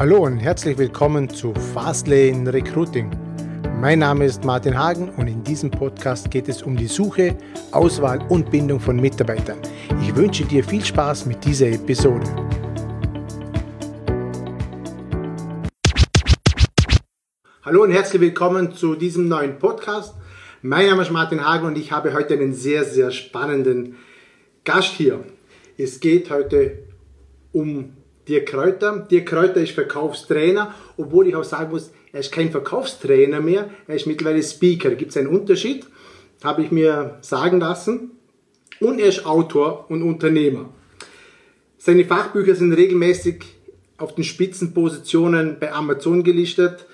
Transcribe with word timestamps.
Hallo 0.00 0.24
und 0.24 0.38
herzlich 0.38 0.78
willkommen 0.78 1.28
zu 1.28 1.52
Fastlane 1.74 2.50
Recruiting. 2.50 3.10
Mein 3.82 3.98
Name 3.98 4.24
ist 4.24 4.42
Martin 4.46 4.78
Hagen 4.78 5.10
und 5.10 5.28
in 5.28 5.44
diesem 5.44 5.70
Podcast 5.70 6.30
geht 6.30 6.48
es 6.48 6.62
um 6.62 6.74
die 6.74 6.86
Suche, 6.86 7.36
Auswahl 7.70 8.18
und 8.30 8.50
Bindung 8.50 8.80
von 8.80 8.96
Mitarbeitern. 8.96 9.58
Ich 10.00 10.16
wünsche 10.16 10.46
dir 10.46 10.64
viel 10.64 10.82
Spaß 10.82 11.26
mit 11.26 11.44
dieser 11.44 11.66
Episode. 11.66 12.24
Hallo 17.62 17.82
und 17.82 17.90
herzlich 17.90 18.22
willkommen 18.22 18.72
zu 18.72 18.94
diesem 18.94 19.28
neuen 19.28 19.58
Podcast. 19.58 20.14
Mein 20.62 20.86
Name 20.86 21.02
ist 21.02 21.10
Martin 21.10 21.44
Hagen 21.46 21.66
und 21.66 21.76
ich 21.76 21.92
habe 21.92 22.14
heute 22.14 22.32
einen 22.32 22.54
sehr, 22.54 22.84
sehr 22.84 23.10
spannenden 23.10 23.96
Gast 24.64 24.94
hier. 24.94 25.22
Es 25.76 26.00
geht 26.00 26.30
heute 26.30 26.84
um 27.52 27.99
Dirk 28.30 28.46
Kräuter. 28.46 29.06
Dirk 29.10 29.26
Kräuter 29.26 29.60
ist 29.60 29.72
Verkaufstrainer, 29.72 30.72
obwohl 30.96 31.26
ich 31.26 31.34
auch 31.34 31.44
sagen 31.44 31.72
muss, 31.72 31.90
er 32.12 32.20
ist 32.20 32.30
kein 32.30 32.50
Verkaufstrainer 32.50 33.40
mehr, 33.40 33.68
er 33.88 33.96
ist 33.96 34.06
mittlerweile 34.06 34.42
Speaker. 34.42 34.90
Gibt 34.90 35.10
es 35.10 35.16
einen 35.16 35.26
Unterschied, 35.26 35.84
habe 36.44 36.62
ich 36.62 36.70
mir 36.70 37.18
sagen 37.22 37.58
lassen. 37.58 38.12
Und 38.78 39.00
er 39.00 39.08
ist 39.08 39.26
Autor 39.26 39.90
und 39.90 40.02
Unternehmer. 40.02 40.70
Seine 41.76 42.04
Fachbücher 42.04 42.54
sind 42.54 42.72
regelmäßig 42.72 43.42
auf 43.98 44.14
den 44.14 44.24
Spitzenpositionen 44.24 45.58
bei 45.58 45.72
Amazon 45.72 46.22
gelistet. 46.22 46.86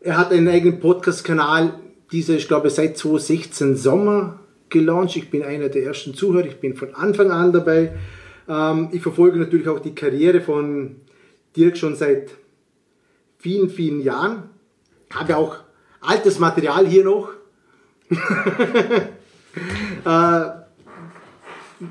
Er 0.00 0.18
hat 0.18 0.32
einen 0.32 0.48
eigenen 0.48 0.80
Podcast-Kanal, 0.80 1.80
dieser 2.12 2.36
ist 2.36 2.46
glaube 2.46 2.68
ich 2.68 2.74
seit 2.74 2.98
2016 2.98 3.74
Sommer 3.74 4.40
gelauncht. 4.68 5.16
Ich 5.16 5.30
bin 5.30 5.42
einer 5.42 5.70
der 5.70 5.84
ersten 5.84 6.14
Zuhörer, 6.14 6.46
ich 6.46 6.60
bin 6.60 6.76
von 6.76 6.94
Anfang 6.94 7.30
an 7.30 7.52
dabei. 7.52 7.92
Ähm, 8.48 8.88
ich 8.92 9.02
verfolge 9.02 9.38
natürlich 9.38 9.68
auch 9.68 9.80
die 9.80 9.94
Karriere 9.94 10.40
von 10.40 10.96
Dirk 11.56 11.76
schon 11.76 11.94
seit 11.94 12.30
vielen, 13.38 13.70
vielen 13.70 14.00
Jahren. 14.00 14.50
Habe 15.10 15.36
auch 15.36 15.56
altes 16.00 16.38
Material 16.38 16.86
hier 16.86 17.04
noch. 17.04 17.30
äh, 18.10 18.16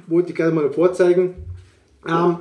wollte 0.07 0.29
ich 0.29 0.35
gerne 0.35 0.53
mal 0.53 0.71
vorzeigen. 0.71 1.35
Ähm, 2.07 2.39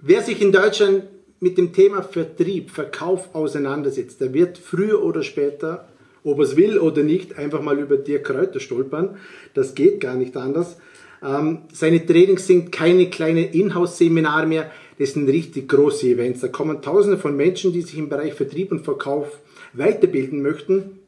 wer 0.00 0.22
sich 0.22 0.40
in 0.40 0.52
Deutschland 0.52 1.04
mit 1.40 1.58
dem 1.58 1.72
Thema 1.72 2.02
Vertrieb, 2.02 2.70
Verkauf 2.70 3.34
auseinandersetzt, 3.34 4.20
der 4.20 4.32
wird 4.32 4.56
früher 4.56 5.02
oder 5.02 5.22
später, 5.22 5.88
ob 6.22 6.38
er 6.38 6.44
es 6.44 6.56
will 6.56 6.78
oder 6.78 7.02
nicht, 7.02 7.38
einfach 7.38 7.60
mal 7.60 7.78
über 7.78 7.98
Dirk 7.98 8.24
Kräuter 8.24 8.60
stolpern. 8.60 9.18
Das 9.52 9.74
geht 9.74 10.00
gar 10.00 10.14
nicht 10.14 10.36
anders. 10.36 10.78
Ähm, 11.24 11.62
seine 11.72 12.04
Trainings 12.04 12.46
sind 12.46 12.70
keine 12.70 13.08
kleinen 13.08 13.50
Inhouse-Seminare 13.50 14.46
mehr, 14.46 14.70
das 14.98 15.14
sind 15.14 15.28
richtig 15.28 15.68
große 15.68 16.06
Events. 16.08 16.40
Da 16.40 16.48
kommen 16.48 16.82
tausende 16.82 17.18
von 17.18 17.36
Menschen, 17.36 17.72
die 17.72 17.82
sich 17.82 17.98
im 17.98 18.08
Bereich 18.08 18.34
Vertrieb 18.34 18.70
und 18.70 18.84
Verkauf 18.84 19.38
weiterbilden 19.72 20.42
möchten. 20.42 20.98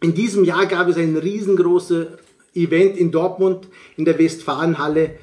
In 0.00 0.14
diesem 0.14 0.44
Jahr 0.44 0.66
gab 0.66 0.88
es 0.88 0.96
ein 0.96 1.16
riesengroßes 1.16 2.06
Event 2.54 2.96
in 2.96 3.10
Dortmund 3.10 3.68
in 3.96 4.04
der 4.04 4.18
Westfalenhalle 4.18 5.16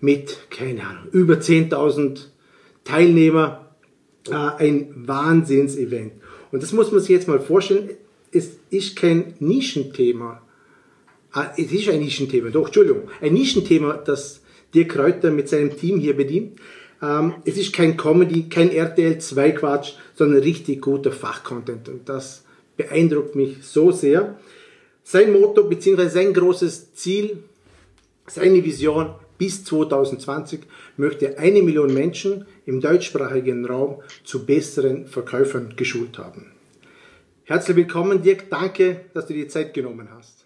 mit, 0.00 0.38
keine 0.50 0.86
Ahnung, 0.86 1.04
über 1.12 1.34
10.000 1.34 2.26
Teilnehmer. 2.84 3.68
Äh, 4.30 4.34
ein 4.34 4.94
Wahnsinnsevent. 4.94 6.12
Und 6.52 6.62
das 6.62 6.72
muss 6.72 6.92
man 6.92 7.00
sich 7.00 7.10
jetzt 7.10 7.28
mal 7.28 7.40
vorstellen. 7.40 7.90
Es 8.32 8.58
ist 8.70 8.96
kein 8.96 9.34
Nischenthema. 9.40 10.42
Ah, 11.38 11.54
es 11.56 11.70
ist 11.70 11.88
ein 11.88 12.00
Nischenthema, 12.00 12.50
doch, 12.50 12.66
Entschuldigung, 12.66 13.02
ein 13.20 13.32
Nischenthema, 13.32 13.92
das 13.92 14.40
Dirk 14.74 14.88
Kräuter 14.88 15.30
mit 15.30 15.48
seinem 15.48 15.76
Team 15.76 16.00
hier 16.00 16.16
bedient. 16.16 16.58
Ähm, 17.00 17.34
es 17.44 17.56
ist 17.56 17.72
kein 17.72 17.96
Comedy, 17.96 18.48
kein 18.48 18.72
RTL 18.72 19.18
2 19.18 19.52
Quatsch, 19.52 19.92
sondern 20.16 20.42
richtig 20.42 20.80
guter 20.80 21.12
Fachcontent 21.12 21.88
und 21.88 22.08
das 22.08 22.42
beeindruckt 22.76 23.36
mich 23.36 23.58
so 23.62 23.92
sehr. 23.92 24.36
Sein 25.04 25.32
Motto 25.32 25.62
bzw. 25.62 26.08
sein 26.08 26.34
großes 26.34 26.94
Ziel, 26.94 27.38
seine 28.26 28.64
Vision 28.64 29.14
bis 29.38 29.62
2020 29.62 30.62
möchte 30.96 31.38
eine 31.38 31.62
Million 31.62 31.94
Menschen 31.94 32.46
im 32.66 32.80
deutschsprachigen 32.80 33.64
Raum 33.64 34.02
zu 34.24 34.44
besseren 34.44 35.06
Verkäufern 35.06 35.74
geschult 35.76 36.18
haben. 36.18 36.50
Herzlich 37.44 37.76
willkommen, 37.76 38.22
Dirk. 38.22 38.50
Danke, 38.50 39.02
dass 39.14 39.28
du 39.28 39.34
dir 39.34 39.44
die 39.44 39.48
Zeit 39.48 39.72
genommen 39.72 40.08
hast. 40.10 40.37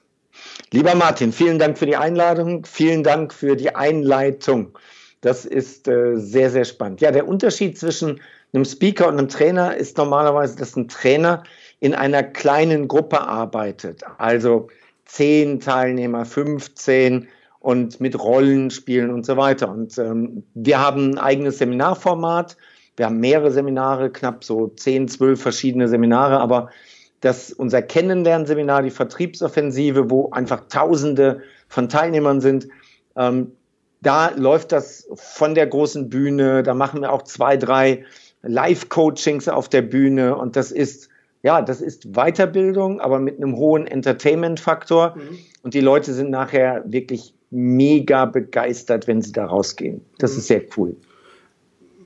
Lieber 0.72 0.94
Martin, 0.94 1.32
vielen 1.32 1.58
Dank 1.58 1.76
für 1.76 1.84
die 1.84 1.96
Einladung, 1.96 2.64
vielen 2.64 3.02
Dank 3.02 3.34
für 3.34 3.56
die 3.56 3.74
Einleitung. 3.74 4.78
Das 5.20 5.44
ist 5.44 5.86
äh, 5.86 6.16
sehr, 6.16 6.48
sehr 6.48 6.64
spannend. 6.64 7.02
Ja, 7.02 7.10
der 7.10 7.28
Unterschied 7.28 7.78
zwischen 7.78 8.22
einem 8.54 8.64
Speaker 8.64 9.08
und 9.08 9.18
einem 9.18 9.28
Trainer 9.28 9.76
ist 9.76 9.98
normalerweise, 9.98 10.56
dass 10.56 10.74
ein 10.74 10.88
Trainer 10.88 11.42
in 11.80 11.94
einer 11.94 12.22
kleinen 12.22 12.88
Gruppe 12.88 13.20
arbeitet. 13.20 14.02
Also 14.16 14.68
zehn 15.04 15.60
Teilnehmer, 15.60 16.24
15 16.24 17.28
und 17.60 18.00
mit 18.00 18.18
Rollenspielen 18.18 19.10
und 19.10 19.26
so 19.26 19.36
weiter. 19.36 19.70
Und 19.70 19.98
ähm, 19.98 20.42
wir 20.54 20.78
haben 20.80 21.10
ein 21.10 21.18
eigenes 21.18 21.58
Seminarformat. 21.58 22.56
Wir 22.96 23.06
haben 23.06 23.20
mehrere 23.20 23.50
Seminare, 23.50 24.10
knapp 24.10 24.42
so 24.42 24.68
zehn, 24.68 25.06
zwölf 25.06 25.42
verschiedene 25.42 25.86
Seminare, 25.88 26.40
aber 26.40 26.70
dass 27.22 27.52
unser 27.52 27.80
Kennenlernseminar, 27.80 28.82
die 28.82 28.90
Vertriebsoffensive, 28.90 30.10
wo 30.10 30.30
einfach 30.30 30.68
Tausende 30.68 31.40
von 31.68 31.88
Teilnehmern 31.88 32.40
sind, 32.40 32.68
ähm, 33.16 33.52
da 34.02 34.30
läuft 34.36 34.72
das 34.72 35.08
von 35.14 35.54
der 35.54 35.68
großen 35.68 36.10
Bühne. 36.10 36.62
Da 36.62 36.74
machen 36.74 37.00
wir 37.00 37.12
auch 37.12 37.22
zwei, 37.22 37.56
drei 37.56 38.04
Live-Coachings 38.42 39.48
auf 39.48 39.68
der 39.68 39.82
Bühne 39.82 40.36
und 40.36 40.56
das 40.56 40.72
ist 40.72 41.08
ja, 41.44 41.60
das 41.60 41.80
ist 41.80 42.12
Weiterbildung, 42.12 43.00
aber 43.00 43.18
mit 43.18 43.38
einem 43.38 43.56
hohen 43.56 43.86
Entertainment-Faktor. 43.86 45.16
Mhm. 45.16 45.38
Und 45.62 45.74
die 45.74 45.80
Leute 45.80 46.12
sind 46.14 46.30
nachher 46.30 46.84
wirklich 46.86 47.34
mega 47.50 48.26
begeistert, 48.26 49.08
wenn 49.08 49.22
sie 49.22 49.32
da 49.32 49.46
rausgehen. 49.46 50.02
Das 50.18 50.32
mhm. 50.32 50.38
ist 50.38 50.46
sehr 50.46 50.62
cool. 50.76 50.96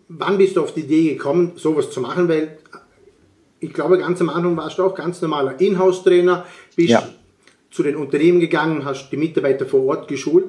Wann 0.08 0.38
bist 0.38 0.56
du 0.56 0.62
auf 0.62 0.72
die 0.72 0.80
Idee 0.80 1.14
gekommen, 1.14 1.52
sowas 1.56 1.90
zu 1.90 2.00
machen? 2.00 2.28
Weil 2.28 2.56
ich 3.66 3.72
glaube, 3.72 3.98
ganz 3.98 4.20
am 4.20 4.30
Anfang 4.30 4.56
warst 4.56 4.78
du 4.78 4.84
auch 4.84 4.94
ganz 4.94 5.20
normaler 5.20 5.60
Inhouse-Trainer, 5.60 6.46
bist 6.76 6.90
ja. 6.90 7.02
zu 7.70 7.82
den 7.82 7.96
Unternehmen 7.96 8.38
gegangen, 8.38 8.84
hast 8.84 9.10
die 9.10 9.16
Mitarbeiter 9.16 9.66
vor 9.66 9.84
Ort 9.86 10.08
geschult. 10.08 10.46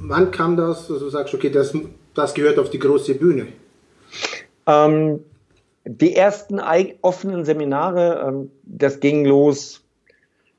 Wann 0.00 0.32
kam 0.32 0.56
das, 0.56 0.88
dass 0.88 0.98
du 0.98 1.08
sagst, 1.08 1.34
okay, 1.34 1.50
das, 1.50 1.72
das 2.14 2.34
gehört 2.34 2.58
auf 2.58 2.70
die 2.70 2.80
große 2.80 3.14
Bühne? 3.14 3.46
Ähm, 4.66 5.20
die 5.84 6.16
ersten 6.16 6.60
offenen 7.00 7.44
Seminare, 7.44 8.26
ähm, 8.26 8.50
das 8.64 8.98
ging 8.98 9.24
los 9.24 9.82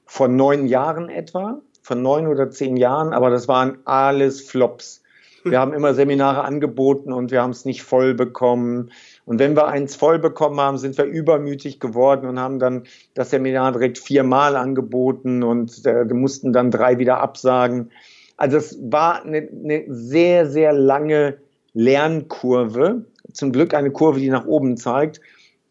vor 0.06 0.30
neun 0.30 0.68
Jahren 0.68 1.10
etwa, 1.10 1.60
von 1.82 2.02
neun 2.02 2.28
oder 2.28 2.50
zehn 2.50 2.78
Jahren, 2.78 3.12
aber 3.12 3.30
das 3.30 3.48
waren 3.50 3.80
alles 3.84 4.42
Flops. 4.42 5.04
Wir 5.44 5.60
haben 5.60 5.74
immer 5.74 5.96
Seminare 5.96 6.44
angeboten 6.44 7.12
und 7.12 7.32
wir 7.32 7.42
haben 7.42 7.50
es 7.50 7.66
nicht 7.66 7.84
voll 7.84 8.14
bekommen. 8.14 8.92
Und 9.26 9.40
wenn 9.40 9.56
wir 9.56 9.68
eins 9.68 9.96
voll 9.96 10.20
bekommen 10.20 10.60
haben, 10.60 10.78
sind 10.78 10.98
wir 10.98 11.06
übermütig 11.06 11.80
geworden 11.80 12.28
und 12.28 12.40
haben 12.40 12.60
dann 12.60 12.84
das 13.14 13.30
Seminar 13.30 13.72
direkt 13.72 13.98
viermal 13.98 14.56
angeboten 14.56 15.44
und 15.44 15.86
äh, 15.86 16.06
mussten 16.06 16.54
dann 16.54 16.72
drei 16.72 16.98
wieder 16.98 17.20
absagen. 17.20 17.92
Also 18.38 18.58
es 18.58 18.80
war 18.82 19.24
eine, 19.24 19.48
eine 19.52 19.86
sehr, 19.88 20.48
sehr 20.48 20.74
lange 20.74 21.38
Lernkurve. 21.74 23.06
Zum 23.34 23.52
Glück 23.52 23.74
eine 23.74 23.92
Kurve, 23.92 24.20
die 24.20 24.30
nach 24.30 24.46
oben 24.46 24.78
zeigt. 24.78 25.22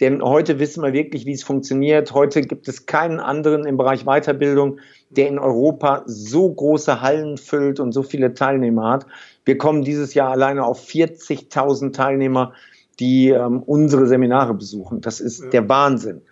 Denn 0.01 0.23
heute 0.23 0.59
wissen 0.59 0.83
wir 0.83 0.95
wirklich, 0.95 1.27
wie 1.27 1.33
es 1.33 1.43
funktioniert. 1.43 2.15
Heute 2.15 2.41
gibt 2.41 2.69
es 2.69 2.87
keinen 2.87 3.21
anderen 3.21 3.67
im 3.67 3.77
Bereich 3.77 4.05
Weiterbildung, 4.05 4.79
der 5.11 5.29
in 5.29 5.39
Europa 5.39 6.03
so 6.07 6.51
große 6.51 7.03
Hallen 7.03 7.37
füllt 7.37 7.81
und 7.81 7.93
so 7.93 8.03
viele 8.03 8.33
Teilnehmer 8.33 8.91
hat. 8.91 9.07
Wir 9.45 9.59
kommen 9.59 9.83
dieses 9.83 10.15
Jahr 10.15 10.31
alleine 10.31 10.65
auf 10.65 10.83
40.000 10.89 11.93
Teilnehmer 11.93 12.55
die 13.01 13.31
ähm, 13.31 13.63
unsere 13.63 14.07
Seminare 14.07 14.55
besuchen. 14.55 15.01
Das 15.01 15.21
ist 15.21 15.43
ja. 15.43 15.51
der 15.51 15.69
Wahnsinn. 15.69 16.23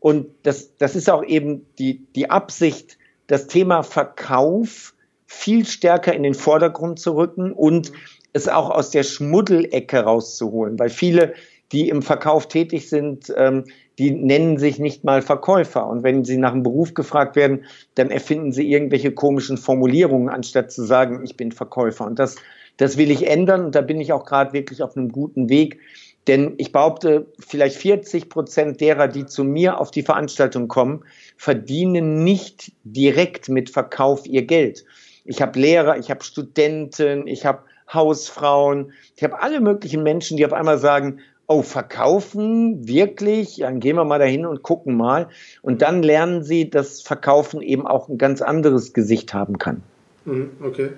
Und 0.00 0.26
das, 0.42 0.76
das 0.76 0.96
ist 0.96 1.08
auch 1.08 1.24
eben 1.24 1.64
die, 1.78 2.04
die 2.14 2.30
Absicht, 2.30 2.98
das 3.26 3.46
Thema 3.46 3.82
Verkauf 3.82 4.94
viel 5.26 5.64
stärker 5.64 6.12
in 6.12 6.22
den 6.22 6.34
Vordergrund 6.34 6.98
zu 6.98 7.16
rücken 7.16 7.52
und 7.52 7.90
mhm. 7.90 7.96
es 8.32 8.48
auch 8.48 8.70
aus 8.70 8.90
der 8.90 9.02
Schmuddelecke 9.02 10.00
rauszuholen, 10.00 10.78
weil 10.78 10.90
viele, 10.90 11.34
die 11.72 11.88
im 11.88 12.02
Verkauf 12.02 12.48
tätig 12.48 12.88
sind, 12.88 13.32
ähm, 13.36 13.64
die 13.98 14.10
nennen 14.10 14.58
sich 14.58 14.78
nicht 14.78 15.04
mal 15.04 15.22
Verkäufer. 15.22 15.86
Und 15.86 16.02
wenn 16.02 16.24
sie 16.24 16.36
nach 16.36 16.52
einem 16.52 16.62
Beruf 16.62 16.94
gefragt 16.94 17.36
werden, 17.36 17.64
dann 17.94 18.10
erfinden 18.10 18.52
sie 18.52 18.70
irgendwelche 18.70 19.12
komischen 19.12 19.56
Formulierungen, 19.56 20.28
anstatt 20.28 20.72
zu 20.72 20.84
sagen, 20.84 21.22
ich 21.24 21.36
bin 21.36 21.52
Verkäufer. 21.52 22.04
Und 22.04 22.18
das, 22.18 22.36
das 22.76 22.96
will 22.96 23.10
ich 23.10 23.28
ändern. 23.28 23.64
Und 23.64 23.74
da 23.74 23.80
bin 23.80 24.00
ich 24.00 24.12
auch 24.12 24.24
gerade 24.24 24.52
wirklich 24.52 24.82
auf 24.82 24.96
einem 24.96 25.10
guten 25.10 25.48
Weg, 25.48 25.78
denn 26.26 26.54
ich 26.56 26.72
behaupte, 26.72 27.26
vielleicht 27.38 27.76
40 27.76 28.28
Prozent 28.28 28.80
derer, 28.80 29.08
die 29.08 29.26
zu 29.26 29.44
mir 29.44 29.80
auf 29.80 29.90
die 29.90 30.02
Veranstaltung 30.02 30.68
kommen, 30.68 31.04
verdienen 31.36 32.24
nicht 32.24 32.72
direkt 32.84 33.48
mit 33.48 33.70
Verkauf 33.70 34.26
ihr 34.26 34.42
Geld. 34.42 34.84
Ich 35.24 35.42
habe 35.42 35.58
Lehrer, 35.58 35.98
ich 35.98 36.10
habe 36.10 36.24
Studenten, 36.24 37.26
ich 37.26 37.44
habe 37.46 37.60
Hausfrauen, 37.92 38.92
ich 39.16 39.24
habe 39.24 39.40
alle 39.40 39.60
möglichen 39.60 40.02
Menschen, 40.02 40.36
die 40.36 40.46
auf 40.46 40.52
einmal 40.52 40.78
sagen, 40.78 41.20
oh, 41.46 41.62
verkaufen 41.62 42.88
wirklich, 42.88 43.58
dann 43.58 43.80
gehen 43.80 43.96
wir 43.96 44.04
mal 44.04 44.18
dahin 44.18 44.46
und 44.46 44.62
gucken 44.62 44.96
mal. 44.96 45.28
Und 45.62 45.82
dann 45.82 46.02
lernen 46.02 46.42
sie, 46.42 46.70
dass 46.70 47.02
Verkaufen 47.02 47.60
eben 47.60 47.86
auch 47.86 48.08
ein 48.08 48.18
ganz 48.18 48.40
anderes 48.40 48.92
Gesicht 48.94 49.34
haben 49.34 49.58
kann. 49.58 49.82
Mhm, 50.24 50.50
okay. 50.62 50.90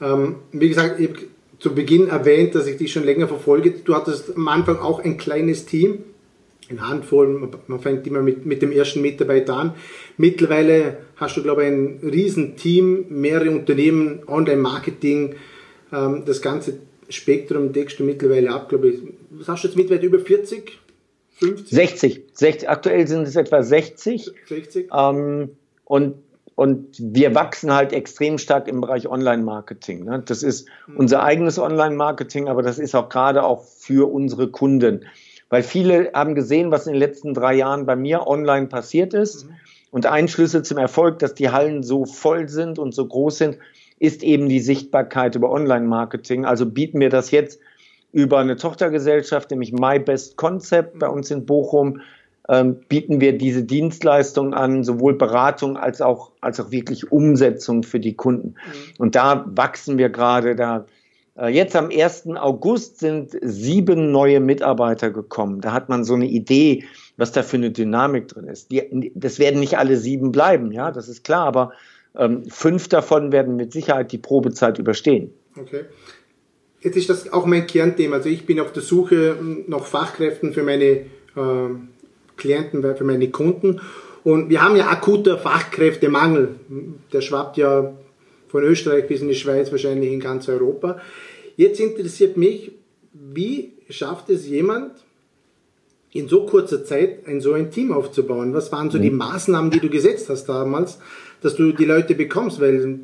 Ähm, 0.00 0.36
wie 0.50 0.68
gesagt, 0.68 0.98
zu 1.62 1.72
Beginn 1.74 2.08
erwähnt, 2.08 2.56
dass 2.56 2.66
ich 2.66 2.76
dich 2.76 2.92
schon 2.92 3.04
länger 3.04 3.28
verfolge. 3.28 3.70
Du 3.70 3.94
hattest 3.94 4.36
am 4.36 4.48
Anfang 4.48 4.78
auch 4.78 4.98
ein 4.98 5.16
kleines 5.16 5.64
Team, 5.64 6.00
eine 6.68 6.88
Handvoll, 6.88 7.50
man 7.68 7.80
fängt 7.80 8.04
immer 8.06 8.20
mit, 8.20 8.44
mit 8.46 8.62
dem 8.62 8.72
ersten 8.72 9.00
Mitarbeiter 9.00 9.56
an. 9.56 9.74
Mittlerweile 10.16 10.96
hast 11.16 11.36
du, 11.36 11.42
glaube 11.42 11.62
ich, 11.62 11.68
ein 11.68 12.00
Riesenteam, 12.02 13.06
mehrere 13.10 13.52
Unternehmen, 13.52 14.22
Online-Marketing, 14.26 15.36
ähm, 15.92 16.24
das 16.26 16.42
ganze 16.42 16.78
Spektrum 17.08 17.72
deckst 17.72 18.00
du 18.00 18.04
mittlerweile 18.04 18.50
ab, 18.50 18.68
glaube 18.68 18.88
ich. 18.88 19.00
Was 19.30 19.46
hast 19.46 19.62
du 19.62 19.68
jetzt 19.68 19.76
mittlerweile 19.76 20.06
über 20.06 20.18
40? 20.18 20.80
50? 21.36 21.68
60. 21.68 22.22
60. 22.32 22.68
Aktuell 22.68 23.06
sind 23.06 23.28
es 23.28 23.36
etwa 23.36 23.62
60. 23.62 24.32
60. 24.48 24.88
Ähm, 24.92 25.50
und, 25.84 26.14
und 26.54 26.96
wir 26.98 27.34
wachsen 27.34 27.72
halt 27.72 27.92
extrem 27.92 28.38
stark 28.38 28.68
im 28.68 28.80
Bereich 28.80 29.08
Online-Marketing. 29.08 30.04
Ne? 30.04 30.22
Das 30.24 30.42
ist 30.42 30.68
mhm. 30.86 30.96
unser 30.96 31.22
eigenes 31.22 31.58
Online-Marketing, 31.58 32.48
aber 32.48 32.62
das 32.62 32.78
ist 32.78 32.94
auch 32.94 33.08
gerade 33.08 33.42
auch 33.44 33.64
für 33.64 34.12
unsere 34.12 34.48
Kunden. 34.48 35.06
Weil 35.48 35.62
viele 35.62 36.10
haben 36.14 36.34
gesehen, 36.34 36.70
was 36.70 36.86
in 36.86 36.94
den 36.94 37.00
letzten 37.00 37.34
drei 37.34 37.54
Jahren 37.54 37.86
bei 37.86 37.96
mir 37.96 38.26
online 38.26 38.66
passiert 38.66 39.14
ist. 39.14 39.46
Mhm. 39.46 39.54
Und 39.90 40.06
ein 40.06 40.28
Schlüssel 40.28 40.62
zum 40.62 40.78
Erfolg, 40.78 41.18
dass 41.18 41.34
die 41.34 41.50
Hallen 41.50 41.82
so 41.82 42.06
voll 42.06 42.48
sind 42.48 42.78
und 42.78 42.94
so 42.94 43.06
groß 43.06 43.36
sind, 43.38 43.58
ist 43.98 44.22
eben 44.22 44.48
die 44.48 44.60
Sichtbarkeit 44.60 45.34
über 45.34 45.50
Online-Marketing. 45.50 46.44
Also 46.44 46.66
bieten 46.66 47.00
wir 47.00 47.10
das 47.10 47.30
jetzt 47.30 47.60
über 48.12 48.38
eine 48.38 48.56
Tochtergesellschaft, 48.56 49.50
nämlich 49.50 49.72
My 49.72 49.98
Best 49.98 50.36
Concept 50.36 50.98
bei 50.98 51.08
uns 51.08 51.30
in 51.30 51.46
Bochum, 51.46 52.00
ähm, 52.52 52.80
bieten 52.86 53.22
wir 53.22 53.38
diese 53.38 53.64
Dienstleistung 53.64 54.52
an, 54.52 54.84
sowohl 54.84 55.14
Beratung 55.14 55.78
als 55.78 56.02
auch, 56.02 56.32
als 56.42 56.60
auch 56.60 56.70
wirklich 56.70 57.10
Umsetzung 57.10 57.82
für 57.82 57.98
die 57.98 58.14
Kunden. 58.14 58.48
Mhm. 58.48 58.94
Und 58.98 59.14
da 59.14 59.46
wachsen 59.48 59.96
wir 59.96 60.10
gerade. 60.10 60.54
Da 60.54 60.84
äh, 61.38 61.48
jetzt 61.48 61.74
am 61.74 61.88
1. 61.90 62.26
August 62.36 62.98
sind 62.98 63.30
sieben 63.40 64.12
neue 64.12 64.38
Mitarbeiter 64.40 65.10
gekommen. 65.10 65.62
Da 65.62 65.72
hat 65.72 65.88
man 65.88 66.04
so 66.04 66.12
eine 66.12 66.26
Idee, 66.26 66.84
was 67.16 67.32
da 67.32 67.42
für 67.42 67.56
eine 67.56 67.70
Dynamik 67.70 68.28
drin 68.28 68.48
ist. 68.48 68.70
Die, 68.70 69.12
das 69.14 69.38
werden 69.38 69.58
nicht 69.58 69.78
alle 69.78 69.96
sieben 69.96 70.30
bleiben, 70.30 70.72
ja, 70.72 70.90
das 70.90 71.08
ist 71.08 71.24
klar, 71.24 71.46
aber 71.46 71.72
ähm, 72.14 72.44
fünf 72.50 72.88
davon 72.88 73.32
werden 73.32 73.56
mit 73.56 73.72
Sicherheit 73.72 74.12
die 74.12 74.18
Probezeit 74.18 74.78
überstehen. 74.78 75.32
Okay. 75.58 75.84
Jetzt 76.82 76.96
ist 76.96 77.08
das 77.08 77.32
auch 77.32 77.46
mein 77.46 77.66
Kernthema. 77.66 78.16
Also 78.16 78.28
ich 78.28 78.44
bin 78.44 78.60
auf 78.60 78.72
der 78.72 78.82
Suche 78.82 79.38
nach 79.68 79.86
Fachkräften 79.86 80.52
für 80.52 80.64
meine 80.64 80.84
äh, 80.84 81.70
Klienten, 82.36 82.82
für 82.96 83.04
meine 83.04 83.30
Kunden. 83.30 83.80
Und 84.24 84.50
wir 84.50 84.62
haben 84.62 84.76
ja 84.76 84.88
akuter 84.88 85.38
Fachkräftemangel. 85.38 86.56
Der 87.12 87.20
schwappt 87.20 87.56
ja 87.56 87.92
von 88.48 88.62
Österreich 88.62 89.08
bis 89.08 89.20
in 89.20 89.28
die 89.28 89.34
Schweiz, 89.34 89.70
wahrscheinlich 89.72 90.12
in 90.12 90.20
ganz 90.20 90.48
Europa. 90.48 91.00
Jetzt 91.56 91.80
interessiert 91.80 92.36
mich, 92.36 92.72
wie 93.12 93.72
schafft 93.88 94.30
es 94.30 94.46
jemand, 94.46 94.92
in 96.12 96.28
so 96.28 96.44
kurzer 96.46 96.84
Zeit 96.84 97.26
ein 97.26 97.40
so 97.40 97.54
ein 97.54 97.70
Team 97.70 97.92
aufzubauen? 97.92 98.54
Was 98.54 98.70
waren 98.70 98.90
so 98.90 98.98
die 98.98 99.10
mhm. 99.10 99.16
Maßnahmen, 99.16 99.70
die 99.70 99.80
du 99.80 99.88
gesetzt 99.88 100.28
hast 100.28 100.46
damals, 100.46 100.98
dass 101.40 101.56
du 101.56 101.72
die 101.72 101.84
Leute 101.84 102.14
bekommst, 102.14 102.60
weil 102.60 103.00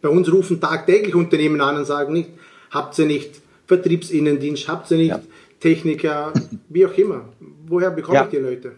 bei 0.00 0.08
uns 0.08 0.30
rufen 0.30 0.60
tagtäglich 0.60 1.14
Unternehmen 1.14 1.60
an 1.60 1.76
und 1.76 1.86
sagen 1.86 2.12
nicht, 2.12 2.30
habt 2.70 2.98
ihr 2.98 3.06
nicht 3.06 3.40
Vertriebsinnendienst, 3.66 4.68
habt 4.68 4.90
ihr 4.90 4.98
nicht 4.98 5.08
ja. 5.08 5.20
Techniker, 5.60 6.32
wie 6.68 6.86
auch 6.86 6.96
immer. 6.96 7.32
Woher 7.66 7.90
bekomme 7.90 8.18
ja. 8.18 8.24
ich 8.24 8.30
die 8.30 8.36
Leute? 8.36 8.76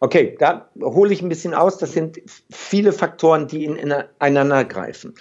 Okay, 0.00 0.36
da 0.38 0.68
hole 0.80 1.12
ich 1.12 1.22
ein 1.22 1.28
bisschen 1.28 1.54
aus. 1.54 1.78
Das 1.78 1.92
sind 1.92 2.20
viele 2.50 2.92
Faktoren, 2.92 3.46
die 3.46 3.64
ineinander 3.64 4.64
greifen. 4.64 5.14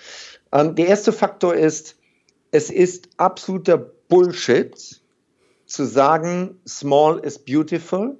Ähm, 0.51 0.75
der 0.75 0.87
erste 0.87 1.13
Faktor 1.13 1.53
ist, 1.53 1.97
es 2.51 2.69
ist 2.69 3.09
absoluter 3.17 3.77
Bullshit 3.77 5.01
zu 5.65 5.85
sagen, 5.85 6.59
small 6.65 7.19
is 7.19 7.37
beautiful 7.37 8.17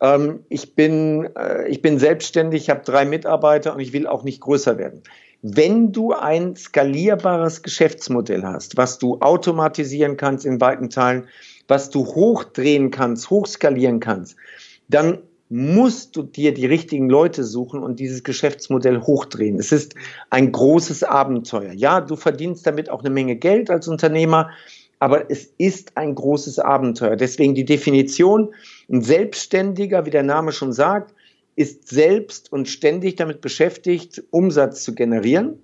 ähm, 0.00 0.44
ich, 0.48 0.74
bin, 0.74 1.28
äh, 1.36 1.68
ich 1.68 1.82
bin 1.82 1.98
selbstständig, 1.98 2.62
ich 2.62 2.70
habe 2.70 2.82
drei 2.84 3.04
Mitarbeiter 3.04 3.74
und 3.74 3.80
ich 3.80 3.92
will 3.92 4.06
auch 4.06 4.24
nicht 4.24 4.40
größer 4.40 4.78
werden. 4.78 5.02
Wenn 5.42 5.92
du 5.92 6.12
ein 6.12 6.56
skalierbares 6.56 7.62
Geschäftsmodell 7.62 8.42
hast, 8.42 8.76
was 8.76 8.98
du 8.98 9.20
automatisieren 9.20 10.16
kannst 10.16 10.44
in 10.44 10.60
weiten 10.60 10.90
Teilen, 10.90 11.28
was 11.70 11.90
du 11.90 12.04
hochdrehen 12.04 12.90
kannst, 12.90 13.30
hochskalieren 13.30 14.00
kannst, 14.00 14.36
dann 14.88 15.18
musst 15.48 16.14
du 16.16 16.22
dir 16.22 16.54
die 16.54 16.66
richtigen 16.66 17.08
Leute 17.08 17.44
suchen 17.44 17.82
und 17.82 17.98
dieses 17.98 18.22
Geschäftsmodell 18.22 19.00
hochdrehen. 19.00 19.58
Es 19.58 19.72
ist 19.72 19.94
ein 20.30 20.52
großes 20.52 21.02
Abenteuer. 21.02 21.72
Ja, 21.72 22.00
du 22.00 22.16
verdienst 22.16 22.66
damit 22.66 22.88
auch 22.88 23.00
eine 23.00 23.10
Menge 23.10 23.36
Geld 23.36 23.70
als 23.70 23.88
Unternehmer, 23.88 24.50
aber 25.00 25.30
es 25.30 25.52
ist 25.58 25.96
ein 25.96 26.14
großes 26.14 26.58
Abenteuer. 26.60 27.16
Deswegen 27.16 27.54
die 27.54 27.64
Definition, 27.64 28.54
ein 28.88 29.02
Selbstständiger, 29.02 30.06
wie 30.06 30.10
der 30.10 30.22
Name 30.22 30.52
schon 30.52 30.72
sagt, 30.72 31.14
ist 31.56 31.88
selbst 31.88 32.52
und 32.52 32.68
ständig 32.68 33.16
damit 33.16 33.40
beschäftigt, 33.40 34.22
Umsatz 34.30 34.84
zu 34.84 34.94
generieren. 34.94 35.58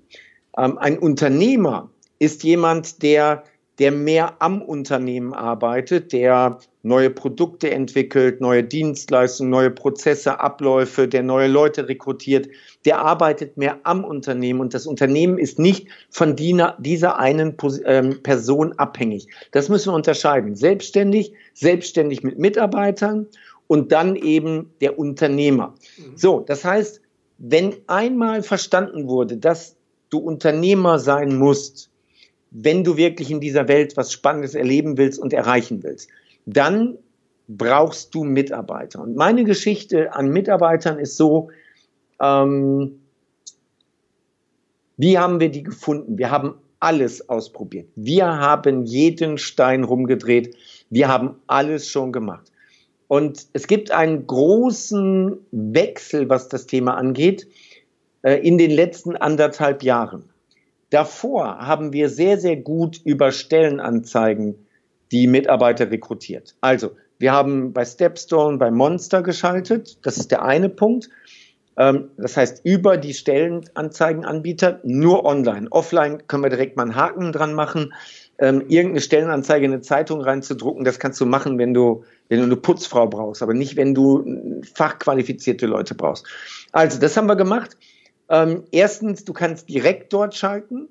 Ähm, 0.58 0.78
ein 0.78 0.98
Unternehmer 0.98 1.90
ist 2.18 2.42
jemand, 2.42 3.02
der 3.02 3.44
der 3.78 3.92
mehr 3.92 4.36
am 4.40 4.62
Unternehmen 4.62 5.34
arbeitet, 5.34 6.12
der 6.12 6.58
neue 6.82 7.10
Produkte 7.10 7.70
entwickelt, 7.70 8.40
neue 8.40 8.62
Dienstleistungen, 8.62 9.50
neue 9.50 9.70
Prozesse, 9.70 10.40
Abläufe, 10.40 11.08
der 11.08 11.22
neue 11.22 11.48
Leute 11.48 11.88
rekrutiert, 11.88 12.48
der 12.84 13.00
arbeitet 13.00 13.56
mehr 13.56 13.78
am 13.82 14.04
Unternehmen 14.04 14.60
und 14.60 14.72
das 14.72 14.86
Unternehmen 14.86 15.36
ist 15.36 15.58
nicht 15.58 15.88
von 16.10 16.36
dieser 16.36 17.18
einen 17.18 17.56
ähm, 17.84 18.22
Person 18.22 18.72
abhängig. 18.78 19.26
Das 19.50 19.68
müssen 19.68 19.90
wir 19.90 19.96
unterscheiden. 19.96 20.54
Selbstständig, 20.54 21.32
selbstständig 21.54 22.22
mit 22.22 22.38
Mitarbeitern 22.38 23.26
und 23.66 23.92
dann 23.92 24.16
eben 24.16 24.70
der 24.80 24.98
Unternehmer. 24.98 25.74
Mhm. 25.98 26.16
So, 26.16 26.40
das 26.40 26.64
heißt, 26.64 27.00
wenn 27.38 27.74
einmal 27.88 28.42
verstanden 28.42 29.08
wurde, 29.08 29.36
dass 29.36 29.76
du 30.08 30.18
Unternehmer 30.18 30.98
sein 30.98 31.36
musst, 31.36 31.90
wenn 32.58 32.84
du 32.84 32.96
wirklich 32.96 33.30
in 33.30 33.40
dieser 33.40 33.68
Welt 33.68 33.96
was 33.96 34.12
Spannendes 34.12 34.54
erleben 34.54 34.96
willst 34.96 35.18
und 35.18 35.34
erreichen 35.34 35.82
willst, 35.82 36.08
dann 36.46 36.96
brauchst 37.48 38.14
du 38.14 38.24
Mitarbeiter. 38.24 39.02
Und 39.02 39.14
meine 39.14 39.44
Geschichte 39.44 40.14
an 40.14 40.30
Mitarbeitern 40.30 40.98
ist 40.98 41.16
so, 41.16 41.50
ähm, 42.20 43.00
wie 44.96 45.18
haben 45.18 45.38
wir 45.38 45.50
die 45.50 45.62
gefunden? 45.62 46.16
Wir 46.16 46.30
haben 46.30 46.54
alles 46.80 47.28
ausprobiert. 47.28 47.88
Wir 47.94 48.26
haben 48.26 48.86
jeden 48.86 49.36
Stein 49.36 49.84
rumgedreht. 49.84 50.56
Wir 50.88 51.08
haben 51.08 51.36
alles 51.46 51.88
schon 51.88 52.10
gemacht. 52.10 52.50
Und 53.06 53.46
es 53.52 53.66
gibt 53.66 53.90
einen 53.90 54.26
großen 54.26 55.36
Wechsel, 55.52 56.30
was 56.30 56.48
das 56.48 56.66
Thema 56.66 56.96
angeht, 56.96 57.46
äh, 58.22 58.36
in 58.36 58.56
den 58.56 58.70
letzten 58.70 59.14
anderthalb 59.14 59.82
Jahren. 59.82 60.24
Davor 60.90 61.58
haben 61.58 61.92
wir 61.92 62.08
sehr, 62.08 62.38
sehr 62.38 62.56
gut 62.56 63.00
über 63.04 63.32
Stellenanzeigen 63.32 64.66
die 65.12 65.26
Mitarbeiter 65.26 65.90
rekrutiert. 65.90 66.54
Also, 66.60 66.90
wir 67.18 67.32
haben 67.32 67.72
bei 67.72 67.84
Stepstone, 67.84 68.58
bei 68.58 68.70
Monster 68.70 69.22
geschaltet. 69.22 69.98
Das 70.04 70.16
ist 70.18 70.30
der 70.30 70.42
eine 70.42 70.68
Punkt. 70.68 71.08
Ähm, 71.78 72.10
das 72.16 72.36
heißt, 72.36 72.62
über 72.64 72.96
die 72.96 73.14
Stellenanzeigenanbieter 73.14 74.80
nur 74.84 75.24
online. 75.24 75.68
Offline 75.70 76.26
können 76.26 76.42
wir 76.42 76.50
direkt 76.50 76.76
mal 76.76 76.84
einen 76.84 76.96
Haken 76.96 77.32
dran 77.32 77.54
machen. 77.54 77.94
Ähm, 78.38 78.62
irgendeine 78.68 79.00
Stellenanzeige 79.00 79.64
in 79.64 79.72
eine 79.72 79.80
Zeitung 79.80 80.20
reinzudrucken, 80.20 80.84
das 80.84 80.98
kannst 80.98 81.18
du 81.22 81.26
machen, 81.26 81.58
wenn 81.58 81.72
du, 81.72 82.04
wenn 82.28 82.38
du 82.38 82.44
eine 82.44 82.56
Putzfrau 82.56 83.06
brauchst, 83.06 83.42
aber 83.42 83.54
nicht, 83.54 83.76
wenn 83.76 83.94
du 83.94 84.60
fachqualifizierte 84.74 85.66
Leute 85.66 85.94
brauchst. 85.94 86.26
Also, 86.72 87.00
das 87.00 87.16
haben 87.16 87.26
wir 87.28 87.36
gemacht. 87.36 87.78
Ähm, 88.28 88.64
erstens, 88.70 89.24
du 89.24 89.32
kannst 89.32 89.68
direkt 89.68 90.12
dort 90.12 90.34
schalten. 90.34 90.88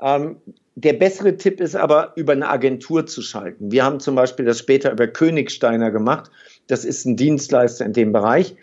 Ähm, 0.00 0.36
der 0.74 0.94
bessere 0.94 1.36
Tipp 1.36 1.60
ist 1.60 1.76
aber, 1.76 2.12
über 2.16 2.32
eine 2.32 2.48
Agentur 2.48 3.06
zu 3.06 3.20
schalten. 3.20 3.70
Wir 3.70 3.84
haben 3.84 4.00
zum 4.00 4.14
Beispiel 4.14 4.46
das 4.46 4.58
später 4.58 4.90
über 4.90 5.06
Königsteiner 5.06 5.90
gemacht. 5.90 6.30
Das 6.66 6.84
ist 6.84 7.04
ein 7.04 7.16
Dienstleister 7.16 7.84
in 7.84 7.92
dem 7.92 8.12
Bereich. 8.12 8.56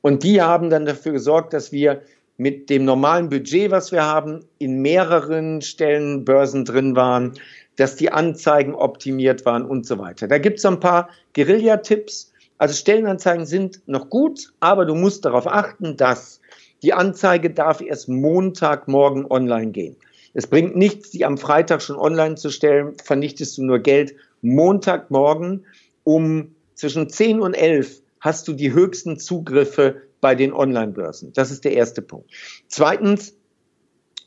Und 0.00 0.24
die 0.24 0.42
haben 0.42 0.70
dann 0.70 0.84
dafür 0.84 1.12
gesorgt, 1.12 1.52
dass 1.52 1.70
wir 1.70 2.02
mit 2.36 2.68
dem 2.70 2.84
normalen 2.84 3.28
Budget, 3.28 3.70
was 3.70 3.92
wir 3.92 4.04
haben, 4.04 4.44
in 4.58 4.82
mehreren 4.82 5.62
Stellenbörsen 5.62 6.64
drin 6.64 6.96
waren, 6.96 7.34
dass 7.76 7.94
die 7.94 8.10
Anzeigen 8.10 8.74
optimiert 8.74 9.46
waren 9.46 9.64
und 9.64 9.86
so 9.86 9.98
weiter. 9.98 10.26
Da 10.26 10.38
gibt 10.38 10.58
es 10.58 10.64
ein 10.66 10.80
paar 10.80 11.08
Guerilla-Tipps. 11.34 12.32
Also 12.58 12.74
Stellenanzeigen 12.74 13.46
sind 13.46 13.80
noch 13.86 14.10
gut, 14.10 14.52
aber 14.60 14.84
du 14.84 14.94
musst 14.94 15.24
darauf 15.24 15.46
achten, 15.46 15.96
dass 15.96 16.40
die 16.82 16.92
Anzeige 16.92 17.50
darf 17.50 17.80
erst 17.80 18.08
Montagmorgen 18.08 19.26
online 19.30 19.70
gehen. 19.70 19.96
Es 20.34 20.46
bringt 20.46 20.76
nichts, 20.76 21.10
die 21.10 21.24
am 21.24 21.38
Freitag 21.38 21.82
schon 21.82 21.96
online 21.96 22.36
zu 22.36 22.50
stellen, 22.50 22.94
vernichtest 23.02 23.58
du 23.58 23.64
nur 23.64 23.78
Geld. 23.78 24.14
Montagmorgen 24.40 25.66
um 26.04 26.54
zwischen 26.74 27.08
10 27.08 27.40
und 27.40 27.54
11 27.54 28.02
hast 28.20 28.48
du 28.48 28.52
die 28.52 28.72
höchsten 28.72 29.18
Zugriffe 29.18 30.02
bei 30.20 30.34
den 30.34 30.52
Online-Börsen. 30.52 31.32
Das 31.32 31.50
ist 31.50 31.64
der 31.64 31.72
erste 31.72 32.02
Punkt. 32.02 32.30
Zweitens, 32.68 33.34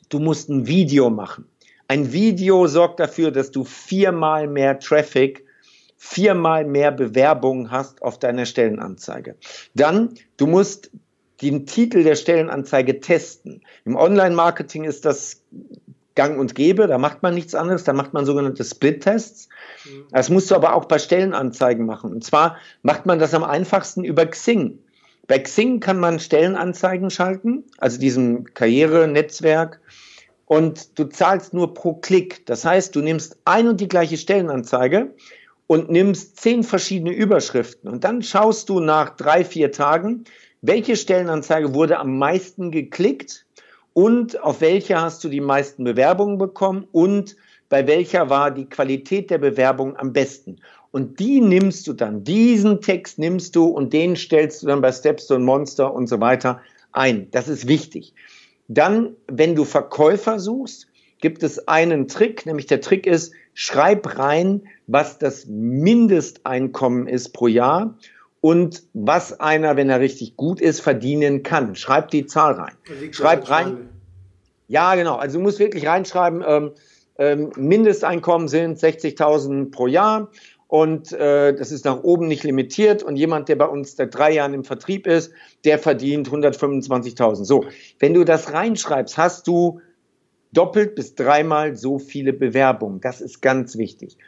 du 0.09 0.19
musst 0.19 0.49
ein 0.49 0.67
Video 0.67 1.09
machen. 1.09 1.45
Ein 1.87 2.11
Video 2.11 2.67
sorgt 2.67 2.99
dafür, 2.99 3.31
dass 3.31 3.51
du 3.51 3.63
viermal 3.63 4.47
mehr 4.47 4.79
Traffic, 4.79 5.45
viermal 5.97 6.65
mehr 6.65 6.91
Bewerbungen 6.91 7.71
hast 7.71 8.01
auf 8.01 8.19
deiner 8.19 8.45
Stellenanzeige. 8.45 9.35
Dann, 9.73 10.15
du 10.37 10.47
musst 10.47 10.91
den 11.41 11.65
Titel 11.65 12.03
der 12.03 12.15
Stellenanzeige 12.15 12.99
testen. 12.99 13.61
Im 13.85 13.95
Online-Marketing 13.95 14.83
ist 14.83 15.05
das 15.05 15.41
gang 16.15 16.39
und 16.39 16.55
gäbe, 16.55 16.87
da 16.87 16.97
macht 16.97 17.23
man 17.23 17.33
nichts 17.33 17.55
anderes, 17.55 17.83
da 17.83 17.93
macht 17.93 18.13
man 18.13 18.25
sogenannte 18.25 18.63
Split-Tests. 18.63 19.49
Mhm. 19.83 20.05
Das 20.11 20.29
musst 20.29 20.49
du 20.49 20.55
aber 20.55 20.73
auch 20.73 20.85
bei 20.85 20.97
Stellenanzeigen 20.97 21.85
machen. 21.85 22.11
Und 22.11 22.23
zwar 22.23 22.57
macht 22.83 23.05
man 23.05 23.19
das 23.19 23.33
am 23.33 23.43
einfachsten 23.43 24.03
über 24.03 24.25
Xing. 24.25 24.79
Bei 25.27 25.39
Xing 25.39 25.79
kann 25.79 25.99
man 25.99 26.19
Stellenanzeigen 26.19 27.09
schalten, 27.09 27.65
also 27.77 27.99
diesem 27.99 28.45
Karrierenetzwerk, 28.53 29.81
und 30.45 30.99
du 30.99 31.05
zahlst 31.05 31.53
nur 31.53 31.73
pro 31.73 31.95
Klick. 31.95 32.45
Das 32.45 32.63
heißt, 32.63 32.95
du 32.95 33.01
nimmst 33.01 33.37
ein 33.45 33.67
und 33.67 33.81
die 33.81 33.87
gleiche 33.87 34.17
Stellenanzeige 34.17 35.15
und 35.67 35.89
nimmst 35.89 36.39
zehn 36.39 36.63
verschiedene 36.63 37.11
Überschriften 37.11 37.89
und 37.89 38.03
dann 38.03 38.21
schaust 38.21 38.69
du 38.69 38.79
nach 38.79 39.15
drei, 39.15 39.43
vier 39.43 39.71
Tagen, 39.71 40.25
welche 40.67 40.95
Stellenanzeige 40.95 41.73
wurde 41.73 41.99
am 41.99 42.17
meisten 42.17 42.71
geklickt 42.71 43.45
und 43.93 44.41
auf 44.41 44.61
welche 44.61 44.99
hast 44.99 45.23
du 45.23 45.29
die 45.29 45.41
meisten 45.41 45.83
Bewerbungen 45.83 46.37
bekommen 46.37 46.87
und 46.91 47.35
bei 47.69 47.87
welcher 47.87 48.29
war 48.29 48.51
die 48.51 48.65
Qualität 48.65 49.29
der 49.29 49.37
Bewerbung 49.37 49.95
am 49.97 50.13
besten. 50.13 50.57
Und 50.91 51.19
die 51.19 51.41
nimmst 51.41 51.87
du 51.87 51.93
dann, 51.93 52.23
diesen 52.23 52.81
Text 52.81 53.19
nimmst 53.19 53.55
du 53.55 53.65
und 53.65 53.93
den 53.93 54.15
stellst 54.15 54.63
du 54.63 54.67
dann 54.67 54.81
bei 54.81 54.91
Stepstone 54.91 55.43
Monster 55.43 55.93
und 55.93 56.07
so 56.07 56.19
weiter 56.19 56.61
ein. 56.91 57.29
Das 57.31 57.47
ist 57.47 57.67
wichtig. 57.67 58.13
Dann, 58.67 59.15
wenn 59.27 59.55
du 59.55 59.65
Verkäufer 59.65 60.39
suchst, 60.39 60.87
gibt 61.19 61.43
es 61.43 61.67
einen 61.67 62.07
Trick, 62.07 62.45
nämlich 62.45 62.65
der 62.65 62.81
Trick 62.81 63.07
ist, 63.07 63.33
schreib 63.53 64.17
rein, 64.17 64.63
was 64.87 65.17
das 65.17 65.45
Mindesteinkommen 65.47 67.07
ist 67.07 67.33
pro 67.33 67.47
Jahr 67.47 67.97
und 68.45 68.83
was 68.93 69.39
einer, 69.39 69.75
wenn 69.75 69.89
er 69.89 69.99
richtig 69.99 70.37
gut 70.37 70.61
ist, 70.61 70.79
verdienen 70.79 71.41
kann. 71.41 71.75
Schreib 71.75 72.11
die 72.11 72.27
Zahl 72.27 72.53
rein. 72.53 72.75
Schreib 73.09 73.49
rein. 73.49 73.89
Ja, 74.67 74.93
genau. 74.93 75.15
Also 75.15 75.39
du 75.39 75.43
musst 75.43 75.57
wirklich 75.57 75.87
reinschreiben, 75.87 76.43
ähm, 76.45 76.71
ähm, 77.17 77.51
Mindesteinkommen 77.55 78.47
sind 78.47 78.77
60.000 78.77 79.71
pro 79.71 79.87
Jahr 79.87 80.29
und 80.67 81.11
äh, 81.13 81.55
das 81.55 81.71
ist 81.71 81.85
nach 81.85 82.03
oben 82.03 82.27
nicht 82.27 82.43
limitiert 82.43 83.01
und 83.01 83.15
jemand, 83.15 83.49
der 83.49 83.55
bei 83.55 83.65
uns 83.65 83.95
seit 83.95 84.13
drei 84.13 84.33
Jahren 84.33 84.53
im 84.53 84.63
Vertrieb 84.63 85.07
ist, 85.07 85.31
der 85.63 85.79
verdient 85.79 86.29
125.000. 86.29 87.45
So, 87.45 87.65
wenn 87.97 88.13
du 88.13 88.25
das 88.25 88.53
reinschreibst, 88.53 89.17
hast 89.17 89.47
du 89.47 89.81
doppelt 90.53 90.93
bis 90.93 91.15
dreimal 91.15 91.75
so 91.75 91.97
viele 91.97 92.31
Bewerbungen. 92.31 93.01
Das 93.01 93.21
ist 93.21 93.41
ganz 93.41 93.75
wichtig. 93.75 94.19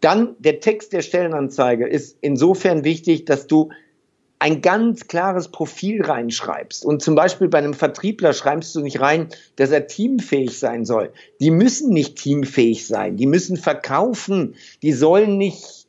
Dann 0.00 0.36
der 0.38 0.60
Text 0.60 0.92
der 0.92 1.02
Stellenanzeige 1.02 1.86
ist 1.86 2.18
insofern 2.20 2.84
wichtig, 2.84 3.24
dass 3.24 3.46
du 3.46 3.70
ein 4.38 4.62
ganz 4.62 5.08
klares 5.08 5.48
Profil 5.48 6.04
reinschreibst. 6.04 6.84
Und 6.84 7.02
zum 7.02 7.14
Beispiel 7.14 7.48
bei 7.48 7.58
einem 7.58 7.74
Vertriebler 7.74 8.32
schreibst 8.32 8.74
du 8.74 8.80
nicht 8.80 9.00
rein, 9.00 9.28
dass 9.56 9.70
er 9.70 9.88
teamfähig 9.88 10.58
sein 10.58 10.84
soll. 10.84 11.12
Die 11.40 11.50
müssen 11.50 11.92
nicht 11.92 12.16
teamfähig 12.16 12.86
sein. 12.86 13.16
Die 13.16 13.26
müssen 13.26 13.56
verkaufen. 13.56 14.54
Die 14.82 14.92
sollen 14.92 15.38
nicht 15.38 15.86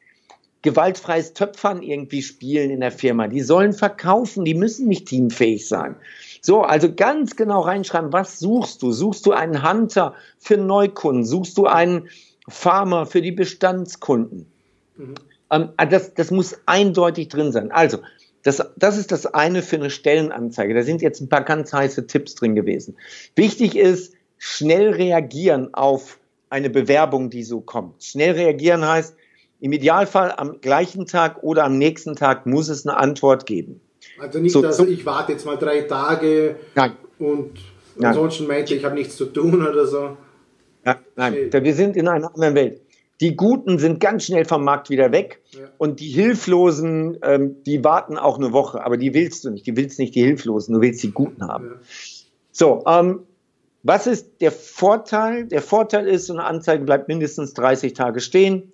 gewaltfreies 0.63 1.33
Töpfern 1.33 1.83
irgendwie 1.83 2.23
spielen 2.23 2.71
in 2.71 2.79
der 2.79 2.91
Firma. 2.91 3.27
Die 3.27 3.41
sollen 3.41 3.73
verkaufen. 3.73 4.45
Die 4.45 4.55
müssen 4.55 4.87
nicht 4.87 5.07
teamfähig 5.07 5.67
sein. 5.67 5.95
So, 6.41 6.61
also 6.61 6.93
ganz 6.93 7.35
genau 7.35 7.61
reinschreiben, 7.61 8.13
was 8.13 8.39
suchst 8.39 8.81
du? 8.81 8.91
Suchst 8.91 9.25
du 9.27 9.31
einen 9.31 9.69
Hunter 9.69 10.15
für 10.39 10.57
Neukunden? 10.57 11.23
Suchst 11.23 11.57
du 11.57 11.67
einen 11.67 12.09
Farmer 12.49 13.05
für 13.05 13.21
die 13.21 13.31
Bestandskunden? 13.31 14.45
Mhm. 14.97 15.15
Ähm, 15.51 15.69
das, 15.89 16.13
das 16.13 16.31
muss 16.31 16.55
eindeutig 16.65 17.29
drin 17.29 17.51
sein. 17.51 17.71
Also, 17.71 17.99
das, 18.43 18.63
das 18.77 18.97
ist 18.97 19.11
das 19.11 19.25
eine 19.25 19.61
für 19.61 19.75
eine 19.75 19.89
Stellenanzeige. 19.89 20.73
Da 20.73 20.83
sind 20.83 21.01
jetzt 21.01 21.21
ein 21.21 21.29
paar 21.29 21.43
ganz 21.43 21.73
heiße 21.73 22.07
Tipps 22.07 22.35
drin 22.35 22.55
gewesen. 22.55 22.95
Wichtig 23.35 23.75
ist, 23.75 24.13
schnell 24.37 24.91
reagieren 24.91 25.73
auf 25.73 26.19
eine 26.49 26.69
Bewerbung, 26.69 27.29
die 27.29 27.43
so 27.43 27.61
kommt. 27.61 28.03
Schnell 28.03 28.31
reagieren 28.31 28.87
heißt, 28.87 29.15
im 29.59 29.73
Idealfall 29.73 30.33
am 30.37 30.61
gleichen 30.61 31.05
Tag 31.05 31.43
oder 31.43 31.65
am 31.65 31.77
nächsten 31.77 32.15
Tag 32.15 32.45
muss 32.45 32.69
es 32.69 32.87
eine 32.87 32.97
Antwort 32.97 33.45
geben. 33.45 33.81
Also 34.19 34.39
nicht, 34.39 34.53
so, 34.53 34.61
dass 34.61 34.79
ich 34.79 35.05
warte 35.05 35.33
jetzt 35.33 35.45
mal 35.45 35.57
drei 35.57 35.81
Tage 35.81 36.55
nein. 36.75 36.93
und 37.19 37.51
ansonsten 38.01 38.47
meinte 38.47 38.73
ich, 38.73 38.85
habe 38.85 38.95
nichts 38.95 39.17
zu 39.17 39.25
tun 39.25 39.65
oder 39.67 39.85
so. 39.85 40.17
Nein, 40.83 41.33
okay. 41.47 41.63
wir 41.63 41.73
sind 41.73 41.95
in 41.95 42.07
einer 42.07 42.27
anderen 42.27 42.55
Welt. 42.55 42.81
Die 43.21 43.35
Guten 43.35 43.79
sind 43.79 43.99
ganz 43.99 44.25
schnell 44.25 44.45
vom 44.45 44.63
Markt 44.63 44.89
wieder 44.89 45.11
weg 45.11 45.41
ja. 45.51 45.67
und 45.77 45.99
die 45.99 46.07
Hilflosen, 46.07 47.17
ähm, 47.21 47.57
die 47.65 47.83
warten 47.83 48.17
auch 48.17 48.37
eine 48.37 48.53
Woche, 48.53 48.83
aber 48.83 48.95
die 48.95 49.13
willst 49.13 49.43
du 49.43 49.49
nicht. 49.49 49.67
Die 49.67 49.75
willst 49.75 49.99
nicht 49.99 50.15
die 50.15 50.23
Hilflosen, 50.23 50.75
du 50.75 50.81
willst 50.81 51.03
die 51.03 51.11
Guten 51.11 51.45
haben. 51.47 51.65
Ja. 51.65 51.75
So, 52.51 52.83
ähm, 52.87 53.23
was 53.83 54.07
ist 54.07 54.41
der 54.41 54.51
Vorteil? 54.51 55.45
Der 55.45 55.61
Vorteil 55.61 56.07
ist, 56.07 56.27
so 56.27 56.33
eine 56.33 56.43
Anzeige 56.43 56.83
bleibt 56.83 57.07
mindestens 57.07 57.53
30 57.53 57.93
Tage 57.93 58.19
stehen. 58.21 58.71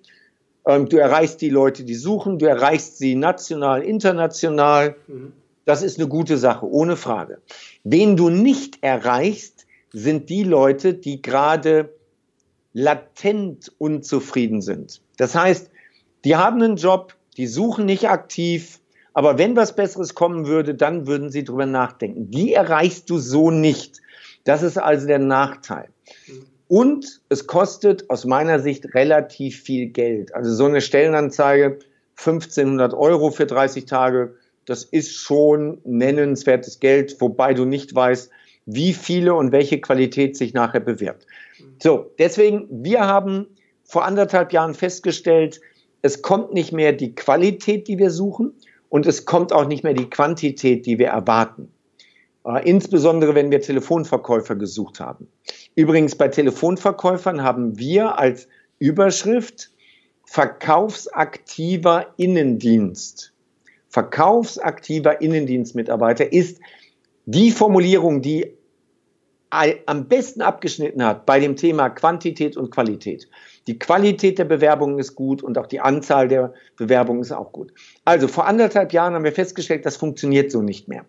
Ähm, 0.66 0.88
du 0.88 0.96
erreichst 0.96 1.40
die 1.40 1.50
Leute, 1.50 1.84
die 1.84 1.94
suchen, 1.94 2.38
du 2.38 2.46
erreichst 2.46 2.98
sie 2.98 3.14
national, 3.14 3.82
international. 3.82 4.96
Mhm. 5.06 5.32
Das 5.64 5.82
ist 5.82 5.98
eine 5.98 6.08
gute 6.08 6.36
Sache, 6.36 6.66
ohne 6.66 6.96
Frage. 6.96 7.38
Wen 7.82 8.16
du 8.16 8.28
nicht 8.28 8.78
erreichst, 8.82 9.55
sind 9.92 10.28
die 10.28 10.42
Leute, 10.42 10.94
die 10.94 11.22
gerade 11.22 11.94
latent 12.72 13.72
unzufrieden 13.78 14.60
sind. 14.60 15.00
Das 15.16 15.34
heißt, 15.34 15.70
die 16.24 16.36
haben 16.36 16.62
einen 16.62 16.76
Job, 16.76 17.14
die 17.36 17.46
suchen 17.46 17.86
nicht 17.86 18.08
aktiv, 18.08 18.80
aber 19.14 19.38
wenn 19.38 19.56
was 19.56 19.74
Besseres 19.74 20.14
kommen 20.14 20.46
würde, 20.46 20.74
dann 20.74 21.06
würden 21.06 21.30
sie 21.30 21.44
drüber 21.44 21.66
nachdenken. 21.66 22.30
Die 22.30 22.52
erreichst 22.52 23.08
du 23.08 23.18
so 23.18 23.50
nicht. 23.50 24.02
Das 24.44 24.62
ist 24.62 24.76
also 24.76 25.06
der 25.06 25.18
Nachteil. 25.18 25.88
Und 26.68 27.20
es 27.28 27.46
kostet 27.46 28.10
aus 28.10 28.24
meiner 28.24 28.60
Sicht 28.60 28.94
relativ 28.94 29.62
viel 29.62 29.86
Geld. 29.86 30.34
Also 30.34 30.52
so 30.52 30.66
eine 30.66 30.80
Stellenanzeige, 30.80 31.78
1500 32.18 32.92
Euro 32.92 33.30
für 33.30 33.46
30 33.46 33.86
Tage, 33.86 34.34
das 34.64 34.84
ist 34.84 35.14
schon 35.14 35.78
nennenswertes 35.84 36.80
Geld, 36.80 37.20
wobei 37.20 37.54
du 37.54 37.64
nicht 37.64 37.94
weißt, 37.94 38.30
wie 38.66 38.92
viele 38.92 39.34
und 39.34 39.52
welche 39.52 39.80
Qualität 39.80 40.36
sich 40.36 40.52
nachher 40.52 40.80
bewirbt. 40.80 41.26
So, 41.82 42.10
deswegen, 42.18 42.66
wir 42.70 43.00
haben 43.00 43.46
vor 43.84 44.04
anderthalb 44.04 44.52
Jahren 44.52 44.74
festgestellt, 44.74 45.60
es 46.02 46.22
kommt 46.22 46.52
nicht 46.52 46.72
mehr 46.72 46.92
die 46.92 47.14
Qualität, 47.14 47.88
die 47.88 47.98
wir 47.98 48.10
suchen 48.10 48.52
und 48.88 49.06
es 49.06 49.24
kommt 49.24 49.52
auch 49.52 49.66
nicht 49.66 49.84
mehr 49.84 49.94
die 49.94 50.10
Quantität, 50.10 50.86
die 50.86 50.98
wir 50.98 51.08
erwarten. 51.08 51.68
Äh, 52.44 52.68
insbesondere, 52.68 53.34
wenn 53.34 53.50
wir 53.50 53.60
Telefonverkäufer 53.60 54.56
gesucht 54.56 55.00
haben. 55.00 55.28
Übrigens, 55.74 56.16
bei 56.16 56.28
Telefonverkäufern 56.28 57.42
haben 57.42 57.78
wir 57.78 58.18
als 58.18 58.48
Überschrift 58.78 59.70
verkaufsaktiver 60.24 62.06
Innendienst. 62.16 63.32
Verkaufsaktiver 63.88 65.20
Innendienstmitarbeiter 65.20 66.32
ist 66.32 66.60
die 67.24 67.50
Formulierung, 67.50 68.22
die 68.22 68.55
am 69.86 70.08
besten 70.08 70.42
abgeschnitten 70.42 71.04
hat 71.04 71.26
bei 71.26 71.40
dem 71.40 71.56
Thema 71.56 71.88
Quantität 71.90 72.56
und 72.56 72.70
Qualität. 72.70 73.28
Die 73.66 73.78
Qualität 73.78 74.38
der 74.38 74.44
Bewerbungen 74.44 74.98
ist 74.98 75.14
gut 75.14 75.42
und 75.42 75.58
auch 75.58 75.66
die 75.66 75.80
Anzahl 75.80 76.28
der 76.28 76.54
Bewerbungen 76.76 77.22
ist 77.22 77.32
auch 77.32 77.52
gut. 77.52 77.72
Also 78.04 78.28
vor 78.28 78.46
anderthalb 78.46 78.92
Jahren 78.92 79.14
haben 79.14 79.24
wir 79.24 79.32
festgestellt, 79.32 79.86
das 79.86 79.96
funktioniert 79.96 80.52
so 80.52 80.62
nicht 80.62 80.88
mehr. 80.88 81.04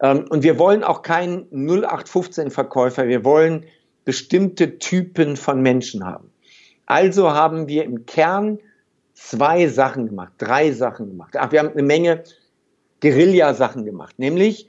Ähm, 0.00 0.24
und 0.28 0.42
wir 0.42 0.58
wollen 0.58 0.82
auch 0.82 1.02
keinen 1.02 1.46
0815-Verkäufer, 1.50 3.06
wir 3.06 3.24
wollen 3.24 3.66
bestimmte 4.04 4.78
Typen 4.78 5.36
von 5.36 5.60
Menschen 5.60 6.04
haben. 6.04 6.30
Also 6.86 7.32
haben 7.32 7.68
wir 7.68 7.84
im 7.84 8.06
Kern 8.06 8.58
zwei 9.12 9.68
Sachen 9.68 10.06
gemacht, 10.06 10.32
drei 10.38 10.72
Sachen 10.72 11.08
gemacht. 11.08 11.34
Ach, 11.36 11.52
wir 11.52 11.58
haben 11.58 11.72
eine 11.72 11.82
Menge 11.82 12.24
Guerilla-Sachen 13.00 13.84
gemacht, 13.84 14.18
nämlich 14.18 14.68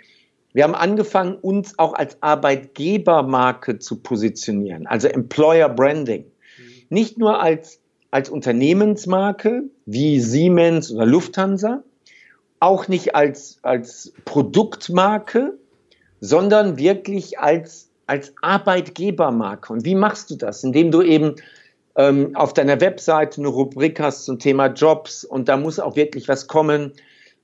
wir 0.54 0.64
haben 0.64 0.76
angefangen, 0.76 1.36
uns 1.36 1.78
auch 1.78 1.94
als 1.94 2.18
Arbeitgebermarke 2.22 3.80
zu 3.80 4.02
positionieren, 4.02 4.88
also 4.88 5.08
Employer 5.08 5.70
Branding. 5.70 6.24
Mhm. 6.24 6.64
Nicht 6.90 7.18
nur 7.18 7.42
als, 7.42 7.80
als 8.12 8.30
Unternehmensmarke 8.30 9.64
wie 9.86 10.20
Siemens 10.20 10.92
oder 10.92 11.06
Lufthansa, 11.06 11.84
auch 12.60 12.88
nicht 12.88 13.16
als, 13.16 13.60
als 13.62 14.14
Produktmarke, 14.26 15.58
sondern 16.20 16.78
wirklich 16.78 17.40
als, 17.40 17.90
als 18.08 18.34
Arbeitgebermarke. 18.42 19.72
Und 19.72 19.86
wie 19.86 19.96
machst 19.96 20.30
du 20.32 20.36
das? 20.36 20.64
Indem 20.64 20.92
du 20.92 21.02
eben 21.02 21.36
ähm, 21.96 22.36
auf 22.36 22.54
deiner 22.54 22.82
Webseite 22.82 23.40
eine 23.40 23.48
Rubrik 23.48 24.00
hast 24.00 24.26
zum 24.26 24.40
Thema 24.40 24.68
Jobs 24.68 25.24
und 25.24 25.48
da 25.48 25.58
muss 25.58 25.80
auch 25.80 25.96
wirklich 25.96 26.28
was 26.28 26.48
kommen. 26.48 26.94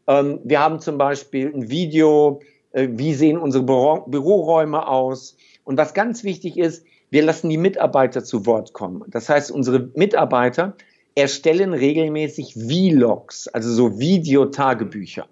Ähm, 0.07 0.39
wir 0.43 0.59
haben 0.59 0.79
zum 0.79 0.97
Beispiel 0.97 1.51
ein 1.53 1.69
Video, 1.69 2.41
wie 2.75 3.13
sehen 3.13 3.37
unsere 3.37 3.63
Büro 3.63 4.03
Büroräume 4.07 4.87
aus. 4.87 5.37
Und 5.63 5.77
was 5.77 5.93
ganz 5.93 6.23
wichtig 6.23 6.57
ist, 6.57 6.85
wir 7.09 7.23
lassen 7.23 7.49
die 7.49 7.57
Mitarbeiter 7.57 8.23
zu 8.23 8.45
Wort 8.45 8.73
kommen. 8.73 9.03
Das 9.07 9.29
heißt, 9.29 9.51
unsere 9.51 9.89
Mitarbeiter 9.95 10.75
erstellen 11.15 11.73
regelmäßig 11.73 12.55
Vlogs, 12.55 13.47
also 13.47 13.71
so 13.71 13.99
Videotagebücher. 13.99 15.27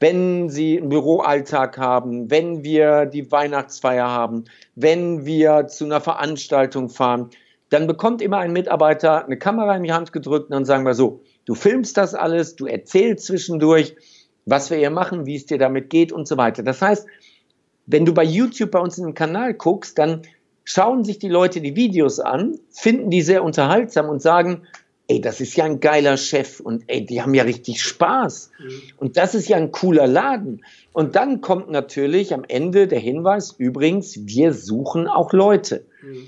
Wenn 0.00 0.48
sie 0.48 0.78
einen 0.78 0.88
Büroalltag 0.88 1.78
haben, 1.78 2.28
wenn 2.28 2.64
wir 2.64 3.06
die 3.06 3.30
Weihnachtsfeier 3.30 4.08
haben, 4.08 4.46
wenn 4.74 5.24
wir 5.24 5.68
zu 5.68 5.84
einer 5.84 6.00
Veranstaltung 6.00 6.88
fahren, 6.88 7.30
dann 7.68 7.86
bekommt 7.86 8.20
immer 8.20 8.38
ein 8.38 8.52
Mitarbeiter 8.52 9.24
eine 9.24 9.38
Kamera 9.38 9.76
in 9.76 9.84
die 9.84 9.92
Hand 9.92 10.12
gedrückt 10.12 10.46
und 10.46 10.52
dann 10.52 10.64
sagen 10.64 10.84
wir 10.84 10.94
so, 10.94 11.22
du 11.44 11.54
filmst 11.54 11.96
das 11.96 12.14
alles, 12.14 12.56
du 12.56 12.66
erzählst 12.66 13.26
zwischendurch, 13.26 13.94
was 14.44 14.70
wir 14.70 14.78
hier 14.78 14.90
machen, 14.90 15.26
wie 15.26 15.36
es 15.36 15.46
dir 15.46 15.58
damit 15.58 15.90
geht 15.90 16.12
und 16.12 16.26
so 16.26 16.36
weiter. 16.36 16.62
Das 16.62 16.82
heißt, 16.82 17.06
wenn 17.86 18.04
du 18.04 18.14
bei 18.14 18.24
YouTube 18.24 18.70
bei 18.70 18.80
uns 18.80 18.98
in 18.98 19.04
den 19.04 19.14
Kanal 19.14 19.54
guckst, 19.54 19.98
dann 19.98 20.22
schauen 20.64 21.04
sich 21.04 21.18
die 21.18 21.28
Leute 21.28 21.60
die 21.60 21.76
Videos 21.76 22.20
an, 22.20 22.58
finden 22.70 23.10
die 23.10 23.22
sehr 23.22 23.42
unterhaltsam 23.42 24.08
und 24.08 24.22
sagen, 24.22 24.62
ey, 25.08 25.20
das 25.20 25.40
ist 25.40 25.56
ja 25.56 25.64
ein 25.64 25.80
geiler 25.80 26.16
Chef 26.16 26.60
und 26.60 26.84
ey, 26.86 27.04
die 27.04 27.20
haben 27.20 27.34
ja 27.34 27.42
richtig 27.42 27.82
Spaß. 27.82 28.50
Mhm. 28.58 28.82
Und 28.96 29.16
das 29.16 29.34
ist 29.34 29.48
ja 29.48 29.56
ein 29.56 29.72
cooler 29.72 30.06
Laden. 30.06 30.64
Und 30.92 31.16
dann 31.16 31.40
kommt 31.40 31.70
natürlich 31.70 32.32
am 32.32 32.44
Ende 32.46 32.86
der 32.86 33.00
Hinweis, 33.00 33.52
übrigens, 33.58 34.26
wir 34.26 34.52
suchen 34.52 35.08
auch 35.08 35.32
Leute. 35.32 35.84
Mhm. 36.02 36.26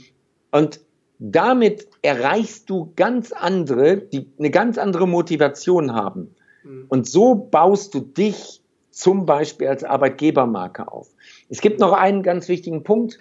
Und 0.51 0.81
damit 1.19 1.89
erreichst 2.03 2.69
du 2.69 2.93
ganz 2.97 3.33
andere, 3.33 3.99
die 3.99 4.27
eine 4.39 4.51
ganz 4.51 4.79
andere 4.79 5.07
Motivation 5.07 5.95
haben. 5.95 6.35
Mhm. 6.65 6.87
Und 6.89 7.09
so 7.09 7.35
baust 7.35 7.95
du 7.95 8.01
dich 8.01 8.63
zum 8.91 9.27
Beispiel 9.27 9.69
als 9.69 9.85
Arbeitgebermarke 9.85 10.91
auf. 10.91 11.09
Es 11.49 11.61
gibt 11.61 11.81
noch 11.81 11.93
einen 11.93 12.23
ganz 12.23 12.49
wichtigen 12.49 12.85
Punkt, 12.85 13.19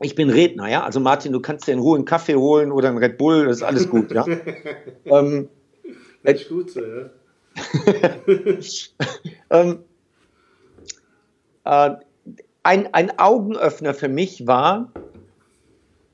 ich 0.00 0.16
bin 0.16 0.30
Redner, 0.30 0.68
ja. 0.68 0.82
Also 0.82 1.00
Martin, 1.00 1.32
du 1.32 1.40
kannst 1.40 1.68
dir 1.68 1.72
in 1.72 1.78
Ruhe 1.78 1.96
einen 1.96 2.04
Kaffee 2.04 2.34
holen 2.34 2.72
oder 2.72 2.88
einen 2.88 2.98
Red 2.98 3.18
Bull, 3.18 3.46
das 3.46 3.58
ist 3.58 3.62
alles 3.62 3.88
gut, 3.88 4.10
ja. 4.12 4.26
ähm, 5.04 5.48
das 6.24 6.42
ist 6.42 6.48
gut 6.48 6.70
so, 6.70 6.80
ja. 6.80 7.10
ähm, 9.50 9.78
äh, 11.64 11.90
ein, 12.62 12.94
ein 12.94 13.18
Augenöffner 13.18 13.94
für 13.94 14.08
mich 14.08 14.46
war, 14.46 14.92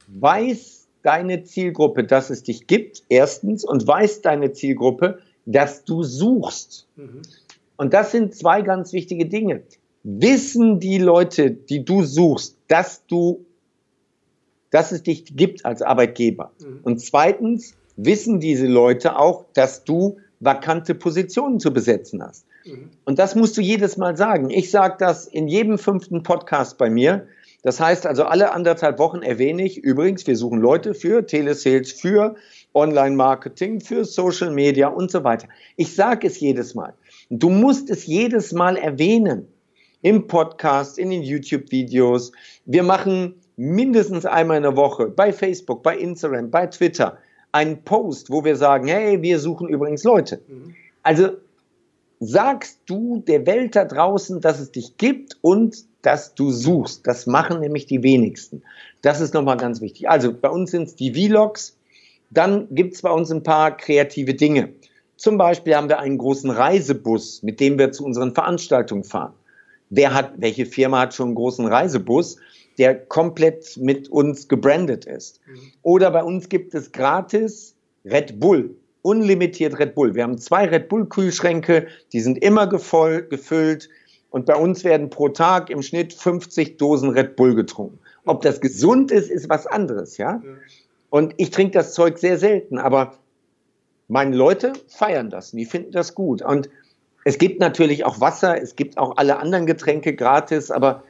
weiß 0.09 0.88
deine 1.02 1.45
Zielgruppe, 1.45 2.04
dass 2.04 2.30
es 2.30 2.42
dich 2.42 2.66
gibt, 2.66 3.02
erstens, 3.09 3.64
und 3.64 3.87
weiß 3.87 4.23
deine 4.23 4.52
Zielgruppe, 4.52 5.18
dass 5.52 5.85
du 5.85 6.02
suchst. 6.02 6.87
Mhm. 6.97 7.23
Und 7.76 7.95
das 7.95 8.12
sind 8.12 8.35
zwei 8.35 8.62
ganz 8.62 8.93
wichtige 8.93 9.26
Dinge. 9.26 9.62
Wissen 10.02 10.81
die 10.81 10.99
Leute, 10.99 11.50
die 11.50 11.85
du 11.85 12.05
suchst, 12.05 12.57
dass 12.69 13.05
du 13.07 13.45
dass 14.71 14.93
es 14.93 15.02
dich 15.02 15.37
gibt 15.37 15.64
als 15.64 15.83
Arbeitgeber. 15.83 16.52
Mhm. 16.61 16.81
Und 16.83 17.00
zweitens 17.00 17.75
wissen 17.97 18.40
diese 18.40 18.67
Leute 18.67 19.19
auch, 19.19 19.47
dass 19.55 19.85
du 19.85 20.19
vakante 20.40 20.95
Positionen 20.95 21.59
zu 21.59 21.73
besetzen 21.73 22.23
hast. 22.23 22.47
Mhm. 22.64 22.90
Und 23.05 23.19
das 23.19 23.35
musst 23.35 23.57
du 23.57 23.61
jedes 23.61 23.97
Mal 23.97 24.17
sagen. 24.17 24.50
Ich 24.50 24.71
sage 24.71 24.97
das 24.99 25.26
in 25.26 25.49
jedem 25.49 25.78
fünften 25.78 26.23
Podcast 26.23 26.78
bei 26.78 26.90
mir. 26.90 27.26
Das 27.62 27.81
heißt 27.81 28.07
also, 28.07 28.25
alle 28.25 28.52
anderthalb 28.52 28.99
Wochen 28.99 29.23
erwähne 29.23 29.64
ich, 29.64 29.78
übrigens, 29.78 30.26
wir 30.26 30.37
suchen 30.37 30.61
Leute 30.61 30.95
für 30.95 31.26
Telesales, 31.26 31.93
für 31.93 32.37
Online-Marketing, 32.78 33.80
für 33.80 34.04
Social 34.04 34.50
Media 34.50 34.88
und 34.88 35.11
so 35.11 35.24
weiter. 35.24 35.48
Ich 35.76 35.94
sage 35.94 36.29
es 36.29 36.38
jedes 36.40 36.74
Mal. 36.74 36.94
Du 37.29 37.50
musst 37.50 37.90
es 37.90 38.07
jedes 38.07 38.53
Mal 38.53 38.76
erwähnen. 38.76 39.48
Im 40.00 40.29
Podcast, 40.29 40.96
in 40.96 41.11
den 41.11 41.22
YouTube-Videos. 41.22 42.31
Wir 42.66 42.85
machen 42.85 43.35
mindestens 43.57 44.24
einmal 44.24 44.59
in 44.59 44.62
der 44.62 44.76
Woche 44.76 45.09
bei 45.09 45.33
Facebook, 45.33 45.83
bei 45.83 45.98
Instagram, 45.98 46.50
bei 46.50 46.68
Twitter 46.68 47.18
einen 47.50 47.83
Post, 47.83 48.31
wo 48.31 48.44
wir 48.44 48.55
sagen, 48.57 48.87
hey, 48.87 49.20
wir 49.22 49.38
suchen 49.40 49.68
übrigens 49.68 50.05
Leute. 50.05 50.40
Mhm. 50.46 50.74
Also 51.03 51.31
sagst 52.20 52.81
du 52.87 53.22
der 53.26 53.46
Welt 53.46 53.76
da 53.76 53.85
draußen, 53.85 54.40
dass 54.40 54.61
es 54.61 54.70
dich 54.70 54.96
gibt 54.96 55.37
und 55.40 55.85
dass 56.03 56.35
du 56.35 56.50
suchst. 56.50 57.07
Das 57.07 57.26
machen 57.26 57.61
nämlich 57.61 57.87
die 57.87 58.03
wenigsten. 58.03 58.62
Das 59.03 59.20
ist 59.20 59.35
nochmal 59.35 59.57
ganz 59.57 59.81
wichtig. 59.81 60.09
Also 60.09 60.33
bei 60.33 60.48
uns 60.48 60.70
sind 60.70 60.85
es 60.85 60.96
die 60.96 61.12
Vlogs. 61.12 61.76
Dann 62.31 62.69
gibt 62.71 62.95
es 62.95 63.03
bei 63.03 63.11
uns 63.11 63.31
ein 63.31 63.43
paar 63.43 63.77
kreative 63.77 64.35
Dinge. 64.35 64.71
Zum 65.17 65.38
Beispiel 65.38 65.75
haben 65.75 65.88
wir 65.88 65.99
einen 65.99 66.19
großen 66.19 66.51
Reisebus, 66.51 67.43
mit 67.43 67.61
dem 67.61 67.79
wir 67.79 67.93
zu 67.93 68.05
unseren 68.05 68.35
Veranstaltungen 68.35 69.05
fahren. 69.05 69.33
Wer 69.91 70.14
hat, 70.14 70.33
welche 70.37 70.67
Firma 70.67 71.01
hat 71.01 71.14
schon 71.14 71.29
einen 71.29 71.35
großen 71.35 71.67
Reisebus? 71.67 72.37
der 72.79 72.95
komplett 72.95 73.77
mit 73.77 74.09
uns 74.09 74.49
gebrandet 74.49 75.05
ist. 75.05 75.41
Mhm. 75.47 75.59
Oder 75.83 76.11
bei 76.12 76.23
uns 76.23 76.49
gibt 76.49 76.75
es 76.75 76.93
gratis 76.93 77.75
Red 78.05 78.41
Bull, 78.41 78.75
unlimitiert 79.03 79.79
Red 79.79 79.95
Bull. 79.95 80.14
Wir 80.14 80.23
haben 80.23 80.38
zwei 80.38 80.64
Red 80.67 80.88
Bull 80.88 81.07
Kühlschränke, 81.07 81.88
die 82.12 82.21
sind 82.21 82.38
immer 82.38 82.69
gevoll, 82.69 83.27
gefüllt 83.29 83.88
und 84.31 84.47
bei 84.47 84.55
uns 84.55 84.85
werden 84.85 85.11
pro 85.11 85.29
Tag 85.29 85.71
im 85.71 85.83
Schnitt 85.83 86.14
50 86.14 86.79
Dosen 86.79 87.11
Red 87.11 87.35
Bull 87.35 87.55
getrunken. 87.55 87.99
Ob 88.25 88.43
das 88.43 88.61
gesund 88.61 89.11
ist, 89.11 89.31
ist 89.31 89.49
was 89.49 89.67
anderes, 89.67 90.17
ja? 90.17 90.41
Und 91.11 91.35
ich 91.37 91.51
trinke 91.51 91.73
das 91.73 91.94
Zeug 91.94 92.18
sehr 92.18 92.38
selten, 92.38 92.79
aber 92.79 93.14
meine 94.09 94.37
Leute 94.37 94.73
feiern 94.88 95.31
das, 95.31 95.53
die 95.53 95.64
finden 95.64 95.92
das 95.92 96.14
gut. 96.14 96.42
Und 96.42 96.68
es 97.25 97.38
gibt 97.38 97.61
natürlich 97.61 98.05
auch 98.05 98.21
Wasser, 98.21 98.61
es 98.61 98.77
gibt 98.77 98.99
auch 98.99 99.16
alle 99.16 99.38
anderen 99.38 99.66
Getränke 99.66 100.14
gratis, 100.14 100.71
aber 100.71 101.03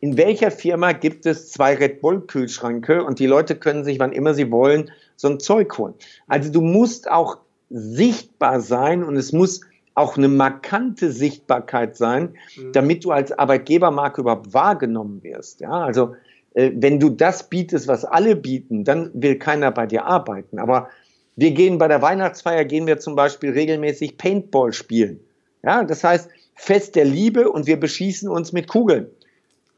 in 0.00 0.16
welcher 0.16 0.50
Firma 0.50 0.92
gibt 0.92 1.26
es 1.26 1.50
zwei 1.50 1.74
Red 1.74 2.00
Bull 2.00 2.20
Kühlschränke 2.26 3.04
und 3.04 3.18
die 3.18 3.26
Leute 3.26 3.56
können 3.56 3.84
sich, 3.84 3.98
wann 3.98 4.12
immer 4.12 4.34
sie 4.34 4.50
wollen, 4.50 4.90
so 5.16 5.28
ein 5.28 5.40
Zeug 5.40 5.76
holen. 5.76 5.94
Also 6.28 6.52
du 6.52 6.60
musst 6.60 7.10
auch 7.10 7.38
sichtbar 7.70 8.60
sein 8.60 9.02
und 9.02 9.16
es 9.16 9.32
muss 9.32 9.62
auch 9.94 10.16
eine 10.16 10.28
markante 10.28 11.10
Sichtbarkeit 11.10 11.96
sein, 11.96 12.34
mhm. 12.56 12.72
damit 12.72 13.04
du 13.04 13.10
als 13.10 13.32
Arbeitgebermarke 13.32 14.20
überhaupt 14.20 14.54
wahrgenommen 14.54 15.24
wirst. 15.24 15.60
Ja, 15.60 15.72
also 15.72 16.14
wenn 16.58 16.98
du 16.98 17.08
das 17.08 17.48
bietest, 17.48 17.86
was 17.86 18.04
alle 18.04 18.34
bieten, 18.34 18.82
dann 18.82 19.10
will 19.14 19.38
keiner 19.38 19.70
bei 19.70 19.86
dir 19.86 20.06
arbeiten. 20.06 20.58
Aber 20.58 20.88
wir 21.36 21.52
gehen 21.52 21.78
bei 21.78 21.86
der 21.86 22.02
Weihnachtsfeier, 22.02 22.64
gehen 22.64 22.88
wir 22.88 22.98
zum 22.98 23.14
Beispiel 23.14 23.50
regelmäßig 23.50 24.18
Paintball 24.18 24.72
spielen. 24.72 25.20
Ja, 25.62 25.84
das 25.84 26.02
heißt 26.02 26.28
Fest 26.56 26.96
der 26.96 27.04
Liebe 27.04 27.48
und 27.50 27.68
wir 27.68 27.78
beschießen 27.78 28.28
uns 28.28 28.52
mit 28.52 28.66
Kugeln. 28.66 29.06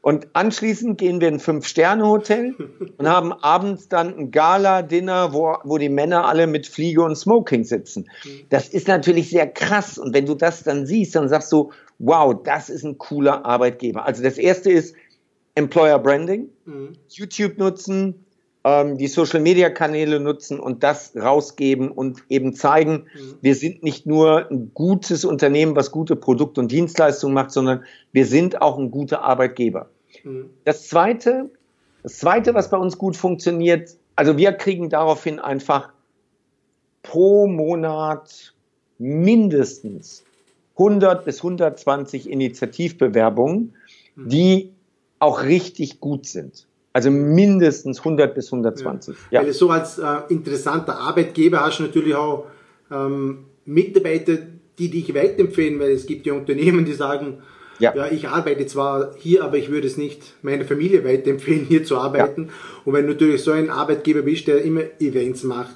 Und 0.01 0.29
anschließend 0.33 0.97
gehen 0.97 1.21
wir 1.21 1.27
in 1.27 1.35
ein 1.35 1.39
Fünf-Sterne-Hotel 1.39 2.55
und 2.97 3.07
haben 3.07 3.31
abends 3.31 3.87
dann 3.87 4.17
ein 4.17 4.31
Gala-Dinner, 4.31 5.31
wo, 5.31 5.57
wo 5.63 5.77
die 5.77 5.89
Männer 5.89 6.27
alle 6.27 6.47
mit 6.47 6.65
Fliege 6.65 7.03
und 7.03 7.15
Smoking 7.15 7.63
sitzen. 7.63 8.09
Das 8.49 8.67
ist 8.67 8.87
natürlich 8.87 9.29
sehr 9.29 9.45
krass. 9.45 9.99
Und 9.99 10.15
wenn 10.15 10.25
du 10.25 10.33
das 10.33 10.63
dann 10.63 10.87
siehst, 10.87 11.13
dann 11.13 11.29
sagst 11.29 11.51
du, 11.51 11.71
wow, 11.99 12.33
das 12.43 12.71
ist 12.71 12.83
ein 12.83 12.97
cooler 12.97 13.45
Arbeitgeber. 13.45 14.03
Also 14.03 14.23
das 14.23 14.39
erste 14.39 14.71
ist 14.71 14.95
Employer 15.53 15.99
Branding, 15.99 16.49
mhm. 16.65 16.93
YouTube 17.09 17.57
nutzen, 17.57 18.25
ähm, 18.63 18.97
die 18.97 19.07
Social-Media-Kanäle 19.07 20.19
nutzen 20.19 20.59
und 20.59 20.83
das 20.83 21.13
rausgeben 21.15 21.91
und 21.91 22.23
eben 22.29 22.53
zeigen, 22.53 23.05
mhm. 23.13 23.35
wir 23.41 23.55
sind 23.55 23.83
nicht 23.83 24.05
nur 24.05 24.49
ein 24.49 24.71
gutes 24.73 25.25
Unternehmen, 25.25 25.75
was 25.75 25.91
gute 25.91 26.15
Produkte 26.15 26.61
und 26.61 26.71
Dienstleistungen 26.71 27.33
macht, 27.33 27.51
sondern 27.51 27.83
wir 28.11 28.25
sind 28.25 28.61
auch 28.61 28.77
ein 28.77 28.91
guter 28.91 29.23
Arbeitgeber. 29.23 29.89
Mhm. 30.23 30.49
Das 30.63 30.87
zweite, 30.87 31.49
das 32.03 32.19
zweite, 32.19 32.53
was 32.53 32.69
bei 32.69 32.77
uns 32.77 32.97
gut 32.97 33.15
funktioniert, 33.15 33.95
also 34.15 34.37
wir 34.37 34.53
kriegen 34.53 34.89
daraufhin 34.89 35.39
einfach 35.39 35.91
pro 37.01 37.47
Monat 37.47 38.53
mindestens 38.99 40.23
100 40.77 41.25
bis 41.25 41.37
120 41.37 42.29
Initiativbewerbungen, 42.29 43.73
mhm. 44.15 44.29
die 44.29 44.71
auch 45.21 45.43
richtig 45.43 45.99
gut 45.99 46.25
sind. 46.25 46.67
Also 46.93 47.09
mindestens 47.09 47.99
100 47.99 48.35
bis 48.35 48.47
120. 48.47 49.15
Ja. 49.29 49.43
ja. 49.43 49.53
so 49.53 49.69
als 49.69 49.97
äh, 49.97 50.05
interessanter 50.29 50.97
Arbeitgeber 50.97 51.61
hast 51.61 51.79
du 51.79 51.83
natürlich 51.83 52.15
auch 52.15 52.47
ähm, 52.91 53.45
Mitarbeiter, 53.65 54.39
die 54.77 54.89
dich 54.89 55.13
weiterempfehlen, 55.13 55.79
weil 55.79 55.91
es 55.91 56.05
gibt 56.05 56.25
ja 56.25 56.33
Unternehmen, 56.33 56.83
die 56.83 56.93
sagen, 56.93 57.37
ja. 57.79 57.95
ja. 57.95 58.11
ich 58.11 58.27
arbeite 58.27 58.65
zwar 58.65 59.15
hier, 59.17 59.43
aber 59.43 59.57
ich 59.57 59.69
würde 59.69 59.87
es 59.87 59.95
nicht 59.95 60.33
meiner 60.41 60.65
Familie 60.65 61.05
weiterempfehlen, 61.05 61.65
hier 61.65 61.85
zu 61.85 61.97
arbeiten. 61.97 62.49
Und 62.83 62.93
wenn 62.93 63.05
du 63.05 63.13
natürlich 63.13 63.43
so 63.43 63.51
ein 63.51 63.69
Arbeitgeber 63.69 64.23
bist, 64.23 64.47
der 64.47 64.63
immer 64.63 64.81
Events 64.99 65.43
macht, 65.43 65.75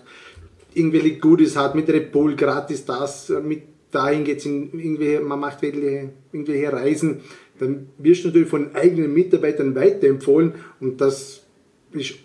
irgendwelche 0.74 1.20
Goodies 1.20 1.56
hat, 1.56 1.76
mit 1.76 1.88
Red 1.88 2.12
Bull, 2.12 2.36
gratis 2.36 2.84
das, 2.84 3.32
mit 3.44 3.64
dahin 3.92 4.26
geht's 4.26 4.46
in 4.46 4.72
irgendwie, 4.74 5.20
man 5.20 5.40
macht 5.40 5.64
irgendwelche, 5.64 6.10
irgendwelche 6.34 6.74
Reisen, 6.74 7.22
dann 7.60 7.90
wirst 7.98 8.24
du 8.24 8.28
natürlich 8.28 8.50
von 8.50 8.76
eigenen 8.76 9.14
Mitarbeitern 9.14 9.76
weiterempfohlen 9.76 10.56
und 10.80 11.00
das 11.00 11.44
ist 11.92 12.16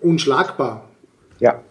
unschlagbar. 0.00 0.88
Ja, 1.38 1.62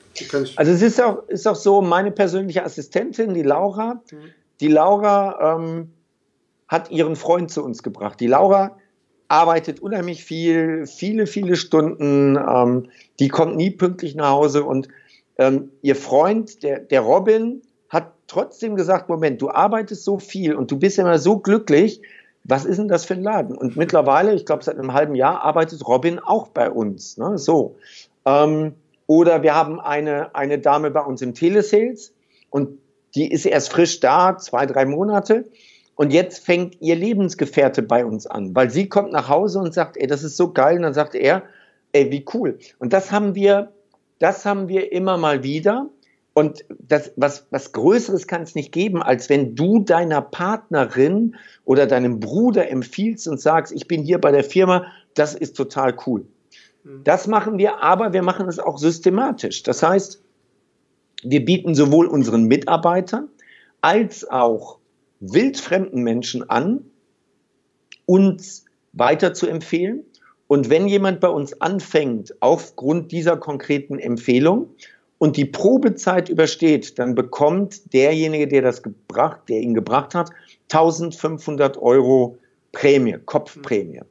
Also 0.57 0.71
es 0.71 0.81
ist 0.81 1.01
auch, 1.01 1.27
ist 1.27 1.47
auch 1.47 1.55
so, 1.55 1.81
meine 1.81 2.11
persönliche 2.11 2.63
Assistentin, 2.63 3.33
die 3.33 3.43
Laura, 3.43 4.01
mhm. 4.11 4.17
die 4.59 4.67
Laura 4.67 5.57
ähm, 5.57 5.91
hat 6.67 6.91
ihren 6.91 7.15
Freund 7.15 7.51
zu 7.51 7.63
uns 7.63 7.83
gebracht. 7.83 8.19
Die 8.19 8.27
Laura 8.27 8.77
arbeitet 9.27 9.79
unheimlich 9.79 10.23
viel, 10.23 10.85
viele, 10.87 11.27
viele 11.27 11.55
Stunden, 11.55 12.37
ähm, 12.37 12.89
die 13.19 13.27
kommt 13.27 13.55
nie 13.57 13.71
pünktlich 13.71 14.15
nach 14.15 14.31
Hause 14.31 14.63
und 14.63 14.87
ähm, 15.37 15.71
ihr 15.81 15.95
Freund, 15.95 16.63
der, 16.63 16.79
der 16.79 17.01
Robin, 17.01 17.61
hat 17.89 18.13
trotzdem 18.27 18.75
gesagt, 18.75 19.09
Moment, 19.09 19.41
du 19.41 19.49
arbeitest 19.49 20.03
so 20.03 20.19
viel 20.19 20.55
und 20.55 20.71
du 20.71 20.79
bist 20.79 20.97
immer 20.97 21.19
so 21.19 21.39
glücklich, 21.39 22.01
was 22.47 22.65
ist 22.65 22.77
denn 22.77 22.87
das 22.87 23.05
für 23.05 23.13
ein 23.13 23.23
Laden? 23.23 23.57
Und 23.57 23.75
mittlerweile, 23.75 24.33
ich 24.33 24.45
glaube 24.45 24.63
seit 24.63 24.79
einem 24.79 24.93
halben 24.93 25.15
Jahr, 25.15 25.43
arbeitet 25.43 25.85
Robin 25.85 26.19
auch 26.19 26.47
bei 26.47 26.71
uns. 26.71 27.17
Ne? 27.17 27.37
So. 27.37 27.75
Ähm, 28.25 28.73
oder 29.05 29.43
wir 29.43 29.53
haben 29.53 29.79
eine, 29.79 30.33
eine 30.33 30.57
Dame 30.57 30.89
bei 30.91 31.01
uns 31.01 31.21
im 31.21 31.33
Telesales 31.33 32.13
und 32.49 32.79
die 33.15 33.31
ist 33.31 33.45
erst 33.45 33.71
frisch 33.71 33.99
da, 33.99 34.37
zwei, 34.37 34.65
drei 34.65 34.85
Monate. 34.85 35.45
Und 35.95 36.13
jetzt 36.13 36.45
fängt 36.45 36.81
ihr 36.81 36.95
Lebensgefährte 36.95 37.81
bei 37.81 38.05
uns 38.05 38.27
an, 38.27 38.55
weil 38.55 38.69
sie 38.69 38.87
kommt 38.87 39.11
nach 39.11 39.29
Hause 39.29 39.59
und 39.59 39.73
sagt, 39.73 39.97
ey, 39.97 40.07
das 40.07 40.23
ist 40.23 40.37
so 40.37 40.53
geil. 40.53 40.77
Und 40.77 40.83
dann 40.83 40.93
sagt 40.93 41.15
er, 41.15 41.43
ey, 41.91 42.11
wie 42.11 42.25
cool. 42.33 42.59
Und 42.79 42.93
das 42.93 43.11
haben 43.11 43.35
wir, 43.35 43.71
das 44.19 44.45
haben 44.45 44.67
wir 44.67 44.91
immer 44.91 45.17
mal 45.17 45.43
wieder. 45.43 45.89
Und 46.37 46.65
das, 46.69 47.13
was, 47.15 47.47
was 47.49 47.71
Größeres 47.71 48.27
kann 48.27 48.43
es 48.43 48.53
nicht 48.53 48.71
geben, 48.71 49.01
als 49.01 49.27
wenn 49.27 49.55
du 49.55 49.79
deiner 49.79 50.21
Partnerin 50.21 51.35
oder 51.65 51.87
deinem 51.87 52.19
Bruder 52.19 52.69
empfiehlst 52.69 53.27
und 53.27 53.41
sagst, 53.41 53.73
ich 53.73 53.87
bin 53.87 54.03
hier 54.03 54.21
bei 54.21 54.31
der 54.31 54.43
Firma, 54.43 54.85
das 55.15 55.33
ist 55.33 55.57
total 55.57 55.97
cool. 56.05 56.27
Mhm. 56.83 57.03
Das 57.03 57.25
machen 57.25 57.57
wir, 57.57 57.81
aber 57.81 58.13
wir 58.13 58.21
machen 58.21 58.47
es 58.47 58.59
auch 58.59 58.77
systematisch. 58.77 59.63
Das 59.63 59.81
heißt, 59.81 60.21
wir 61.23 61.43
bieten 61.43 61.73
sowohl 61.73 62.05
unseren 62.05 62.43
Mitarbeitern 62.43 63.29
als 63.81 64.29
auch 64.29 64.77
wildfremden 65.19 66.03
Menschen 66.03 66.47
an, 66.51 66.85
uns 68.05 68.65
weiter 68.93 69.33
zu 69.33 69.47
empfehlen. 69.47 70.03
Und 70.45 70.69
wenn 70.69 70.87
jemand 70.87 71.19
bei 71.19 71.29
uns 71.29 71.59
anfängt, 71.61 72.35
aufgrund 72.41 73.11
dieser 73.11 73.37
konkreten 73.37 73.97
Empfehlung 73.97 74.69
und 75.19 75.37
die 75.37 75.45
Probezeit 75.45 76.29
übersteht, 76.29 76.99
dann 76.99 77.15
bekommt 77.15 77.93
derjenige, 77.93 78.47
der 78.47 78.61
das 78.61 78.83
gebracht, 78.83 79.41
der 79.49 79.59
ihn 79.61 79.73
gebracht 79.73 80.13
hat, 80.13 80.29
1500 80.71 81.77
Euro 81.77 82.37
Prämie, 82.71 83.17
Kopfprämie. 83.25 84.01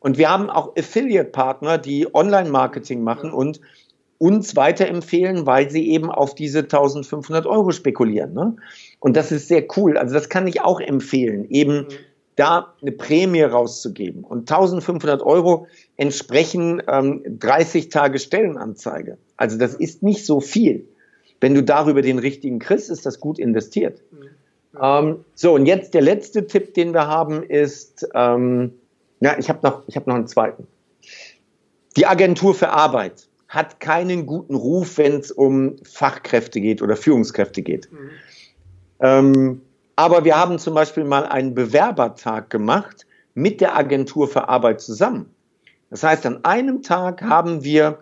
Und 0.00 0.18
wir 0.18 0.30
haben 0.30 0.50
auch 0.50 0.76
Affiliate-Partner, 0.76 1.78
die 1.78 2.12
Online-Marketing 2.12 3.02
machen 3.02 3.32
und 3.32 3.60
uns 4.18 4.56
weiterempfehlen, 4.56 5.46
weil 5.46 5.70
sie 5.70 5.88
eben 5.90 6.10
auf 6.10 6.34
diese 6.34 6.60
1500 6.60 7.46
Euro 7.46 7.70
spekulieren. 7.70 8.34
Ne? 8.34 8.56
Und 8.98 9.16
das 9.16 9.30
ist 9.30 9.48
sehr 9.48 9.64
cool. 9.76 9.96
Also 9.96 10.14
das 10.14 10.28
kann 10.28 10.46
ich 10.46 10.60
auch 10.60 10.80
empfehlen, 10.80 11.48
eben 11.50 11.82
mhm. 11.82 11.86
da 12.34 12.74
eine 12.82 12.92
Prämie 12.92 13.42
rauszugeben. 13.42 14.24
Und 14.24 14.50
1500 14.50 15.22
Euro 15.22 15.68
entsprechen 15.96 16.82
ähm, 16.88 17.22
30 17.26 17.90
Tage 17.90 18.18
Stellenanzeige. 18.18 19.18
Also 19.38 19.56
das 19.56 19.74
ist 19.74 20.02
nicht 20.02 20.26
so 20.26 20.40
viel. 20.40 20.86
Wenn 21.40 21.54
du 21.54 21.62
darüber 21.62 22.02
den 22.02 22.18
richtigen 22.18 22.58
kriegst, 22.58 22.90
ist 22.90 23.06
das 23.06 23.20
gut 23.20 23.38
investiert. 23.38 24.02
Mhm. 24.10 24.28
Ähm, 24.80 25.24
so, 25.34 25.54
und 25.54 25.66
jetzt 25.66 25.94
der 25.94 26.02
letzte 26.02 26.46
Tipp, 26.46 26.74
den 26.74 26.92
wir 26.92 27.06
haben, 27.06 27.42
ist, 27.42 28.06
ähm, 28.14 28.74
ja, 29.20 29.38
ich 29.38 29.48
habe 29.48 29.60
noch, 29.62 29.84
ich 29.86 29.96
hab 29.96 30.06
noch 30.06 30.14
einen 30.14 30.26
zweiten. 30.26 30.66
Die 31.96 32.06
Agentur 32.06 32.54
für 32.54 32.68
Arbeit 32.68 33.28
hat 33.48 33.80
keinen 33.80 34.26
guten 34.26 34.54
Ruf, 34.54 34.98
wenn 34.98 35.14
es 35.20 35.30
um 35.30 35.76
Fachkräfte 35.82 36.60
geht 36.60 36.82
oder 36.82 36.96
Führungskräfte 36.96 37.62
geht. 37.62 37.90
Mhm. 37.90 38.10
Ähm, 39.00 39.60
aber 39.96 40.24
wir 40.24 40.36
haben 40.36 40.58
zum 40.58 40.74
Beispiel 40.74 41.04
mal 41.04 41.26
einen 41.26 41.54
Bewerbertag 41.54 42.50
gemacht 42.50 43.06
mit 43.34 43.60
der 43.60 43.76
Agentur 43.76 44.28
für 44.28 44.48
Arbeit 44.48 44.80
zusammen. 44.80 45.30
Das 45.90 46.02
heißt, 46.02 46.26
an 46.26 46.44
einem 46.44 46.82
Tag 46.82 47.22
haben 47.22 47.64
wir 47.64 47.98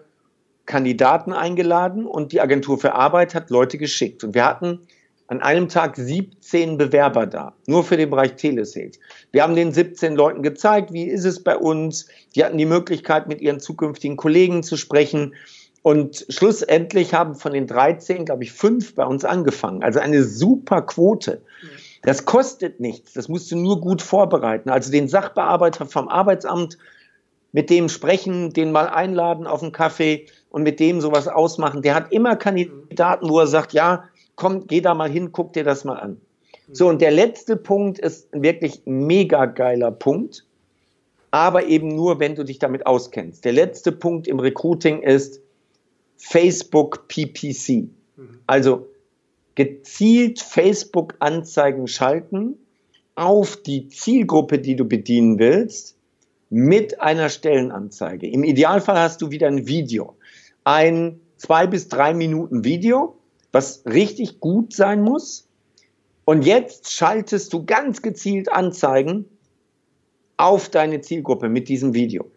Kandidaten 0.66 1.32
eingeladen 1.32 2.06
und 2.06 2.32
die 2.32 2.40
Agentur 2.40 2.78
für 2.78 2.94
Arbeit 2.94 3.34
hat 3.34 3.50
Leute 3.50 3.78
geschickt. 3.78 4.24
Und 4.24 4.34
wir 4.34 4.44
hatten 4.44 4.80
an 5.28 5.40
einem 5.40 5.68
Tag 5.68 5.96
17 5.96 6.78
Bewerber 6.78 7.26
da, 7.26 7.54
nur 7.66 7.82
für 7.82 7.96
den 7.96 8.10
Bereich 8.10 8.36
Telesales. 8.36 8.98
Wir 9.32 9.42
haben 9.42 9.56
den 9.56 9.72
17 9.72 10.14
Leuten 10.14 10.42
gezeigt, 10.42 10.92
wie 10.92 11.04
ist 11.04 11.24
es 11.24 11.42
bei 11.42 11.56
uns. 11.56 12.08
Die 12.34 12.44
hatten 12.44 12.58
die 12.58 12.66
Möglichkeit, 12.66 13.26
mit 13.26 13.40
ihren 13.40 13.60
zukünftigen 13.60 14.16
Kollegen 14.16 14.62
zu 14.62 14.76
sprechen. 14.76 15.34
Und 15.82 16.26
schlussendlich 16.28 17.14
haben 17.14 17.36
von 17.36 17.52
den 17.52 17.66
13, 17.66 18.24
glaube 18.24 18.44
ich, 18.44 18.52
fünf 18.52 18.94
bei 18.94 19.04
uns 19.04 19.24
angefangen. 19.24 19.82
Also 19.82 20.00
eine 20.00 20.24
super 20.24 20.82
Quote. 20.82 21.42
Das 22.02 22.24
kostet 22.24 22.80
nichts. 22.80 23.12
Das 23.12 23.28
musst 23.28 23.50
du 23.50 23.56
nur 23.56 23.80
gut 23.80 24.02
vorbereiten. 24.02 24.70
Also 24.70 24.90
den 24.92 25.08
Sachbearbeiter 25.08 25.86
vom 25.86 26.08
Arbeitsamt, 26.08 26.78
mit 27.56 27.70
dem 27.70 27.88
sprechen, 27.88 28.52
den 28.52 28.70
mal 28.70 28.86
einladen 28.86 29.46
auf 29.46 29.62
einen 29.62 29.72
Kaffee 29.72 30.26
und 30.50 30.62
mit 30.62 30.78
dem 30.78 31.00
sowas 31.00 31.26
ausmachen. 31.26 31.80
Der 31.80 31.94
hat 31.94 32.12
immer 32.12 32.36
Kandidaten, 32.36 33.30
wo 33.30 33.40
er 33.40 33.46
sagt, 33.46 33.72
ja, 33.72 34.04
komm, 34.34 34.66
geh 34.66 34.82
da 34.82 34.92
mal 34.92 35.08
hin, 35.08 35.32
guck 35.32 35.54
dir 35.54 35.64
das 35.64 35.82
mal 35.82 35.94
an. 35.94 36.20
So, 36.70 36.86
und 36.86 37.00
der 37.00 37.12
letzte 37.12 37.56
Punkt 37.56 37.98
ist 37.98 38.30
ein 38.34 38.42
wirklich 38.42 38.82
mega 38.84 39.46
geiler 39.46 39.90
Punkt, 39.90 40.44
aber 41.30 41.64
eben 41.64 41.88
nur, 41.88 42.20
wenn 42.20 42.34
du 42.34 42.44
dich 42.44 42.58
damit 42.58 42.86
auskennst. 42.86 43.46
Der 43.46 43.52
letzte 43.52 43.90
Punkt 43.90 44.28
im 44.28 44.38
Recruiting 44.38 45.00
ist, 45.00 45.40
Facebook 46.18 47.08
PPC. 47.08 47.88
Mhm. 48.16 48.40
Also 48.46 48.86
gezielt 49.54 50.42
Facebook-Anzeigen 50.42 51.88
schalten 51.88 52.58
auf 53.14 53.56
die 53.56 53.88
Zielgruppe, 53.88 54.58
die 54.58 54.76
du 54.76 54.84
bedienen 54.84 55.38
willst, 55.38 55.95
mit 56.50 57.00
einer 57.00 57.28
Stellenanzeige. 57.28 58.28
Im 58.28 58.44
Idealfall 58.44 58.98
hast 58.98 59.22
du 59.22 59.30
wieder 59.30 59.48
ein 59.48 59.66
Video. 59.66 60.16
Ein 60.64 61.20
zwei 61.36 61.66
bis 61.66 61.88
drei 61.88 62.14
Minuten 62.14 62.64
Video, 62.64 63.18
was 63.52 63.82
richtig 63.86 64.40
gut 64.40 64.72
sein 64.72 65.02
muss. 65.02 65.48
Und 66.24 66.44
jetzt 66.44 66.92
schaltest 66.92 67.52
du 67.52 67.64
ganz 67.64 68.02
gezielt 68.02 68.50
Anzeigen 68.50 69.26
auf 70.36 70.68
deine 70.68 71.00
Zielgruppe 71.00 71.48
mit 71.48 71.68
diesem 71.68 71.94
Video. 71.94 72.30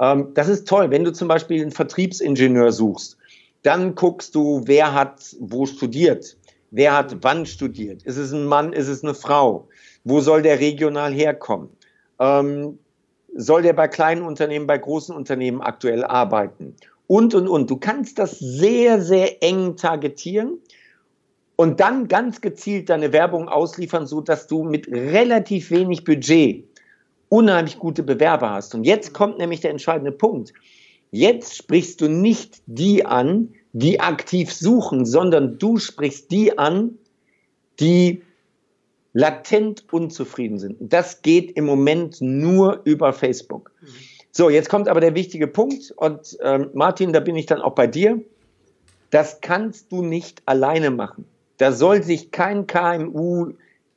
Ähm, 0.00 0.28
das 0.34 0.48
ist 0.48 0.66
toll. 0.66 0.90
Wenn 0.90 1.04
du 1.04 1.12
zum 1.12 1.28
Beispiel 1.28 1.60
einen 1.60 1.70
Vertriebsingenieur 1.70 2.72
suchst, 2.72 3.16
dann 3.62 3.94
guckst 3.94 4.34
du, 4.34 4.62
wer 4.64 4.94
hat 4.94 5.36
wo 5.38 5.66
studiert, 5.66 6.36
wer 6.70 6.96
hat 6.96 7.16
wann 7.20 7.44
studiert. 7.44 8.02
Ist 8.04 8.16
es 8.16 8.32
ein 8.32 8.46
Mann, 8.46 8.72
ist 8.72 8.88
es 8.88 9.04
eine 9.04 9.14
Frau? 9.14 9.68
Wo 10.04 10.20
soll 10.20 10.42
der 10.42 10.60
regional 10.60 11.12
herkommen? 11.12 11.68
Ähm, 12.18 12.78
soll 13.34 13.62
der 13.62 13.72
bei 13.72 13.88
kleinen 13.88 14.22
Unternehmen, 14.22 14.66
bei 14.66 14.78
großen 14.78 15.14
Unternehmen 15.14 15.60
aktuell 15.60 16.04
arbeiten? 16.04 16.74
Und, 17.06 17.34
und, 17.34 17.48
und. 17.48 17.70
Du 17.70 17.76
kannst 17.76 18.18
das 18.18 18.38
sehr, 18.38 19.00
sehr 19.00 19.42
eng 19.42 19.76
targetieren 19.76 20.58
und 21.56 21.80
dann 21.80 22.08
ganz 22.08 22.40
gezielt 22.40 22.88
deine 22.88 23.12
Werbung 23.12 23.48
ausliefern, 23.48 24.06
so 24.06 24.20
dass 24.20 24.46
du 24.46 24.62
mit 24.62 24.88
relativ 24.88 25.70
wenig 25.70 26.04
Budget 26.04 26.64
unheimlich 27.28 27.78
gute 27.78 28.02
Bewerber 28.02 28.50
hast. 28.50 28.74
Und 28.74 28.84
jetzt 28.84 29.12
kommt 29.12 29.38
nämlich 29.38 29.60
der 29.60 29.70
entscheidende 29.70 30.12
Punkt. 30.12 30.52
Jetzt 31.10 31.56
sprichst 31.56 32.00
du 32.00 32.08
nicht 32.08 32.62
die 32.66 33.04
an, 33.04 33.52
die 33.72 34.00
aktiv 34.00 34.52
suchen, 34.52 35.04
sondern 35.04 35.58
du 35.58 35.78
sprichst 35.78 36.30
die 36.30 36.58
an, 36.58 36.98
die 37.78 38.22
latent 39.12 39.84
unzufrieden 39.92 40.58
sind. 40.58 40.76
Das 40.80 41.22
geht 41.22 41.52
im 41.56 41.64
Moment 41.64 42.20
nur 42.20 42.80
über 42.84 43.12
Facebook. 43.12 43.72
So, 44.32 44.48
jetzt 44.48 44.68
kommt 44.68 44.88
aber 44.88 45.00
der 45.00 45.14
wichtige 45.14 45.48
Punkt 45.48 45.92
und 45.96 46.38
ähm, 46.42 46.70
Martin, 46.72 47.12
da 47.12 47.20
bin 47.20 47.34
ich 47.34 47.46
dann 47.46 47.60
auch 47.60 47.74
bei 47.74 47.86
dir. 47.86 48.20
Das 49.10 49.40
kannst 49.40 49.90
du 49.90 50.02
nicht 50.02 50.42
alleine 50.46 50.90
machen. 50.90 51.24
Da 51.58 51.72
soll 51.72 52.02
sich 52.02 52.30
kein 52.30 52.66
KMU 52.66 53.52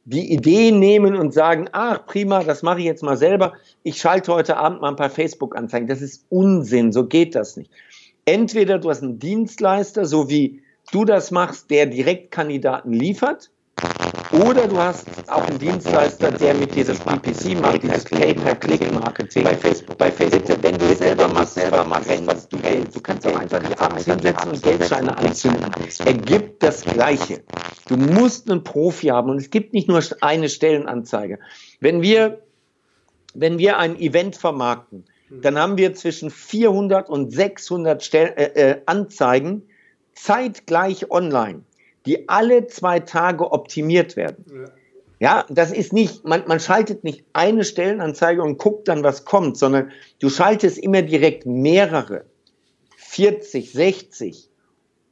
die 0.05 0.33
Idee 0.33 0.71
nehmen 0.71 1.15
und 1.15 1.33
sagen, 1.33 1.69
ach 1.71 2.05
prima, 2.05 2.43
das 2.43 2.61
mache 2.61 2.79
ich 2.79 2.85
jetzt 2.85 3.03
mal 3.03 3.15
selber. 3.15 3.53
Ich 3.83 4.01
schalte 4.01 4.33
heute 4.33 4.57
Abend 4.57 4.81
mal 4.81 4.89
ein 4.89 4.95
paar 4.95 5.09
Facebook-Anzeigen. 5.09 5.87
Das 5.87 6.01
ist 6.01 6.25
Unsinn, 6.29 6.91
so 6.91 7.07
geht 7.07 7.35
das 7.35 7.55
nicht. 7.55 7.71
Entweder 8.25 8.79
du 8.79 8.89
hast 8.89 9.03
einen 9.03 9.19
Dienstleister, 9.19 10.05
so 10.05 10.29
wie 10.29 10.61
du 10.91 11.05
das 11.05 11.31
machst, 11.31 11.69
der 11.69 11.85
direkt 11.85 12.31
Kandidaten 12.31 12.91
liefert, 12.91 13.49
oder 14.33 14.67
du 14.67 14.77
hast 14.77 15.07
auch 15.27 15.45
einen 15.47 15.59
Dienstleister, 15.59 16.31
der 16.31 16.55
mit 16.55 16.73
diesem 16.73 16.97
PPC 16.97 17.61
macht, 17.61 17.83
dieses 17.83 18.05
Pay-per-Click-Marketing. 18.05 19.43
Bei 19.43 19.55
Facebook, 19.55 19.97
bei 19.97 20.11
Facebook, 20.11 20.57
wenn 20.61 20.77
du 20.77 20.95
selber 20.95 21.27
machst, 21.27 21.53
selber 21.53 21.83
machst, 21.83 22.09
was 22.25 22.49
du 22.49 22.57
willst. 22.63 22.95
Du 22.95 23.01
kannst 23.01 23.27
auch 23.27 23.35
einfach 23.35 23.59
die 23.59 23.77
Abends 23.77 24.05
hinsetzen 24.05 24.49
und 24.49 24.63
Geldscheine 24.63 25.17
anzünden. 25.17 25.71
Ergibt 26.05 26.63
das 26.63 26.83
Gleiche. 26.83 27.43
Du 27.87 27.95
musst 27.95 28.49
einen 28.49 28.63
Profi 28.63 29.07
haben 29.07 29.29
und 29.29 29.37
es 29.37 29.49
gibt 29.51 29.73
nicht 29.73 29.87
nur 29.87 30.01
eine 30.21 30.49
Stellenanzeige. 30.49 31.39
Wenn 31.79 32.01
wir, 32.01 32.41
wenn 33.35 33.59
wir 33.59 33.77
ein 33.77 33.99
Event 33.99 34.35
vermarkten, 34.35 35.05
dann 35.29 35.57
haben 35.57 35.77
wir 35.77 35.93
zwischen 35.93 36.29
400 36.29 37.09
und 37.09 37.31
600 37.31 38.03
Stell 38.03 38.33
äh, 38.35 38.43
äh, 38.43 38.81
Anzeigen, 38.85 39.63
zeitgleich 40.13 41.11
online, 41.11 41.61
die 42.05 42.27
alle 42.29 42.67
zwei 42.67 42.99
Tage 42.99 43.51
optimiert 43.51 44.15
werden. 44.15 44.45
Ja. 44.53 44.71
Ja, 45.19 45.45
das 45.47 45.71
ist 45.71 45.93
nicht, 45.93 46.25
man, 46.25 46.43
man 46.47 46.59
schaltet 46.59 47.05
nicht 47.05 47.23
eine 47.31 47.63
Stellenanzeige 47.63 48.41
und 48.41 48.57
guckt 48.57 48.89
dann, 48.89 49.03
was 49.03 49.23
kommt, 49.23 49.57
sondern 49.57 49.91
du 50.19 50.29
schaltest 50.29 50.77
immer 50.77 51.01
direkt 51.01 51.45
mehrere. 51.45 52.25
40, 52.97 53.71
60. 53.71 54.49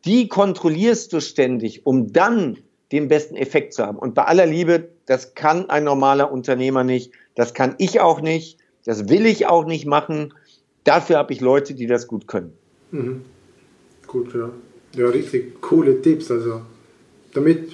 Die 0.04 0.28
kontrollierst 0.28 1.14
du 1.14 1.22
ständig, 1.22 1.86
um 1.86 2.12
dann 2.12 2.58
den 2.92 3.08
besten 3.08 3.38
Effekt 3.38 3.74
zu 3.74 3.86
haben. 3.86 3.98
Und 3.98 4.14
bei 4.14 4.26
aller 4.26 4.46
Liebe, 4.46 4.90
das 5.06 5.34
kann 5.34 5.70
ein 5.70 5.86
normaler 5.86 6.30
Unternehmer 6.30 6.84
nicht, 6.84 7.14
das 7.36 7.54
kann 7.54 7.76
ich 7.78 8.02
auch 8.02 8.20
nicht, 8.20 8.58
das 8.84 9.08
will 9.08 9.26
ich 9.26 9.48
auch 9.48 9.66
nicht 9.66 9.86
machen. 9.86 10.34
Dafür 10.84 11.20
habe 11.20 11.32
ich 11.32 11.40
Leute, 11.40 11.74
die 11.74 11.88
das 11.88 12.08
gut 12.08 12.28
können. 12.28 12.52
Mhm. 12.92 13.22
Gut, 14.08 14.34
ja. 14.34 14.50
Ja, 14.98 15.08
richtig 15.08 15.62
coole 15.62 16.02
Tipps. 16.02 16.30
Also 16.30 16.64
damit 17.34 17.72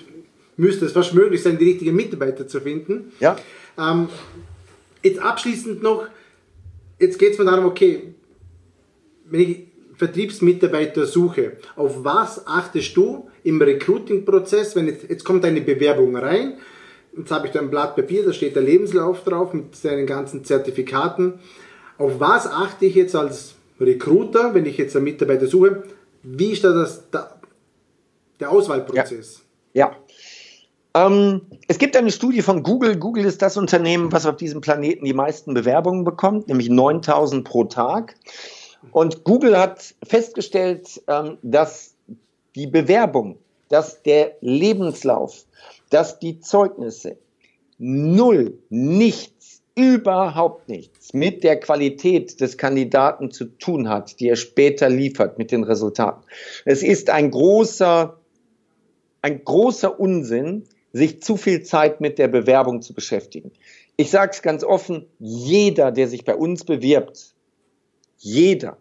müsste 0.57 0.85
es 0.85 0.91
fast 0.91 1.13
möglich 1.13 1.41
sein, 1.41 1.57
die 1.57 1.65
richtigen 1.65 1.95
Mitarbeiter 1.95 2.47
zu 2.47 2.59
finden. 2.59 3.11
Ja. 3.19 3.37
Ähm, 3.77 4.09
jetzt 5.03 5.19
abschließend 5.19 5.81
noch, 5.83 6.07
jetzt 6.99 7.19
geht 7.19 7.33
es 7.33 7.39
mir 7.39 7.45
darum, 7.45 7.65
okay, 7.65 8.15
wenn 9.25 9.41
ich 9.41 9.67
Vertriebsmitarbeiter 9.95 11.05
suche, 11.05 11.53
auf 11.75 12.03
was 12.03 12.45
achtest 12.45 12.95
du 12.95 13.29
im 13.43 13.61
Recruiting-Prozess, 13.61 14.75
wenn 14.75 14.87
jetzt, 14.87 15.09
jetzt 15.09 15.23
kommt 15.23 15.43
eine 15.43 15.61
Bewerbung 15.61 16.15
rein, 16.15 16.57
jetzt 17.15 17.31
habe 17.31 17.47
ich 17.47 17.53
da 17.53 17.59
ein 17.59 17.69
Blatt 17.69 17.95
Papier, 17.95 18.23
da 18.23 18.31
steht 18.31 18.55
der 18.55 18.63
Lebenslauf 18.63 19.23
drauf 19.23 19.53
mit 19.53 19.75
seinen 19.75 20.05
ganzen 20.05 20.43
Zertifikaten. 20.45 21.39
Auf 21.97 22.19
was 22.19 22.45
achte 22.45 22.85
ich 22.85 22.93
jetzt 22.93 23.15
als 23.15 23.55
Recruiter, 23.79 24.53
wenn 24.53 24.65
ich 24.65 24.77
jetzt 24.77 24.95
einen 24.95 25.05
Mitarbeiter 25.05 25.47
suche? 25.47 25.83
Wie 26.21 26.51
ist 26.51 26.63
da 26.63 26.73
das, 26.73 27.03
der 28.39 28.51
Auswahlprozess? 28.51 29.37
Ja. 29.39 29.46
Ja. 29.77 29.95
Ähm, 30.95 31.41
es 31.67 31.77
gibt 31.77 31.95
eine 31.95 32.11
Studie 32.11 32.41
von 32.41 32.63
Google. 32.63 32.97
Google 32.97 33.25
ist 33.25 33.43
das 33.43 33.57
Unternehmen, 33.57 34.11
was 34.11 34.25
auf 34.25 34.37
diesem 34.37 34.59
Planeten 34.59 35.05
die 35.05 35.13
meisten 35.13 35.53
Bewerbungen 35.53 36.03
bekommt, 36.03 36.47
nämlich 36.47 36.69
9000 36.69 37.47
pro 37.47 37.65
Tag. 37.65 38.15
Und 38.91 39.23
Google 39.23 39.57
hat 39.57 39.93
festgestellt, 40.03 41.01
ähm, 41.07 41.37
dass 41.43 41.93
die 42.55 42.65
Bewerbung, 42.65 43.37
dass 43.69 44.01
der 44.01 44.37
Lebenslauf, 44.41 45.45
dass 45.91 46.17
die 46.17 46.39
Zeugnisse 46.39 47.17
null, 47.77 48.57
nichts, 48.69 49.61
überhaupt 49.77 50.67
nichts 50.69 51.13
mit 51.13 51.43
der 51.43 51.59
Qualität 51.59 52.41
des 52.41 52.57
Kandidaten 52.57 53.29
zu 53.29 53.45
tun 53.45 53.87
hat, 53.87 54.19
die 54.19 54.29
er 54.29 54.35
später 54.35 54.89
liefert 54.89 55.37
mit 55.37 55.51
den 55.51 55.63
Resultaten. 55.63 56.23
Es 56.65 56.81
ist 56.81 57.11
ein 57.11 57.29
großer, 57.29 58.16
ein 59.21 59.43
großer 59.43 59.99
Unsinn, 59.99 60.63
sich 60.93 61.21
zu 61.21 61.37
viel 61.37 61.63
Zeit 61.63 62.01
mit 62.01 62.17
der 62.17 62.27
Bewerbung 62.27 62.81
zu 62.81 62.93
beschäftigen. 62.93 63.51
Ich 63.97 64.09
sage 64.09 64.31
es 64.31 64.41
ganz 64.41 64.63
offen, 64.63 65.05
jeder, 65.19 65.91
der 65.91 66.07
sich 66.07 66.23
bei 66.23 66.35
uns 66.35 66.63
bewirbt, 66.63 67.33
jeder 68.17 68.77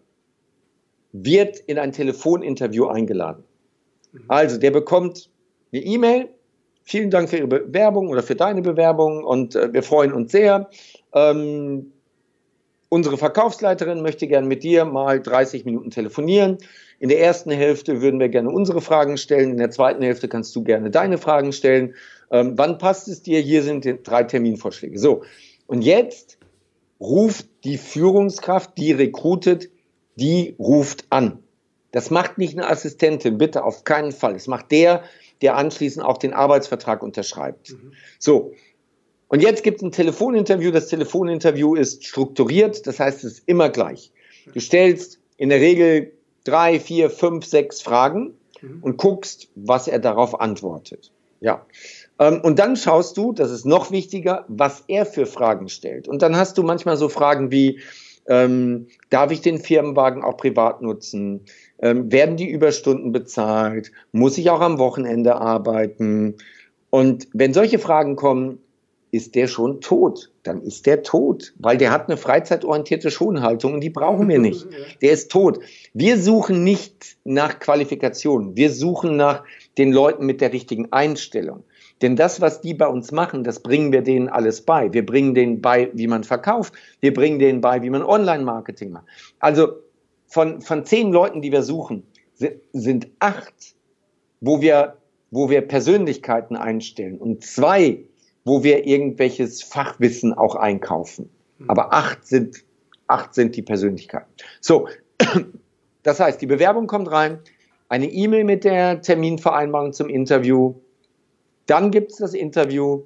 wird 1.11 1.59
in 1.59 1.77
ein 1.77 1.91
Telefoninterview 1.91 2.87
eingeladen. 2.87 3.43
Also 4.27 4.57
der 4.57 4.71
bekommt 4.71 5.29
eine 5.71 5.83
E-Mail, 5.83 6.29
vielen 6.83 7.11
Dank 7.11 7.29
für 7.29 7.37
Ihre 7.37 7.47
Bewerbung 7.47 8.09
oder 8.09 8.23
für 8.23 8.35
deine 8.35 8.61
Bewerbung 8.61 9.23
und 9.23 9.55
äh, 9.55 9.73
wir 9.73 9.83
freuen 9.83 10.13
uns 10.13 10.31
sehr. 10.31 10.69
Ähm, 11.13 11.91
unsere 12.89 13.17
Verkaufsleiterin 13.17 14.01
möchte 14.01 14.27
gerne 14.27 14.47
mit 14.47 14.63
dir 14.63 14.85
mal 14.85 15.21
30 15.21 15.65
Minuten 15.65 15.89
telefonieren. 15.89 16.57
In 16.99 17.09
der 17.09 17.21
ersten 17.21 17.51
Hälfte 17.51 18.01
würden 18.01 18.19
wir 18.19 18.29
gerne 18.29 18.49
unsere 18.49 18.81
Fragen 18.81 19.17
stellen, 19.17 19.51
in 19.51 19.57
der 19.57 19.71
zweiten 19.71 20.01
Hälfte 20.01 20.27
kannst 20.27 20.55
du 20.55 20.63
gerne 20.63 20.89
deine 20.89 21.17
Fragen 21.17 21.51
stellen. 21.51 21.95
Ähm, 22.31 22.53
wann 22.55 22.77
passt 22.77 23.07
es 23.07 23.21
dir? 23.21 23.39
Hier 23.39 23.63
sind 23.63 23.85
drei 24.03 24.23
Terminvorschläge. 24.23 24.97
So, 24.97 25.23
und 25.67 25.83
jetzt 25.83 26.37
ruft 26.99 27.47
die 27.63 27.77
Führungskraft, 27.77 28.77
die 28.77 28.91
rekrutet, 28.91 29.69
die 30.15 30.55
ruft 30.57 31.05
an. 31.09 31.43
Das 31.91 32.09
macht 32.09 32.37
nicht 32.37 32.57
eine 32.57 32.69
Assistentin, 32.69 33.37
bitte 33.37 33.63
auf 33.63 33.83
keinen 33.83 34.11
Fall. 34.11 34.33
Das 34.33 34.47
macht 34.47 34.71
der, 34.71 35.03
der 35.41 35.55
anschließend 35.55 36.03
auch 36.03 36.17
den 36.17 36.33
Arbeitsvertrag 36.33 37.03
unterschreibt. 37.03 37.71
Mhm. 37.71 37.93
So. 38.19 38.53
Und 39.29 39.41
jetzt 39.41 39.63
gibt 39.63 39.77
es 39.77 39.83
ein 39.83 39.91
Telefoninterview. 39.91 40.71
Das 40.71 40.87
Telefoninterview 40.87 41.75
ist 41.75 42.05
strukturiert, 42.05 42.87
das 42.87 42.99
heißt, 42.99 43.23
es 43.23 43.33
ist 43.33 43.43
immer 43.45 43.69
gleich. 43.69 44.11
Du 44.53 44.59
stellst 44.59 45.19
in 45.37 45.49
der 45.49 45.59
Regel 45.59 46.13
drei, 46.43 46.79
vier, 46.79 47.09
fünf, 47.09 47.45
sechs 47.45 47.81
Fragen 47.81 48.33
mhm. 48.61 48.79
und 48.81 48.97
guckst, 48.97 49.49
was 49.55 49.87
er 49.87 49.99
darauf 49.99 50.39
antwortet. 50.39 51.11
Ja. 51.41 51.65
Ähm, 52.19 52.41
und 52.41 52.57
dann 52.59 52.75
schaust 52.75 53.17
du, 53.17 53.33
das 53.33 53.51
ist 53.51 53.65
noch 53.65 53.91
wichtiger, 53.91 54.45
was 54.47 54.83
er 54.87 55.05
für 55.05 55.25
Fragen 55.25 55.69
stellt. 55.69 56.07
Und 56.07 56.21
dann 56.21 56.35
hast 56.37 56.57
du 56.57 56.63
manchmal 56.63 56.97
so 56.97 57.09
Fragen 57.09 57.51
wie, 57.51 57.79
ähm, 58.27 58.87
darf 59.09 59.31
ich 59.31 59.41
den 59.41 59.59
Firmenwagen 59.59 60.23
auch 60.23 60.37
privat 60.37 60.81
nutzen? 60.81 61.41
Ähm, 61.79 62.11
werden 62.11 62.37
die 62.37 62.49
Überstunden 62.49 63.11
bezahlt? 63.11 63.91
Muss 64.11 64.37
ich 64.37 64.49
auch 64.49 64.61
am 64.61 64.79
Wochenende 64.79 65.35
arbeiten? 65.35 66.35
Und 66.89 67.27
wenn 67.33 67.53
solche 67.53 67.79
Fragen 67.79 68.15
kommen, 68.15 68.59
ist 69.11 69.35
der 69.35 69.47
schon 69.47 69.81
tot. 69.81 70.31
Dann 70.43 70.61
ist 70.61 70.85
der 70.85 71.03
tot, 71.03 71.53
weil 71.59 71.77
der 71.77 71.91
hat 71.91 72.07
eine 72.07 72.17
freizeitorientierte 72.17 73.11
Schonhaltung 73.11 73.75
und 73.75 73.81
die 73.81 73.89
brauchen 73.89 74.27
wir 74.27 74.39
nicht. 74.39 74.67
Der 75.01 75.11
ist 75.11 75.31
tot. 75.31 75.59
Wir 75.93 76.17
suchen 76.17 76.63
nicht 76.63 77.17
nach 77.23 77.59
Qualifikationen. 77.59 78.55
Wir 78.55 78.71
suchen 78.71 79.15
nach 79.15 79.43
den 79.77 79.91
Leuten 79.91 80.25
mit 80.25 80.41
der 80.41 80.53
richtigen 80.53 80.91
Einstellung. 80.91 81.63
Denn 82.01 82.15
das, 82.15 82.41
was 82.41 82.61
die 82.61 82.73
bei 82.73 82.87
uns 82.87 83.11
machen, 83.11 83.43
das 83.43 83.61
bringen 83.61 83.91
wir 83.91 84.01
denen 84.01 84.29
alles 84.29 84.61
bei. 84.61 84.93
Wir 84.93 85.05
bringen 85.05 85.33
denen 85.33 85.61
bei, 85.61 85.89
wie 85.93 86.07
man 86.07 86.23
verkauft. 86.23 86.73
Wir 86.99 87.13
bringen 87.13 87.39
denen 87.39 87.61
bei, 87.61 87.81
wie 87.81 87.89
man 87.89 88.03
Online-Marketing 88.03 88.91
macht. 88.91 89.05
Also 89.39 89.69
von, 90.27 90.61
von 90.61 90.85
zehn 90.85 91.11
Leuten, 91.11 91.41
die 91.41 91.51
wir 91.51 91.63
suchen, 91.63 92.03
sind, 92.33 92.57
sind 92.73 93.07
acht, 93.19 93.75
wo 94.41 94.61
wir, 94.61 94.97
wo 95.31 95.49
wir 95.49 95.61
Persönlichkeiten 95.61 96.55
einstellen 96.55 97.17
und 97.17 97.43
zwei, 97.43 98.03
wo 98.47 98.63
wir 98.63 98.85
irgendwelches 98.85 99.61
Fachwissen 99.61 100.33
auch 100.33 100.55
einkaufen. 100.55 101.29
Aber 101.67 101.93
acht 101.93 102.25
sind, 102.25 102.63
acht 103.07 103.33
sind 103.33 103.55
die 103.55 103.61
Persönlichkeiten. 103.61 104.31
So. 104.61 104.87
Das 106.03 106.21
heißt, 106.21 106.41
die 106.41 106.45
Bewerbung 106.45 106.87
kommt 106.87 107.11
rein, 107.11 107.39
eine 107.89 108.09
E-Mail 108.09 108.45
mit 108.45 108.63
der 108.63 109.01
Terminvereinbarung 109.01 109.91
zum 109.91 110.07
Interview, 110.07 110.75
dann 111.65 111.91
gibt 111.91 112.13
es 112.13 112.19
das 112.19 112.33
Interview 112.33 113.03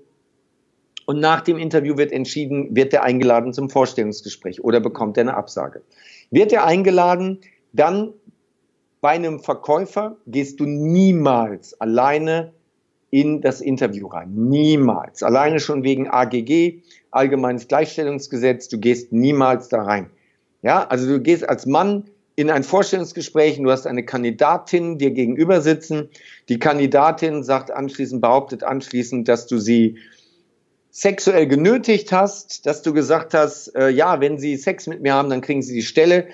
und 1.07 1.19
nach 1.19 1.41
dem 1.41 1.57
Interview 1.57 1.97
wird 1.97 2.11
entschieden, 2.11 2.75
wird 2.75 2.93
er 2.93 3.01
eingeladen 3.01 3.53
zum 3.53 3.71
Vorstellungsgespräch 3.71 4.63
oder 4.63 4.79
bekommt 4.79 5.17
er 5.17 5.21
eine 5.21 5.35
Absage. 5.35 5.81
Wird 6.29 6.53
er 6.53 6.65
eingeladen, 6.65 7.39
dann 7.73 8.13
bei 8.99 9.09
einem 9.09 9.39
Verkäufer 9.39 10.17
gehst 10.27 10.59
du 10.59 10.65
niemals 10.65 11.79
alleine 11.81 12.53
in 13.11 13.41
das 13.41 13.61
Interview 13.61 14.07
rein. 14.07 14.33
Niemals. 14.33 15.21
Alleine 15.21 15.59
schon 15.59 15.83
wegen 15.83 16.09
AGG, 16.09 16.81
Allgemeines 17.11 17.67
Gleichstellungsgesetz, 17.67 18.69
du 18.69 18.79
gehst 18.79 19.11
niemals 19.11 19.67
da 19.67 19.83
rein. 19.83 20.09
Ja, 20.61 20.87
also 20.87 21.07
du 21.07 21.19
gehst 21.19 21.47
als 21.47 21.65
Mann 21.65 22.05
in 22.37 22.49
ein 22.49 22.63
Vorstellungsgespräch 22.63 23.59
und 23.59 23.65
du 23.65 23.71
hast 23.71 23.85
eine 23.85 24.05
Kandidatin 24.05 24.97
dir 24.97 25.11
gegenüber 25.11 25.59
sitzen. 25.59 26.09
Die 26.47 26.57
Kandidatin 26.57 27.43
sagt 27.43 27.69
anschließend, 27.69 28.21
behauptet 28.21 28.63
anschließend, 28.63 29.27
dass 29.27 29.45
du 29.45 29.57
sie 29.57 29.97
sexuell 30.89 31.47
genötigt 31.47 32.13
hast, 32.13 32.65
dass 32.65 32.81
du 32.81 32.93
gesagt 32.93 33.33
hast, 33.33 33.75
äh, 33.75 33.89
ja, 33.89 34.21
wenn 34.21 34.37
sie 34.37 34.55
Sex 34.55 34.87
mit 34.87 35.01
mir 35.01 35.13
haben, 35.13 35.29
dann 35.29 35.41
kriegen 35.41 35.61
sie 35.61 35.73
die 35.73 35.83
Stelle. 35.83 36.27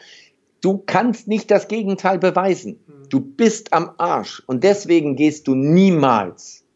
Du 0.61 0.77
kannst 0.77 1.27
nicht 1.27 1.49
das 1.49 1.67
Gegenteil 1.67 2.19
beweisen. 2.19 2.79
Du 3.09 3.19
bist 3.19 3.73
am 3.73 3.91
Arsch 3.97 4.43
und 4.45 4.63
deswegen 4.63 5.15
gehst 5.15 5.47
du 5.47 5.55
niemals 5.55 6.66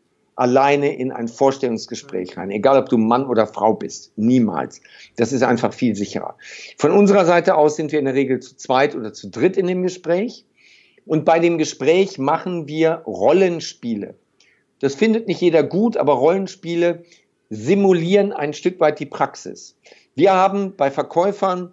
alleine 0.42 0.96
in 0.96 1.12
ein 1.12 1.28
Vorstellungsgespräch 1.28 2.36
rein, 2.36 2.50
egal 2.50 2.80
ob 2.80 2.90
du 2.90 2.98
Mann 2.98 3.28
oder 3.28 3.46
Frau 3.46 3.76
bist. 3.76 4.12
Niemals. 4.16 4.82
Das 5.16 5.32
ist 5.32 5.44
einfach 5.44 5.72
viel 5.72 5.96
sicherer. 5.96 6.36
Von 6.78 6.92
unserer 6.92 7.26
Seite 7.26 7.56
aus 7.56 7.76
sind 7.76 7.92
wir 7.92 8.00
in 8.00 8.06
der 8.06 8.16
Regel 8.16 8.40
zu 8.40 8.58
zweit 8.58 8.96
oder 8.96 9.14
zu 9.14 9.30
dritt 9.30 9.56
in 9.56 9.68
dem 9.68 9.84
Gespräch. 9.84 10.46
Und 11.06 11.26
bei 11.26 11.38
dem 11.38 11.60
Gespräch 11.60 12.18
machen 12.18 12.68
wir 12.68 13.04
Rollenspiele. 13.06 14.16
Das 14.80 14.96
findet 14.96 15.28
nicht 15.28 15.42
jeder 15.42 15.62
gut, 15.62 15.96
aber 15.96 16.14
Rollenspiele 16.14 17.04
simulieren 17.52 18.34
ein 18.34 18.54
Stück 18.54 18.80
weit 18.80 19.00
die 19.00 19.06
Praxis. 19.06 19.78
Wir 20.16 20.34
haben 20.34 20.76
bei 20.76 20.90
Verkäufern 20.90 21.72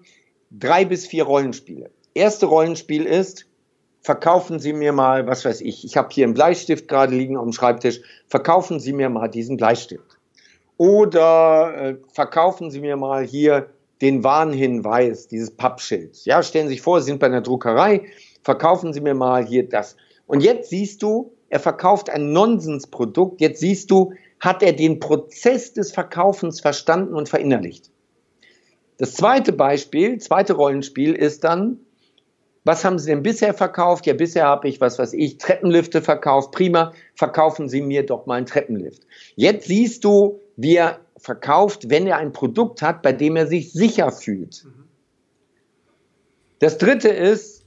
drei 0.51 0.85
bis 0.85 1.07
vier 1.07 1.25
Rollenspiele. 1.25 1.91
Erste 2.13 2.45
Rollenspiel 2.45 3.07
ist, 3.07 3.47
verkaufen 4.09 4.59
Sie 4.59 4.73
mir 4.73 4.95
mal, 4.95 5.27
was 5.27 5.45
weiß 5.45 5.61
ich, 5.61 5.85
ich 5.85 5.99
habe 5.99 6.09
hier 6.11 6.25
einen 6.25 6.33
Bleistift 6.33 6.89
gerade 6.89 7.15
liegen 7.15 7.37
auf 7.37 7.45
dem 7.45 7.53
Schreibtisch, 7.53 8.01
verkaufen 8.27 8.81
Sie 8.81 8.95
mir 8.95 9.11
mal 9.11 9.29
diesen 9.29 9.59
Bleistift. 9.59 10.17
Oder 10.79 11.75
äh, 11.77 11.97
verkaufen 12.11 12.71
Sie 12.71 12.81
mir 12.81 12.97
mal 12.97 13.23
hier 13.23 13.69
den 14.01 14.25
Warnhinweis, 14.25 15.29
dieses 15.29 15.51
Pappschild. 15.51 16.25
Ja, 16.25 16.43
stellen 16.43 16.69
Sie 16.69 16.77
sich 16.77 16.81
vor, 16.81 17.03
Sie 17.03 17.11
sind 17.11 17.21
bei 17.21 17.27
einer 17.27 17.43
Druckerei, 17.43 18.07
verkaufen 18.43 18.95
Sie 18.95 19.03
mir 19.03 19.13
mal 19.13 19.45
hier 19.45 19.69
das. 19.69 19.95
Und 20.27 20.41
jetzt 20.41 20.71
siehst 20.71 21.03
du, 21.03 21.35
er 21.51 21.61
verkauft 21.61 22.09
ein 22.09 22.33
Nonsensprodukt. 22.33 23.43
Jetzt 23.43 23.61
siehst 23.61 23.91
du, 23.91 24.15
hat 24.41 24.63
er 24.63 24.73
den 24.73 25.01
Prozess 25.01 25.75
des 25.75 25.93
Verkaufens 25.93 26.63
verstanden 26.63 27.13
und 27.13 27.29
verinnerlicht. 27.29 27.91
Das 28.97 29.13
zweite 29.13 29.53
Beispiel, 29.53 30.17
zweite 30.17 30.55
Rollenspiel 30.55 31.13
ist 31.13 31.45
dann, 31.45 31.81
was 32.69 32.85
haben 32.85 32.99
Sie 32.99 33.11
denn 33.11 33.23
bisher 33.23 33.55
verkauft? 33.55 34.05
Ja, 34.05 34.13
bisher 34.13 34.45
habe 34.45 34.69
ich, 34.69 34.79
was 34.79 34.99
weiß 34.99 35.15
ich, 35.15 35.39
Treppenlifte 35.39 36.03
verkauft. 36.03 36.53
Prima, 36.53 36.93
verkaufen 37.15 37.67
Sie 37.67 37.81
mir 37.81 38.05
doch 38.05 38.27
mal 38.27 38.35
einen 38.35 38.45
Treppenlift. 38.45 39.07
Jetzt 39.37 39.69
siehst 39.69 40.05
du, 40.05 40.39
wie 40.57 40.77
er 40.77 41.01
verkauft, 41.17 41.89
wenn 41.89 42.07
er 42.07 42.19
ein 42.19 42.31
Produkt 42.31 42.83
hat, 42.83 43.01
bei 43.01 43.15
dem 43.15 43.37
er 43.37 43.47
sich 43.47 43.73
sicher 43.73 44.13
fühlt. 44.13 44.67
Das 46.59 46.77
dritte 46.77 47.09
ist, 47.09 47.65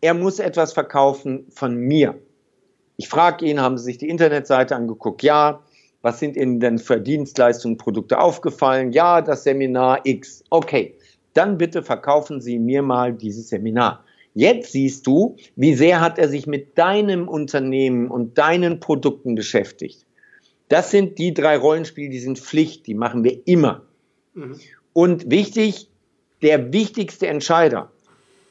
er 0.00 0.14
muss 0.14 0.38
etwas 0.38 0.72
verkaufen 0.72 1.44
von 1.50 1.76
mir. 1.76 2.18
Ich 2.96 3.10
frage 3.10 3.44
ihn, 3.44 3.60
haben 3.60 3.76
Sie 3.76 3.84
sich 3.84 3.98
die 3.98 4.08
Internetseite 4.08 4.74
angeguckt? 4.74 5.22
Ja. 5.22 5.62
Was 6.00 6.20
sind 6.20 6.36
Ihnen 6.38 6.58
denn 6.58 6.78
für 6.78 6.98
Dienstleistungen, 6.98 7.76
Produkte 7.76 8.18
aufgefallen? 8.18 8.92
Ja, 8.92 9.20
das 9.20 9.44
Seminar 9.44 10.00
X. 10.04 10.42
Okay, 10.48 10.96
dann 11.34 11.58
bitte 11.58 11.82
verkaufen 11.82 12.40
Sie 12.40 12.58
mir 12.58 12.80
mal 12.80 13.12
dieses 13.12 13.50
Seminar. 13.50 14.02
Jetzt 14.34 14.72
siehst 14.72 15.06
du, 15.06 15.36
wie 15.56 15.74
sehr 15.74 16.00
hat 16.00 16.18
er 16.18 16.28
sich 16.28 16.46
mit 16.46 16.78
deinem 16.78 17.28
Unternehmen 17.28 18.08
und 18.08 18.38
deinen 18.38 18.80
Produkten 18.80 19.34
beschäftigt. 19.34 20.06
Das 20.68 20.90
sind 20.90 21.18
die 21.18 21.34
drei 21.34 21.58
Rollenspiele, 21.58 22.08
die 22.08 22.18
sind 22.18 22.38
Pflicht, 22.38 22.86
die 22.86 22.94
machen 22.94 23.24
wir 23.24 23.46
immer. 23.46 23.82
Mhm. 24.34 24.58
Und 24.94 25.30
wichtig, 25.30 25.88
der 26.40 26.72
wichtigste 26.72 27.26
Entscheider 27.26 27.90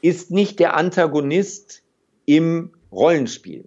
ist 0.02 0.30
nicht 0.30 0.60
der 0.60 0.76
Antagonist 0.76 1.82
im 2.26 2.70
Rollenspiel. 2.92 3.64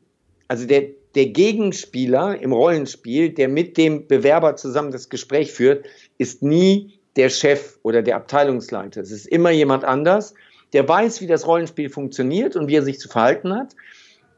Also 0.47 0.65
der, 0.65 0.83
der 1.15 1.27
Gegenspieler 1.27 2.39
im 2.39 2.53
Rollenspiel, 2.53 3.29
der 3.29 3.49
mit 3.49 3.77
dem 3.77 4.07
Bewerber 4.07 4.55
zusammen 4.55 4.91
das 4.91 5.09
Gespräch 5.09 5.51
führt, 5.51 5.85
ist 6.17 6.43
nie 6.43 6.99
der 7.15 7.29
Chef 7.29 7.77
oder 7.83 8.01
der 8.01 8.17
Abteilungsleiter. 8.17 9.01
Es 9.01 9.11
ist 9.11 9.27
immer 9.27 9.51
jemand 9.51 9.83
anders, 9.83 10.33
der 10.75 10.87
weiß, 10.89 11.21
wie 11.21 11.27
das 11.27 11.47
Rollenspiel 11.47 11.89
funktioniert 11.89 12.57
und 12.57 12.67
wie 12.67 12.75
er 12.75 12.83
sich 12.83 12.99
zu 12.99 13.07
verhalten 13.07 13.53
hat, 13.53 13.77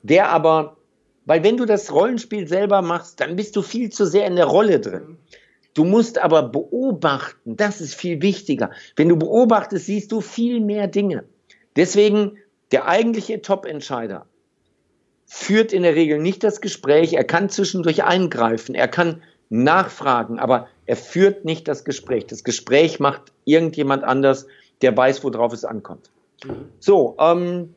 der 0.04 0.30
aber, 0.30 0.78
weil 1.26 1.43
wenn 1.43 1.58
du 1.58 1.65
das 1.65 1.91
Rollenspiel 1.91 2.47
selber 2.47 2.84
machst, 2.84 3.19
dann 3.19 3.36
bist 3.36 3.56
du 3.56 3.63
viel 3.63 3.89
zu 3.89 4.06
sehr 4.06 4.28
in 4.28 4.36
der 4.36 4.45
Rolle 4.45 4.80
drin. 4.80 5.17
Du 5.73 5.84
musst 5.84 6.19
aber 6.19 6.43
beobachten, 6.43 7.58
das 7.58 7.82
ist 7.82 7.95
viel 7.95 8.21
wichtiger. 8.21 8.69
Wenn 8.95 9.10
du 9.10 9.17
beobachtest, 9.17 9.88
siehst 9.88 10.12
du 10.12 10.21
viel 10.21 10.60
mehr 10.60 10.88
Dinge. 10.88 11.23
Deswegen 11.76 12.38
der 12.71 12.88
eigentliche 12.88 13.41
Top-Entscheider 13.41 14.28
führt 15.26 15.73
in 15.73 15.82
der 15.82 15.95
Regel 15.95 16.19
nicht 16.19 16.43
das 16.43 16.62
Gespräch, 16.62 17.13
er 17.13 17.23
kann 17.23 17.50
zwischendurch 17.50 18.04
eingreifen, 18.04 18.76
er 18.76 18.88
kann 18.88 19.23
nachfragen, 19.50 20.38
aber 20.38 20.67
er 20.86 20.97
führt 20.97 21.45
nicht 21.45 21.67
das 21.67 21.84
Gespräch. 21.84 22.28
Das 22.28 22.43
Gespräch 22.43 23.00
macht 23.00 23.34
irgendjemand 23.43 24.04
anders, 24.04 24.45
der 24.84 24.95
weiß, 24.95 25.23
worauf 25.23 25.52
es 25.52 25.65
ankommt. 25.65 26.12
So, 26.80 27.15
ähm, 27.19 27.73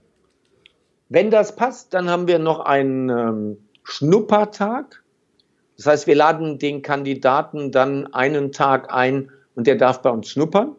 wenn 1.09 1.31
das 1.31 1.57
passt, 1.57 1.95
dann 1.95 2.09
haben 2.09 2.29
wir 2.29 2.39
noch 2.39 2.61
einen 2.61 3.09
ähm, 3.09 3.59
Schnuppertag. 3.83 5.03
Das 5.77 5.87
heißt, 5.87 6.07
wir 6.07 6.15
laden 6.15 6.59
den 6.59 6.83
Kandidaten 6.83 7.73
dann 7.73 8.13
einen 8.13 8.53
Tag 8.53 8.93
ein 8.93 9.31
und 9.55 9.67
der 9.67 9.77
darf 9.77 10.03
bei 10.03 10.11
uns 10.11 10.29
schnuppern. 10.29 10.77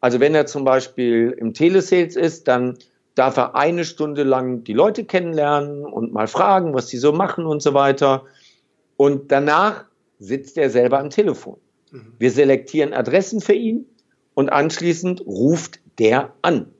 Also 0.00 0.20
wenn 0.20 0.34
er 0.34 0.46
zum 0.46 0.64
Beispiel 0.64 1.34
im 1.38 1.52
Telesales 1.52 2.16
ist, 2.16 2.48
dann 2.48 2.78
darf 3.16 3.36
er 3.38 3.56
eine 3.56 3.84
Stunde 3.84 4.22
lang 4.22 4.62
die 4.62 4.72
Leute 4.72 5.04
kennenlernen 5.04 5.84
und 5.84 6.12
mal 6.12 6.28
fragen, 6.28 6.74
was 6.74 6.88
sie 6.88 6.98
so 6.98 7.12
machen 7.12 7.46
und 7.46 7.62
so 7.62 7.74
weiter. 7.74 8.24
Und 8.96 9.32
danach 9.32 9.84
sitzt 10.18 10.58
er 10.58 10.70
selber 10.70 11.00
am 11.00 11.10
Telefon. 11.10 11.56
Mhm. 11.90 12.12
Wir 12.18 12.30
selektieren 12.30 12.92
Adressen 12.92 13.40
für 13.40 13.54
ihn 13.54 13.86
und 14.34 14.50
anschließend 14.50 15.26
ruft 15.26 15.80
der 15.98 16.32
an. 16.42 16.72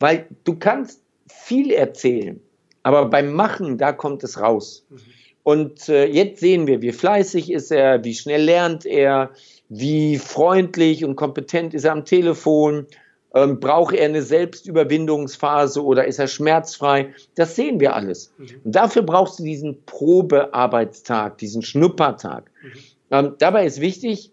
Weil 0.00 0.26
du 0.44 0.56
kannst 0.56 1.02
viel 1.28 1.70
erzählen, 1.70 2.40
aber 2.82 3.06
beim 3.06 3.32
Machen, 3.32 3.78
da 3.78 3.92
kommt 3.92 4.24
es 4.24 4.40
raus. 4.40 4.84
Mhm. 4.88 4.98
Und 5.42 5.88
äh, 5.88 6.06
jetzt 6.06 6.40
sehen 6.40 6.66
wir, 6.66 6.82
wie 6.82 6.92
fleißig 6.92 7.50
ist 7.50 7.70
er, 7.70 8.04
wie 8.04 8.14
schnell 8.14 8.42
lernt 8.42 8.84
er, 8.84 9.30
wie 9.68 10.18
freundlich 10.18 11.04
und 11.04 11.16
kompetent 11.16 11.74
ist 11.74 11.84
er 11.84 11.92
am 11.92 12.04
Telefon 12.04 12.86
ähm, 13.34 13.60
braucht 13.60 13.94
er 13.94 14.06
eine 14.06 14.22
Selbstüberwindungsphase 14.22 15.84
oder 15.84 16.06
ist 16.06 16.18
er 16.18 16.26
schmerzfrei? 16.26 17.14
Das 17.36 17.54
sehen 17.54 17.78
wir 17.78 17.94
alles. 17.94 18.32
Mhm. 18.38 18.48
Und 18.64 18.74
dafür 18.74 19.02
brauchst 19.02 19.38
du 19.38 19.44
diesen 19.44 19.84
Probearbeitstag, 19.84 21.38
diesen 21.38 21.62
Schnuppertag. 21.62 22.50
Mhm. 22.62 22.70
Ähm, 23.12 23.34
dabei 23.38 23.66
ist 23.66 23.80
wichtig, 23.80 24.32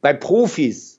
bei 0.00 0.12
Profis 0.12 0.93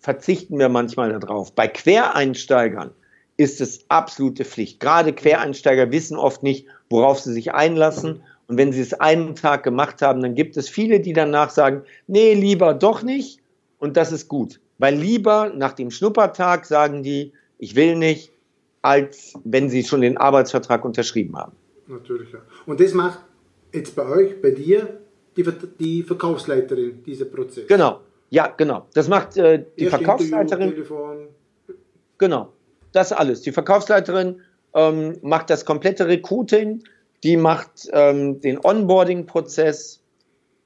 verzichten 0.00 0.58
wir 0.58 0.68
manchmal 0.68 1.18
darauf. 1.18 1.52
Bei 1.52 1.68
Quereinsteigern 1.68 2.90
ist 3.36 3.60
es 3.60 3.84
absolute 3.88 4.44
Pflicht. 4.44 4.80
Gerade 4.80 5.12
Quereinsteiger 5.12 5.90
wissen 5.92 6.16
oft 6.16 6.42
nicht, 6.42 6.66
worauf 6.90 7.20
sie 7.20 7.32
sich 7.32 7.52
einlassen. 7.52 8.22
Und 8.48 8.56
wenn 8.56 8.72
sie 8.72 8.80
es 8.80 8.94
einen 8.94 9.34
Tag 9.34 9.62
gemacht 9.62 10.02
haben, 10.02 10.22
dann 10.22 10.34
gibt 10.34 10.56
es 10.56 10.68
viele, 10.68 11.00
die 11.00 11.12
danach 11.12 11.50
sagen, 11.50 11.82
nee, 12.06 12.34
lieber 12.34 12.74
doch 12.74 13.02
nicht. 13.02 13.40
Und 13.78 13.96
das 13.96 14.10
ist 14.12 14.28
gut. 14.28 14.60
Weil 14.78 14.96
lieber 14.96 15.52
nach 15.54 15.72
dem 15.72 15.90
Schnuppertag 15.90 16.66
sagen 16.66 17.02
die, 17.02 17.32
ich 17.58 17.76
will 17.76 17.96
nicht, 17.96 18.32
als 18.82 19.34
wenn 19.44 19.68
sie 19.68 19.84
schon 19.84 20.00
den 20.00 20.16
Arbeitsvertrag 20.16 20.84
unterschrieben 20.84 21.36
haben. 21.36 21.52
Natürlich, 21.86 22.32
ja. 22.32 22.40
Und 22.66 22.80
das 22.80 22.94
macht 22.94 23.20
jetzt 23.72 23.94
bei 23.94 24.06
euch, 24.06 24.40
bei 24.40 24.50
dir, 24.50 25.00
die, 25.36 25.44
die 25.78 26.02
Verkaufsleiterin, 26.02 27.02
dieser 27.04 27.24
Prozess. 27.24 27.66
Genau, 27.66 28.00
ja, 28.30 28.48
genau. 28.48 28.86
Das 28.94 29.08
macht 29.08 29.36
äh, 29.36 29.64
die 29.78 29.84
Erst 29.84 29.96
Verkaufsleiterin. 29.96 30.74
Genau, 32.18 32.52
das 32.92 33.12
alles. 33.12 33.42
Die 33.42 33.52
Verkaufsleiterin 33.52 34.40
ähm, 34.74 35.18
macht 35.22 35.50
das 35.50 35.64
komplette 35.64 36.08
Recruiting, 36.08 36.84
die 37.22 37.36
macht 37.36 37.88
ähm, 37.92 38.40
den 38.40 38.58
Onboarding-Prozess, 38.62 40.02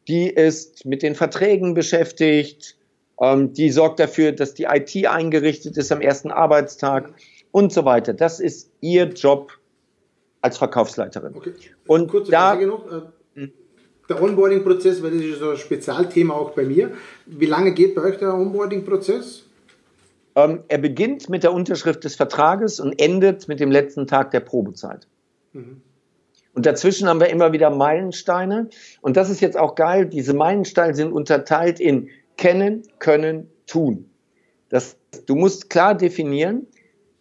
die 0.09 0.29
ist 0.29 0.85
mit 0.85 1.03
den 1.03 1.15
Verträgen 1.15 1.75
beschäftigt, 1.75 2.77
ähm, 3.21 3.53
die 3.53 3.71
sorgt 3.71 4.01
dafür, 4.01 4.33
dass 4.33 4.55
die 4.55 4.65
IT 4.65 5.07
eingerichtet 5.07 5.77
ist 5.77 5.93
am 5.93 6.01
ersten 6.01 6.31
Arbeitstag 6.31 7.15
und 7.53 7.73
so 7.73 7.85
weiter. 7.85 8.13
Das 8.13 8.41
ist 8.41 8.71
ihr 8.81 9.05
Job 9.05 9.53
als 10.41 10.59
Verkaufsleiterin. 10.59 11.37
Okay. 11.37 11.53
Und 11.87 12.11
Kurze 12.11 12.33
da, 12.33 12.51
Frage 12.51 12.67
noch. 12.67 13.13
Der 14.13 14.23
Onboarding-Prozess, 14.23 15.03
weil 15.03 15.13
das 15.13 15.23
ist 15.23 15.39
so 15.39 15.51
ein 15.51 15.57
Spezialthema 15.57 16.35
auch 16.35 16.51
bei 16.51 16.65
mir. 16.65 16.91
Wie 17.25 17.47
lange 17.47 17.73
geht 17.73 17.95
bei 17.95 18.03
euch 18.03 18.19
der 18.19 18.35
Onboarding-Prozess? 18.35 19.45
Ähm, 20.35 20.61
er 20.69 20.79
beginnt 20.79 21.31
mit 21.31 21.45
der 21.45 21.55
Unterschrift 21.55 22.05
des 22.05 22.17
Vertrages 22.17 22.79
und 22.79 23.01
endet 23.01 23.49
mit 23.49 23.59
dem 23.59 23.71
letzten 23.71 24.07
Tag 24.07 24.31
der 24.31 24.41
Probezeit. 24.41 25.07
Mhm. 25.55 25.81
Und 26.53 26.67
dazwischen 26.67 27.09
haben 27.09 27.21
wir 27.21 27.31
immer 27.31 27.53
wieder 27.53 27.71
Meilensteine. 27.71 28.69
Und 29.01 29.17
das 29.17 29.31
ist 29.31 29.41
jetzt 29.41 29.57
auch 29.57 29.77
geil. 29.77 30.05
Diese 30.05 30.35
Meilensteine 30.35 30.95
sind 30.95 31.11
unterteilt 31.11 31.81
in 31.81 32.11
kennen, 32.37 32.83
können, 32.99 33.49
tun. 33.67 34.11
Das, 34.69 34.99
du 35.25 35.37
musst 35.37 35.71
klar 35.71 35.95
definieren, 35.95 36.67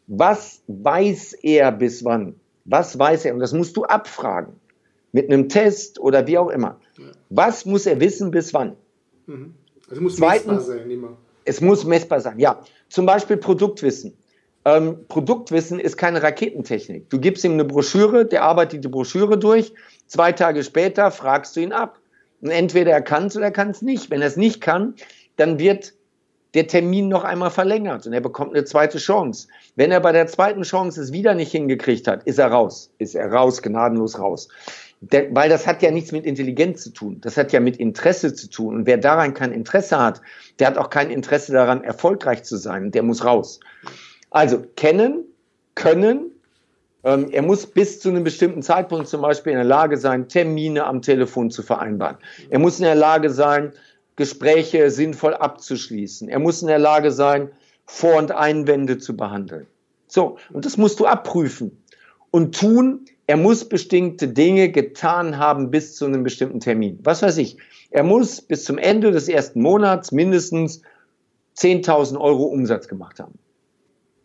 was 0.08 0.62
weiß 0.68 1.38
er 1.42 1.72
bis 1.72 2.04
wann? 2.04 2.36
Was 2.66 3.00
weiß 3.00 3.24
er? 3.24 3.34
Und 3.34 3.40
das 3.40 3.54
musst 3.54 3.78
du 3.78 3.86
abfragen. 3.86 4.56
Mit 5.12 5.30
einem 5.30 5.50
Test 5.50 6.00
oder 6.00 6.26
wie 6.28 6.38
auch 6.38 6.50
immer. 6.50 6.80
Was 7.30 7.66
muss 7.66 7.86
er 7.86 8.00
wissen 8.00 8.32
bis 8.32 8.54
wann? 8.54 8.76
Mhm. 9.26 9.54
Also 9.90 10.02
muss 10.02 10.16
Zweitens, 10.16 10.68
messbar 10.68 10.78
sein, 10.78 10.92
immer. 10.92 11.18
Es 11.44 11.62
muss 11.62 11.86
messbar 11.86 12.22
sein, 12.22 12.40
ja. 12.40 12.62
Zum 12.90 13.06
Beispiel 13.06 13.38
Produktwissen. 13.38 14.14
Ähm, 14.64 15.00
Produktwissen 15.08 15.80
ist 15.80 15.98
keine 15.98 16.22
Raketentechnik. 16.22 17.10
Du 17.10 17.20
gibst 17.20 17.44
ihm 17.44 17.54
eine 17.54 17.66
Broschüre, 17.66 18.26
der 18.26 18.44
arbeitet 18.44 18.84
die 18.84 18.90
Broschüre 18.90 19.38
durch. 19.38 19.74
Zwei 20.08 20.32
Tage 20.32 20.64
später 20.64 21.12
fragst 21.12 21.56
du 21.56 21.62
ihn 21.62 21.74
ab. 21.74 22.00
Und 22.42 22.50
entweder 22.50 22.92
er 22.92 23.02
kann 23.02 23.28
es 23.28 23.36
oder 23.36 23.46
er 23.46 23.52
kann 23.52 23.70
es 23.70 23.82
nicht. 23.82 24.10
Wenn 24.12 24.22
er 24.22 24.28
es 24.28 24.38
nicht 24.38 24.62
kann, 24.62 24.96
dann 25.36 25.60
wird 25.60 25.94
der 26.54 26.68
Termin 26.68 27.08
noch 27.08 27.24
einmal 27.24 27.50
verlängert 27.50 28.06
und 28.06 28.14
er 28.14 28.20
bekommt 28.20 28.54
eine 28.54 28.66
zweite 28.66 28.98
Chance. 28.98 29.48
Wenn 29.76 29.92
er 29.92 30.02
bei 30.02 30.12
der 30.12 30.28
zweiten 30.28 30.64
Chance 30.64 31.02
es 31.02 31.14
wieder 31.14 31.34
nicht 31.34 31.52
hingekriegt 31.52 32.08
hat, 32.08 32.24
ist 32.24 32.40
er 32.40 32.48
raus. 32.48 32.92
Ist 32.98 33.16
er 33.16 33.32
raus, 33.32 33.62
gnadenlos 33.62 34.20
raus. 34.20 34.50
Der, 35.02 35.34
weil 35.34 35.50
das 35.50 35.66
hat 35.66 35.82
ja 35.82 35.90
nichts 35.90 36.12
mit 36.12 36.26
Intelligenz 36.26 36.84
zu 36.84 36.92
tun. 36.92 37.18
Das 37.22 37.36
hat 37.36 37.52
ja 37.52 37.60
mit 37.60 37.78
Interesse 37.78 38.36
zu 38.36 38.50
tun. 38.50 38.76
Und 38.76 38.86
wer 38.86 38.98
daran 38.98 39.34
kein 39.34 39.52
Interesse 39.52 40.00
hat, 40.00 40.22
der 40.60 40.68
hat 40.68 40.78
auch 40.78 40.92
kein 40.92 41.10
Interesse 41.10 41.54
daran, 41.54 41.84
erfolgreich 41.84 42.44
zu 42.44 42.58
sein. 42.58 42.92
Der 42.92 43.02
muss 43.02 43.26
raus. 43.26 43.60
Also 44.30 44.64
kennen, 44.76 45.26
können 45.74 46.32
ähm, 47.04 47.30
er 47.32 47.42
muss 47.42 47.66
bis 47.66 48.00
zu 48.00 48.10
einem 48.10 48.24
bestimmten 48.24 48.62
Zeitpunkt 48.62 49.08
zum 49.08 49.22
Beispiel 49.22 49.54
in 49.54 49.58
der 49.58 49.66
Lage 49.66 49.98
sein, 49.98 50.28
Termine 50.28 50.86
am 50.86 51.02
Telefon 51.02 51.50
zu 51.50 51.64
vereinbaren. 51.64 52.18
Er 52.50 52.60
muss 52.60 52.80
in 52.80 52.86
der 52.86 52.96
Lage 52.96 53.30
sein, 53.30 53.74
Gespräche 54.16 54.92
sinnvoll 54.92 55.34
abzuschließen. 55.34 56.30
Er 56.30 56.40
muss 56.40 56.62
in 56.62 56.68
der 56.68 56.80
Lage 56.80 57.12
sein, 57.12 57.50
Vor- 57.86 58.18
und 58.18 58.32
Einwände 58.32 59.00
zu 59.00 59.18
behandeln. 59.18 59.66
So, 60.08 60.38
und 60.52 60.66
das 60.66 60.78
musst 60.78 61.00
du 61.00 61.08
abprüfen. 61.08 61.84
Und 62.30 62.58
tun, 62.60 63.06
er 63.32 63.38
muss 63.38 63.64
bestimmte 63.64 64.28
Dinge 64.28 64.74
getan 64.74 65.38
haben 65.38 65.72
bis 65.72 65.96
zu 65.96 66.04
einem 66.04 66.22
bestimmten 66.22 66.60
Termin. 66.60 67.00
Was 67.04 67.22
weiß 67.22 67.38
ich. 67.38 67.56
Er 67.90 68.04
muss 68.04 68.42
bis 68.42 68.66
zum 68.66 68.78
Ende 68.78 69.12
des 69.12 69.30
ersten 69.30 69.62
Monats 69.62 70.12
mindestens 70.12 70.82
10.000 71.56 72.20
Euro 72.20 72.44
Umsatz 72.44 72.90
gemacht 72.90 73.22
haben. 73.22 73.40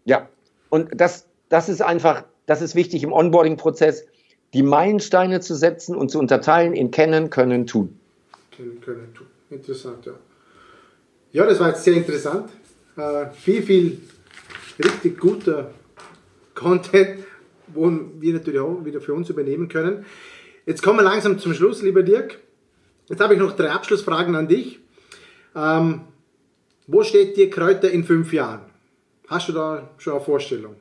Ja, 0.07 0.29
und 0.71 0.89
das, 1.01 1.29
das 1.51 1.69
ist 1.69 1.83
einfach, 1.83 2.25
das 2.47 2.61
ist 2.63 2.75
wichtig 2.75 3.05
im 3.05 3.13
Onboarding-Prozess, 3.13 4.07
die 4.55 4.65
Meilensteine 4.65 5.39
zu 5.39 5.55
setzen 5.55 5.95
und 5.95 6.11
zu 6.11 6.19
unterteilen 6.19 6.73
in 6.73 6.91
kennen, 6.91 7.31
können, 7.31 7.69
tun. 7.69 8.01
Kennen, 8.51 8.81
können, 8.81 9.15
tun. 9.15 9.29
Interessant, 9.51 10.05
ja. 10.05 10.15
Ja, 11.31 11.47
das 11.47 11.61
war 11.61 11.69
jetzt 11.69 11.85
sehr 11.85 11.95
interessant. 11.95 12.51
Äh, 12.97 13.27
viel, 13.31 13.63
viel 13.63 14.01
richtig 14.83 15.17
guter 15.21 15.71
Content, 16.57 17.21
wo 17.77 17.91
wir 18.19 18.33
natürlich 18.33 18.61
auch 18.61 18.85
wieder 18.85 19.01
für 19.01 19.15
uns 19.15 19.31
übernehmen 19.31 19.69
können. 19.69 20.05
Jetzt 20.65 20.83
kommen 20.83 20.99
wir 20.99 21.05
langsam 21.05 21.39
zum 21.39 21.55
Schluss, 21.55 21.83
lieber 21.83 22.03
Dirk. 22.03 22.41
Jetzt 23.09 23.21
habe 23.21 23.35
ich 23.35 23.41
noch 23.41 23.55
drei 23.55 23.71
Abschlussfragen 23.71 24.35
an 24.35 24.49
dich. 24.49 24.81
Ähm, 25.55 26.01
wo 26.89 27.03
steht 27.03 27.37
dir 27.37 27.51
Kräuter 27.51 27.91
in 27.91 28.05
fünf 28.05 28.33
Jahren? 28.33 28.63
Hast 29.29 29.49
du 29.49 29.53
da 29.53 29.91
schon 29.99 30.15
eine 30.15 30.23
Vorstellung? 30.23 30.75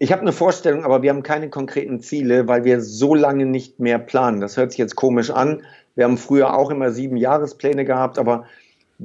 Ich 0.00 0.12
habe 0.12 0.22
eine 0.22 0.32
Vorstellung, 0.32 0.84
aber 0.84 1.02
wir 1.02 1.10
haben 1.10 1.24
keine 1.24 1.50
konkreten 1.50 2.00
Ziele, 2.00 2.46
weil 2.46 2.64
wir 2.64 2.80
so 2.80 3.14
lange 3.14 3.46
nicht 3.46 3.80
mehr 3.80 3.98
planen. 3.98 4.40
Das 4.40 4.56
hört 4.56 4.70
sich 4.70 4.78
jetzt 4.78 4.94
komisch 4.94 5.30
an. 5.30 5.62
Wir 5.96 6.04
haben 6.04 6.18
früher 6.18 6.56
auch 6.56 6.70
immer 6.70 6.92
sieben 6.92 7.16
Jahrespläne 7.16 7.84
gehabt, 7.84 8.18
aber 8.18 8.44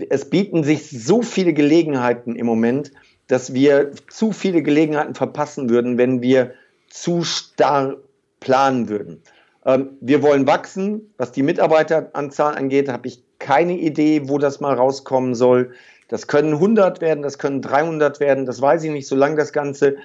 es 0.10 0.30
bieten 0.30 0.64
sich 0.64 0.90
so 0.90 1.24
viele 1.24 1.54
Gelegenheiten 1.54 2.36
im 2.36 2.46
Moment, 2.46 2.92
dass 3.34 3.56
wir 3.56 3.94
zu 4.12 4.32
viele 4.32 4.62
Gelegenheiten 4.62 5.16
verpassen 5.16 5.68
würden, 5.68 5.98
wenn 5.98 6.22
wir 6.22 6.54
zu 6.88 7.24
starr 7.24 7.98
planen 8.40 8.90
würden. 8.90 9.24
Ähm, 9.66 9.98
wir 10.02 10.22
wollen 10.22 10.46
wachsen. 10.46 11.12
Was 11.18 11.32
die 11.32 11.42
Mitarbeiteranzahl 11.42 12.54
angeht, 12.54 12.90
habe 12.90 13.08
ich 13.08 13.24
keine 13.40 13.76
Idee, 13.80 14.30
wo 14.30 14.38
das 14.38 14.60
mal 14.60 14.76
rauskommen 14.76 15.34
soll. 15.34 15.72
Das 16.10 16.28
können 16.28 16.54
100 16.54 17.02
werden, 17.02 17.24
das 17.24 17.40
können 17.40 17.64
300 17.64 18.20
werden, 18.20 18.46
das 18.46 18.62
weiß 18.62 18.84
ich 18.84 18.92
nicht, 18.92 19.08
solange 19.08 19.36
das 19.36 19.52
Ganze 19.52 19.96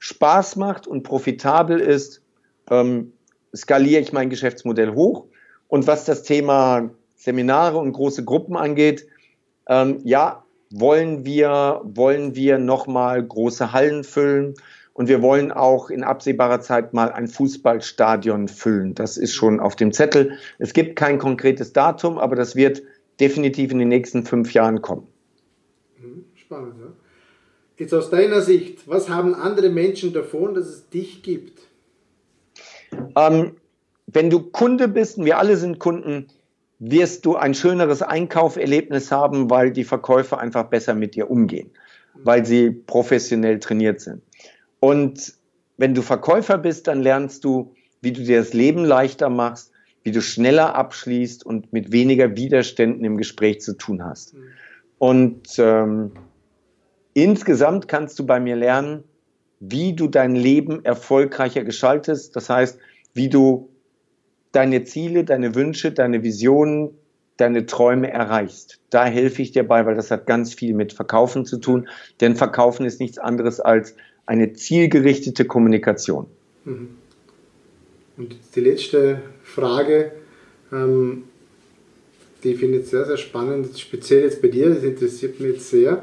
Spaß 0.00 0.56
macht 0.56 0.88
und 0.88 1.04
profitabel 1.04 1.78
ist, 1.78 2.20
ähm, 2.68 3.12
skaliere 3.54 4.00
ich 4.00 4.12
mein 4.12 4.28
Geschäftsmodell 4.28 4.92
hoch. 4.92 5.26
Und 5.68 5.86
was 5.86 6.04
das 6.04 6.24
Thema 6.24 6.90
Seminare 7.14 7.78
und 7.78 7.92
große 7.92 8.24
Gruppen 8.24 8.56
angeht, 8.56 9.06
ähm, 9.68 10.00
ja, 10.02 10.42
wollen 10.72 11.24
wir, 11.24 11.80
wollen 11.84 12.34
wir 12.34 12.58
nochmal 12.58 13.22
große 13.22 13.72
Hallen 13.72 14.04
füllen 14.04 14.54
und 14.94 15.08
wir 15.08 15.22
wollen 15.22 15.52
auch 15.52 15.90
in 15.90 16.02
absehbarer 16.04 16.60
Zeit 16.60 16.92
mal 16.92 17.10
ein 17.12 17.28
Fußballstadion 17.28 18.48
füllen. 18.48 18.94
Das 18.94 19.16
ist 19.16 19.34
schon 19.34 19.60
auf 19.60 19.76
dem 19.76 19.92
Zettel. 19.92 20.38
Es 20.58 20.72
gibt 20.72 20.96
kein 20.96 21.18
konkretes 21.18 21.72
Datum, 21.72 22.18
aber 22.18 22.36
das 22.36 22.56
wird 22.56 22.82
definitiv 23.20 23.70
in 23.70 23.78
den 23.78 23.88
nächsten 23.88 24.24
fünf 24.24 24.52
Jahren 24.52 24.82
kommen. 24.82 25.06
Mhm, 25.98 26.24
spannend, 26.34 26.74
ja. 26.80 26.92
Jetzt 27.78 27.94
aus 27.94 28.10
deiner 28.10 28.42
Sicht, 28.42 28.86
was 28.86 29.08
haben 29.08 29.34
andere 29.34 29.70
Menschen 29.70 30.12
davon, 30.12 30.54
dass 30.54 30.66
es 30.66 30.88
dich 30.88 31.22
gibt? 31.22 31.62
Ähm, 33.16 33.56
wenn 34.06 34.30
du 34.30 34.40
Kunde 34.40 34.88
bist, 34.88 35.18
und 35.18 35.24
wir 35.24 35.38
alle 35.38 35.56
sind 35.56 35.78
Kunden, 35.78 36.28
wirst 36.84 37.24
du 37.26 37.36
ein 37.36 37.54
schöneres 37.54 38.02
Einkauferlebnis 38.02 39.12
haben, 39.12 39.48
weil 39.50 39.70
die 39.70 39.84
Verkäufer 39.84 40.38
einfach 40.38 40.64
besser 40.64 40.94
mit 40.94 41.14
dir 41.14 41.30
umgehen, 41.30 41.70
weil 42.14 42.44
sie 42.44 42.70
professionell 42.70 43.60
trainiert 43.60 44.00
sind. 44.00 44.22
Und 44.80 45.34
wenn 45.76 45.94
du 45.94 46.02
Verkäufer 46.02 46.58
bist, 46.58 46.88
dann 46.88 47.00
lernst 47.00 47.44
du, 47.44 47.72
wie 48.00 48.10
du 48.10 48.24
dir 48.24 48.38
das 48.38 48.52
Leben 48.52 48.84
leichter 48.84 49.30
machst, 49.30 49.70
wie 50.02 50.10
du 50.10 50.20
schneller 50.20 50.74
abschließt 50.74 51.46
und 51.46 51.72
mit 51.72 51.92
weniger 51.92 52.36
Widerständen 52.36 53.04
im 53.04 53.16
Gespräch 53.16 53.60
zu 53.60 53.76
tun 53.76 54.04
hast. 54.04 54.34
Und 54.98 55.56
ähm, 55.58 56.10
insgesamt 57.14 57.86
kannst 57.86 58.18
du 58.18 58.26
bei 58.26 58.40
mir 58.40 58.56
lernen, 58.56 59.04
wie 59.60 59.92
du 59.92 60.08
dein 60.08 60.34
Leben 60.34 60.84
erfolgreicher 60.84 61.62
gestaltest. 61.62 62.34
Das 62.34 62.50
heißt, 62.50 62.80
wie 63.14 63.28
du 63.28 63.71
deine 64.52 64.84
Ziele, 64.84 65.24
deine 65.24 65.54
Wünsche, 65.54 65.92
deine 65.92 66.22
Visionen, 66.22 66.90
deine 67.36 67.66
Träume 67.66 68.10
erreichst. 68.10 68.78
Da 68.90 69.04
helfe 69.06 69.42
ich 69.42 69.52
dir 69.52 69.66
bei, 69.66 69.84
weil 69.86 69.94
das 69.94 70.10
hat 70.10 70.26
ganz 70.26 70.54
viel 70.54 70.74
mit 70.74 70.92
Verkaufen 70.92 71.44
zu 71.44 71.58
tun. 71.58 71.88
Denn 72.20 72.36
Verkaufen 72.36 72.86
ist 72.86 73.00
nichts 73.00 73.18
anderes 73.18 73.60
als 73.60 73.96
eine 74.26 74.52
zielgerichtete 74.52 75.44
Kommunikation. 75.44 76.26
Mhm. 76.64 76.90
Und 78.16 78.36
die 78.54 78.60
letzte 78.60 79.22
Frage, 79.42 80.12
ähm, 80.70 81.24
die 82.44 82.54
finde 82.54 82.78
ich 82.78 82.86
sehr, 82.86 83.06
sehr 83.06 83.16
spannend, 83.16 83.78
speziell 83.78 84.22
jetzt 84.22 84.42
bei 84.42 84.48
dir, 84.48 84.68
das 84.68 84.84
interessiert 84.84 85.40
mich 85.40 85.54
jetzt 85.54 85.70
sehr. 85.70 86.02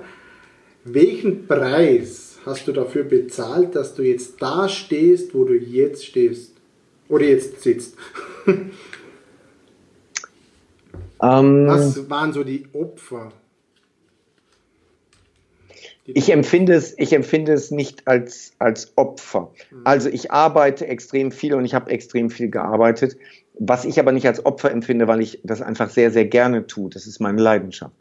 Welchen 0.84 1.47
Preis 1.47 2.39
hast 2.45 2.68
du 2.68 2.72
dafür 2.72 3.04
bezahlt, 3.04 3.76
dass 3.76 3.95
du 3.95 4.02
jetzt 4.02 4.41
da 4.41 4.68
stehst, 4.68 5.36
wo 5.36 5.43
du 5.43 5.54
jetzt 5.54 6.06
stehst? 6.06 6.54
Oder 7.10 7.26
jetzt 7.26 7.62
sitzt? 7.62 7.95
Ähm, 11.22 11.68
Was 11.68 12.10
waren 12.10 12.34
so 12.34 12.43
die 12.43 12.66
Opfer? 12.74 13.34
Ich 16.05 16.32
empfinde 16.32 16.74
es, 16.74 16.97
ich 16.97 17.14
empfinde 17.14 17.53
es 17.53 17.72
nicht 17.72 18.07
als, 18.07 18.53
als 18.57 18.93
Opfer. 18.95 19.51
Mhm. 19.70 19.82
Also 19.84 20.10
ich 20.10 20.32
arbeite 20.32 20.88
extrem 20.88 21.32
viel 21.32 21.53
und 21.53 21.66
ich 21.66 21.74
habe 21.74 21.91
extrem 21.91 22.30
viel 22.30 22.49
gearbeitet, 22.49 23.18
was 23.60 23.86
ich 23.86 23.99
aber 23.99 24.12
nicht 24.12 24.26
als 24.26 24.45
Opfer 24.45 24.72
empfinde, 24.72 25.07
weil 25.07 25.22
ich 25.22 25.39
das 25.43 25.62
einfach 25.62 25.89
sehr, 25.89 26.10
sehr 26.12 26.26
gerne 26.26 26.66
tue. 26.66 26.89
Das 26.89 27.05
ist 27.05 27.20
meine 27.20 27.41
Leidenschaft. 27.41 27.93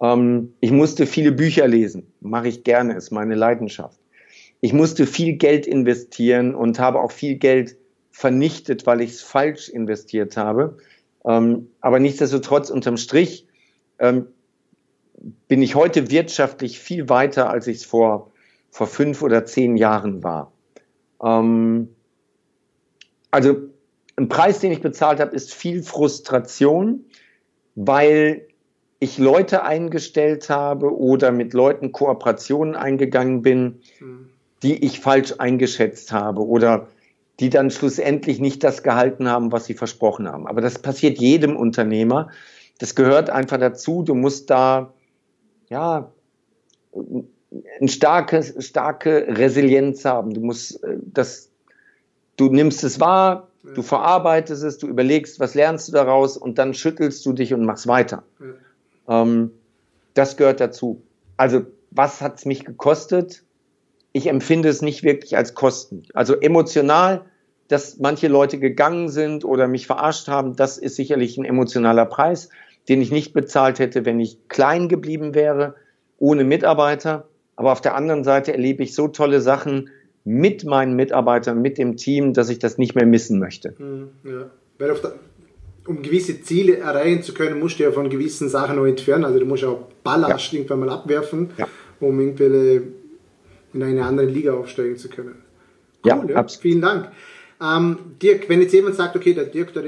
Ähm, 0.00 0.54
ich 0.60 0.70
musste 0.70 1.06
viele 1.06 1.32
Bücher 1.32 1.68
lesen, 1.68 2.06
mache 2.20 2.48
ich 2.48 2.64
gerne, 2.64 2.94
ist 2.94 3.10
meine 3.10 3.34
Leidenschaft. 3.34 3.98
Ich 4.60 4.72
musste 4.72 5.06
viel 5.06 5.34
Geld 5.34 5.66
investieren 5.66 6.54
und 6.54 6.80
habe 6.80 6.98
auch 6.98 7.12
viel 7.12 7.36
Geld 7.36 7.76
vernichtet, 8.18 8.84
weil 8.84 9.00
ich 9.00 9.12
es 9.12 9.22
falsch 9.22 9.68
investiert 9.68 10.36
habe. 10.36 10.76
Ähm, 11.24 11.68
aber 11.80 12.00
nichtsdestotrotz 12.00 12.68
unterm 12.68 12.96
Strich 12.96 13.46
ähm, 14.00 14.26
bin 15.46 15.62
ich 15.62 15.76
heute 15.76 16.10
wirtschaftlich 16.10 16.80
viel 16.80 17.08
weiter, 17.08 17.48
als 17.48 17.68
ich 17.68 17.76
es 17.76 17.84
vor, 17.84 18.32
vor 18.70 18.88
fünf 18.88 19.22
oder 19.22 19.46
zehn 19.46 19.76
Jahren 19.76 20.24
war. 20.24 20.52
Ähm, 21.22 21.90
also 23.30 23.54
ein 24.16 24.28
Preis, 24.28 24.58
den 24.58 24.72
ich 24.72 24.80
bezahlt 24.80 25.20
habe, 25.20 25.36
ist 25.36 25.54
viel 25.54 25.84
Frustration, 25.84 27.04
weil 27.76 28.48
ich 28.98 29.18
Leute 29.18 29.62
eingestellt 29.62 30.50
habe 30.50 30.92
oder 30.92 31.30
mit 31.30 31.54
Leuten 31.54 31.92
Kooperationen 31.92 32.74
eingegangen 32.74 33.42
bin, 33.42 33.80
hm. 33.98 34.28
die 34.64 34.84
ich 34.84 34.98
falsch 34.98 35.34
eingeschätzt 35.38 36.10
habe 36.10 36.44
oder 36.44 36.88
die 37.40 37.50
dann 37.50 37.70
schlussendlich 37.70 38.40
nicht 38.40 38.64
das 38.64 38.82
gehalten 38.82 39.28
haben, 39.28 39.52
was 39.52 39.66
sie 39.66 39.74
versprochen 39.74 40.28
haben. 40.28 40.46
Aber 40.46 40.60
das 40.60 40.78
passiert 40.80 41.18
jedem 41.18 41.56
Unternehmer. 41.56 42.30
Das 42.78 42.94
gehört 42.94 43.30
einfach 43.30 43.58
dazu. 43.58 44.02
Du 44.02 44.14
musst 44.14 44.50
da 44.50 44.92
ja, 45.70 46.10
eine 46.92 47.88
starke, 47.88 48.42
starke 48.60 49.26
Resilienz 49.28 50.04
haben. 50.04 50.34
Du 50.34 50.40
musst 50.40 50.82
äh, 50.82 50.96
das, 51.00 51.50
du 52.36 52.50
nimmst 52.50 52.84
es 52.84 53.00
wahr, 53.00 53.48
du 53.74 53.82
verarbeitest 53.82 54.62
es, 54.62 54.78
du 54.78 54.86
überlegst, 54.86 55.40
was 55.40 55.54
lernst 55.54 55.88
du 55.88 55.92
daraus 55.92 56.36
und 56.36 56.58
dann 56.58 56.74
schüttelst 56.74 57.24
du 57.24 57.32
dich 57.32 57.54
und 57.54 57.64
machst 57.64 57.86
weiter. 57.86 58.22
Ähm, 59.08 59.50
das 60.14 60.36
gehört 60.36 60.60
dazu. 60.60 61.02
Also, 61.36 61.62
was 61.90 62.20
hat 62.20 62.38
es 62.38 62.44
mich 62.44 62.64
gekostet? 62.64 63.44
Ich 64.18 64.26
empfinde 64.26 64.68
es 64.68 64.82
nicht 64.82 65.02
wirklich 65.02 65.36
als 65.36 65.54
Kosten. 65.54 66.02
Also 66.12 66.34
emotional, 66.34 67.24
dass 67.68 67.98
manche 67.98 68.28
Leute 68.28 68.58
gegangen 68.58 69.08
sind 69.08 69.44
oder 69.44 69.68
mich 69.68 69.86
verarscht 69.86 70.28
haben, 70.28 70.56
das 70.56 70.78
ist 70.78 70.96
sicherlich 70.96 71.38
ein 71.38 71.44
emotionaler 71.44 72.06
Preis 72.06 72.50
den 72.88 73.02
ich 73.02 73.10
nicht 73.10 73.34
bezahlt 73.34 73.78
hätte, 73.78 74.04
wenn 74.04 74.18
ich 74.18 74.38
klein 74.48 74.88
geblieben 74.88 75.34
wäre, 75.34 75.74
ohne 76.18 76.44
Mitarbeiter. 76.44 77.28
Aber 77.54 77.72
auf 77.72 77.80
der 77.80 77.94
anderen 77.94 78.24
Seite 78.24 78.52
erlebe 78.52 78.82
ich 78.82 78.94
so 78.94 79.08
tolle 79.08 79.40
Sachen 79.40 79.90
mit 80.24 80.64
meinen 80.64 80.94
Mitarbeitern, 80.94 81.60
mit 81.60 81.78
dem 81.78 81.96
Team, 81.96 82.32
dass 82.32 82.48
ich 82.48 82.58
das 82.58 82.78
nicht 82.78 82.94
mehr 82.94 83.06
missen 83.06 83.38
möchte. 83.38 83.74
Hm, 83.76 84.08
ja. 84.24 84.50
Weil 84.78 84.94
der, 84.94 85.12
um 85.86 86.02
gewisse 86.02 86.42
Ziele 86.42 86.78
erreichen 86.78 87.22
zu 87.22 87.34
können, 87.34 87.58
musst 87.58 87.78
du 87.78 87.82
ja 87.82 87.92
von 87.92 88.08
gewissen 88.08 88.48
Sachen 88.48 88.76
noch 88.76 88.86
entfernen. 88.86 89.24
Also 89.24 89.38
du 89.38 89.46
musst 89.46 89.64
auch 89.64 89.86
Ballast 90.02 90.52
ja. 90.52 90.58
irgendwann 90.58 90.80
mal 90.80 90.90
abwerfen, 90.90 91.50
ja. 91.56 91.66
um 92.00 92.18
irgendwie 92.20 92.82
in 93.72 93.82
eine 93.82 94.04
andere 94.04 94.26
Liga 94.26 94.52
aufsteigen 94.52 94.96
zu 94.96 95.08
können. 95.08 95.42
Cool, 96.04 96.10
ja, 96.10 96.24
ja. 96.28 96.48
Vielen 96.48 96.80
Dank. 96.80 97.10
Ähm, 97.60 97.98
Dirk, 98.22 98.48
wenn 98.48 98.60
jetzt 98.60 98.72
jemand 98.72 98.94
sagt, 98.94 99.16
okay, 99.16 99.34
der 99.34 99.44
Dirk, 99.44 99.72
der 99.74 99.84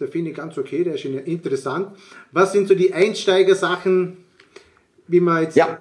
der 0.00 0.08
finde 0.08 0.30
ich 0.30 0.36
ganz 0.36 0.56
okay, 0.56 0.84
der 0.84 0.94
ist 0.94 1.04
interessant. 1.04 1.96
Was 2.32 2.52
sind 2.52 2.68
so 2.68 2.74
die 2.74 2.92
Einsteigersachen, 2.92 4.18
wie 5.08 5.20
man 5.20 5.42
jetzt 5.42 5.56
ja. 5.56 5.78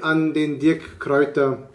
an 0.00 0.32
den 0.32 0.58
Dirk 0.58 0.98
Kräuter 0.98 1.68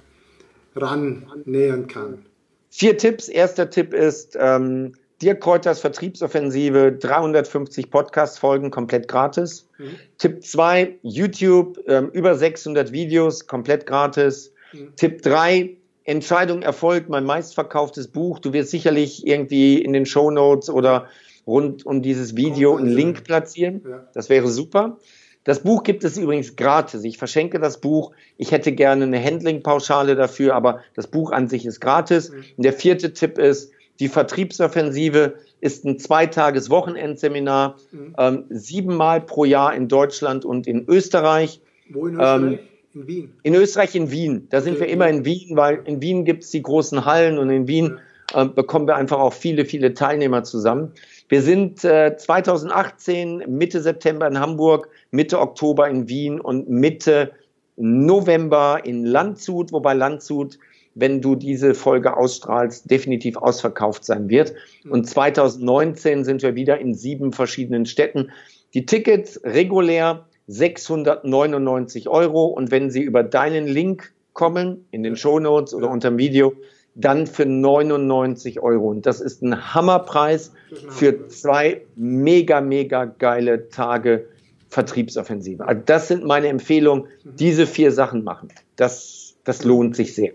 ran 0.76 1.28
nähern 1.46 1.88
kann? 1.88 2.26
Vier 2.70 2.98
Tipps. 2.98 3.28
Erster 3.28 3.70
Tipp 3.70 3.94
ist 3.94 4.38
ähm, 4.40 4.94
Dirk 5.22 5.42
Kräuters 5.42 5.80
Vertriebsoffensive, 5.80 6.94
350 6.94 7.90
Podcast-Folgen 7.90 8.72
komplett 8.72 9.08
gratis. 9.08 9.68
Mhm. 9.78 9.96
Tipp 10.18 10.44
2, 10.44 10.96
YouTube, 11.04 11.80
ähm, 11.88 12.10
über 12.14 12.36
600 12.36 12.92
Videos 12.92 13.48
komplett 13.48 13.86
gratis. 13.86 14.54
Mhm. 14.74 14.96
Tipp 14.96 15.22
3, 15.22 15.78
Entscheidung 16.04 16.62
Erfolg, 16.62 17.10
mein 17.10 17.26
meistverkauftes 17.26 18.08
Buch. 18.08 18.40
Du 18.40 18.54
wirst 18.54 18.72
sicherlich 18.72 19.28
irgendwie 19.28 19.82
in 19.82 19.94
den 19.94 20.06
Show 20.06 20.32
Notes 20.32 20.70
oder 20.70 21.08
rund 21.46 21.86
um 21.86 22.02
dieses 22.02 22.36
Video 22.36 22.76
einen 22.76 22.88
Link 22.88 23.24
platzieren. 23.24 23.82
Das 24.14 24.30
wäre 24.30 24.48
super. 24.48 24.98
Das 25.44 25.62
Buch 25.64 25.84
gibt 25.84 26.04
es 26.04 26.18
übrigens 26.18 26.58
gratis. 26.58 27.06
Ich 27.06 27.18
verschenke 27.18 27.58
das 27.60 27.80
Buch. 27.80 28.12
Ich 28.36 28.52
hätte 28.52 28.74
gerne 28.74 29.06
eine 29.06 29.24
Handling-Pauschale 29.24 30.16
dafür, 30.16 30.54
aber 30.56 30.82
das 30.94 31.08
Buch 31.08 31.32
an 31.32 31.48
sich 31.48 31.66
ist 31.66 31.80
gratis. 31.80 32.32
Mhm. 32.32 32.44
Und 32.58 32.64
der 32.64 32.74
vierte 32.74 33.14
Tipp 33.14 33.38
ist, 33.38 33.72
die 34.02 34.10
Vertriebsoffensive 34.10 35.36
ist 35.62 35.86
ein 35.86 36.00
zweitages 36.00 36.70
Wochenendseminar, 36.70 37.78
mhm. 37.92 38.16
ähm, 38.18 38.46
siebenmal 38.50 39.22
pro 39.22 39.46
Jahr 39.46 39.74
in 39.74 39.88
Deutschland 39.88 40.44
und 40.44 40.68
in 40.68 40.86
Österreich. 40.88 41.62
Wo 41.90 42.08
in 42.08 42.16
Österreich? 42.16 42.42
Ähm, 42.42 42.60
in 42.98 43.08
Wien. 43.08 43.34
In 43.44 43.56
Österreich, 43.56 43.96
in 43.96 44.12
Wien. 44.12 44.48
Da 44.50 44.62
sind 44.62 44.74
okay. 44.74 44.82
wir 44.82 44.90
immer 44.90 45.08
in 45.08 45.26
Wien, 45.26 45.56
weil 45.56 45.82
in 45.86 46.02
Wien 46.02 46.26
gibt 46.26 46.44
es 46.44 46.52
die 46.52 46.62
großen 46.62 47.06
Hallen 47.06 47.38
und 47.38 47.50
in 47.50 47.68
Wien 47.68 48.00
äh, 48.34 48.46
bekommen 48.46 48.88
wir 48.88 48.96
einfach 48.96 49.20
auch 49.20 49.34
viele, 49.34 49.66
viele 49.66 49.94
Teilnehmer 49.94 50.44
zusammen. 50.44 50.92
Wir 51.30 51.42
sind 51.42 51.84
äh, 51.84 52.16
2018 52.18 53.44
Mitte 53.48 53.82
September 53.82 54.28
in 54.28 54.40
Hamburg, 54.40 54.90
Mitte 55.12 55.40
Oktober 55.40 55.88
in 55.90 56.08
Wien 56.10 56.40
und 56.40 56.70
Mitte 56.70 57.32
November 57.76 58.82
in 58.84 59.06
Landshut, 59.06 59.72
wobei 59.72 59.94
Landshut, 59.94 60.58
wenn 60.96 61.22
du 61.22 61.36
diese 61.36 61.76
Folge 61.76 62.18
ausstrahlst, 62.18 62.90
definitiv 62.90 63.38
ausverkauft 63.38 64.04
sein 64.04 64.30
wird. 64.30 64.54
Und 64.90 65.08
2019 65.08 66.24
sind 66.26 66.42
wir 66.42 66.56
wieder 66.56 66.80
in 66.80 66.96
sieben 66.96 67.32
verschiedenen 67.34 67.86
Städten. 67.86 68.32
Die 68.74 68.86
Tickets 68.86 69.40
regulär 69.44 70.26
699 70.48 72.10
Euro 72.10 72.46
und 72.46 72.72
wenn 72.72 72.90
sie 72.90 73.02
über 73.02 73.24
deinen 73.24 73.68
Link 73.68 74.14
kommen, 74.34 74.86
in 74.92 75.04
den 75.04 75.16
Show 75.16 75.40
Notes 75.40 75.74
oder 75.74 75.90
unter 75.90 76.10
dem 76.10 76.18
Video, 76.18 76.54
dann 76.96 77.28
für 77.28 77.46
99 77.46 78.60
Euro. 78.62 78.90
Und 78.90 79.06
das 79.06 79.22
ist 79.22 79.44
ein 79.44 79.74
Hammerpreis 79.74 80.52
für 80.90 81.28
zwei 81.28 81.84
mega, 81.96 82.62
mega 82.62 83.06
geile 83.06 83.70
Tage 83.70 84.28
Vertriebsoffensive. 84.70 85.66
Also 85.66 85.82
das 85.86 86.08
sind 86.08 86.26
meine 86.26 86.48
Empfehlungen. 86.48 87.06
Diese 87.24 87.68
vier 87.68 87.92
Sachen 87.92 88.24
machen. 88.24 88.50
Das, 88.76 89.36
das 89.44 89.64
lohnt 89.64 89.96
sich 89.96 90.16
sehr. 90.16 90.34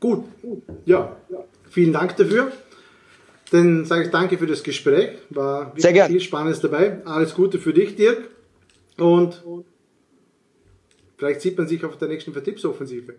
Gut. 0.00 0.24
Ja. 0.84 1.16
Vielen 1.70 1.92
Dank 1.92 2.16
dafür. 2.16 2.52
Dann 3.50 3.84
sage 3.84 4.04
ich 4.04 4.10
danke 4.10 4.38
für 4.38 4.46
das 4.46 4.62
Gespräch. 4.62 5.10
War 5.30 5.72
sehr 5.76 5.92
gerne. 5.92 6.10
viel 6.10 6.20
Spannendes 6.20 6.60
dabei. 6.60 6.98
Alles 7.04 7.34
Gute 7.34 7.58
für 7.58 7.72
dich, 7.72 7.96
Dirk. 7.96 8.28
Und 8.98 9.42
vielleicht 11.16 11.40
sieht 11.40 11.58
man 11.58 11.66
sich 11.68 11.84
auf 11.84 11.98
der 11.98 12.08
nächsten 12.08 12.32
Vertriebsoffensive. 12.32 13.14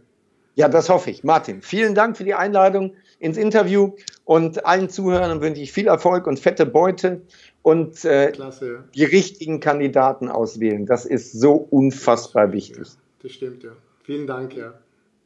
Ja, 0.56 0.68
das 0.68 0.90
hoffe 0.90 1.12
ich. 1.12 1.24
Martin, 1.24 1.62
vielen 1.62 1.94
Dank 1.94 2.18
für 2.18 2.24
die 2.24 2.34
Einladung 2.34 2.96
ins 3.20 3.38
Interview 3.38 3.94
und 4.26 4.66
allen 4.66 4.90
Zuhörern 4.90 5.40
wünsche 5.40 5.62
ich 5.62 5.72
viel 5.72 5.86
Erfolg 5.86 6.26
und 6.26 6.40
fette 6.40 6.66
Beute 6.66 7.22
und 7.62 8.04
äh, 8.06 8.32
Klasse, 8.32 8.74
ja. 8.74 8.84
die 8.96 9.04
richtigen 9.04 9.60
Kandidaten 9.60 10.30
auswählen. 10.30 10.88
Das 10.88 11.06
ist 11.06 11.34
so 11.34 11.54
unfassbar 11.54 12.54
wichtig. 12.54 12.88
Ja, 12.88 12.94
das 13.22 13.32
stimmt, 13.34 13.64
ja. 13.64 13.72
Vielen 14.04 14.26
Dank, 14.26 14.56
ja. 14.56 14.74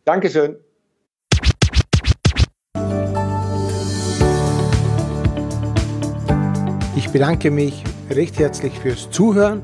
Dankeschön. 0.03 0.57
Ich 6.97 7.09
bedanke 7.09 7.51
mich 7.51 7.83
recht 8.09 8.37
herzlich 8.37 8.77
fürs 8.79 9.09
Zuhören 9.11 9.63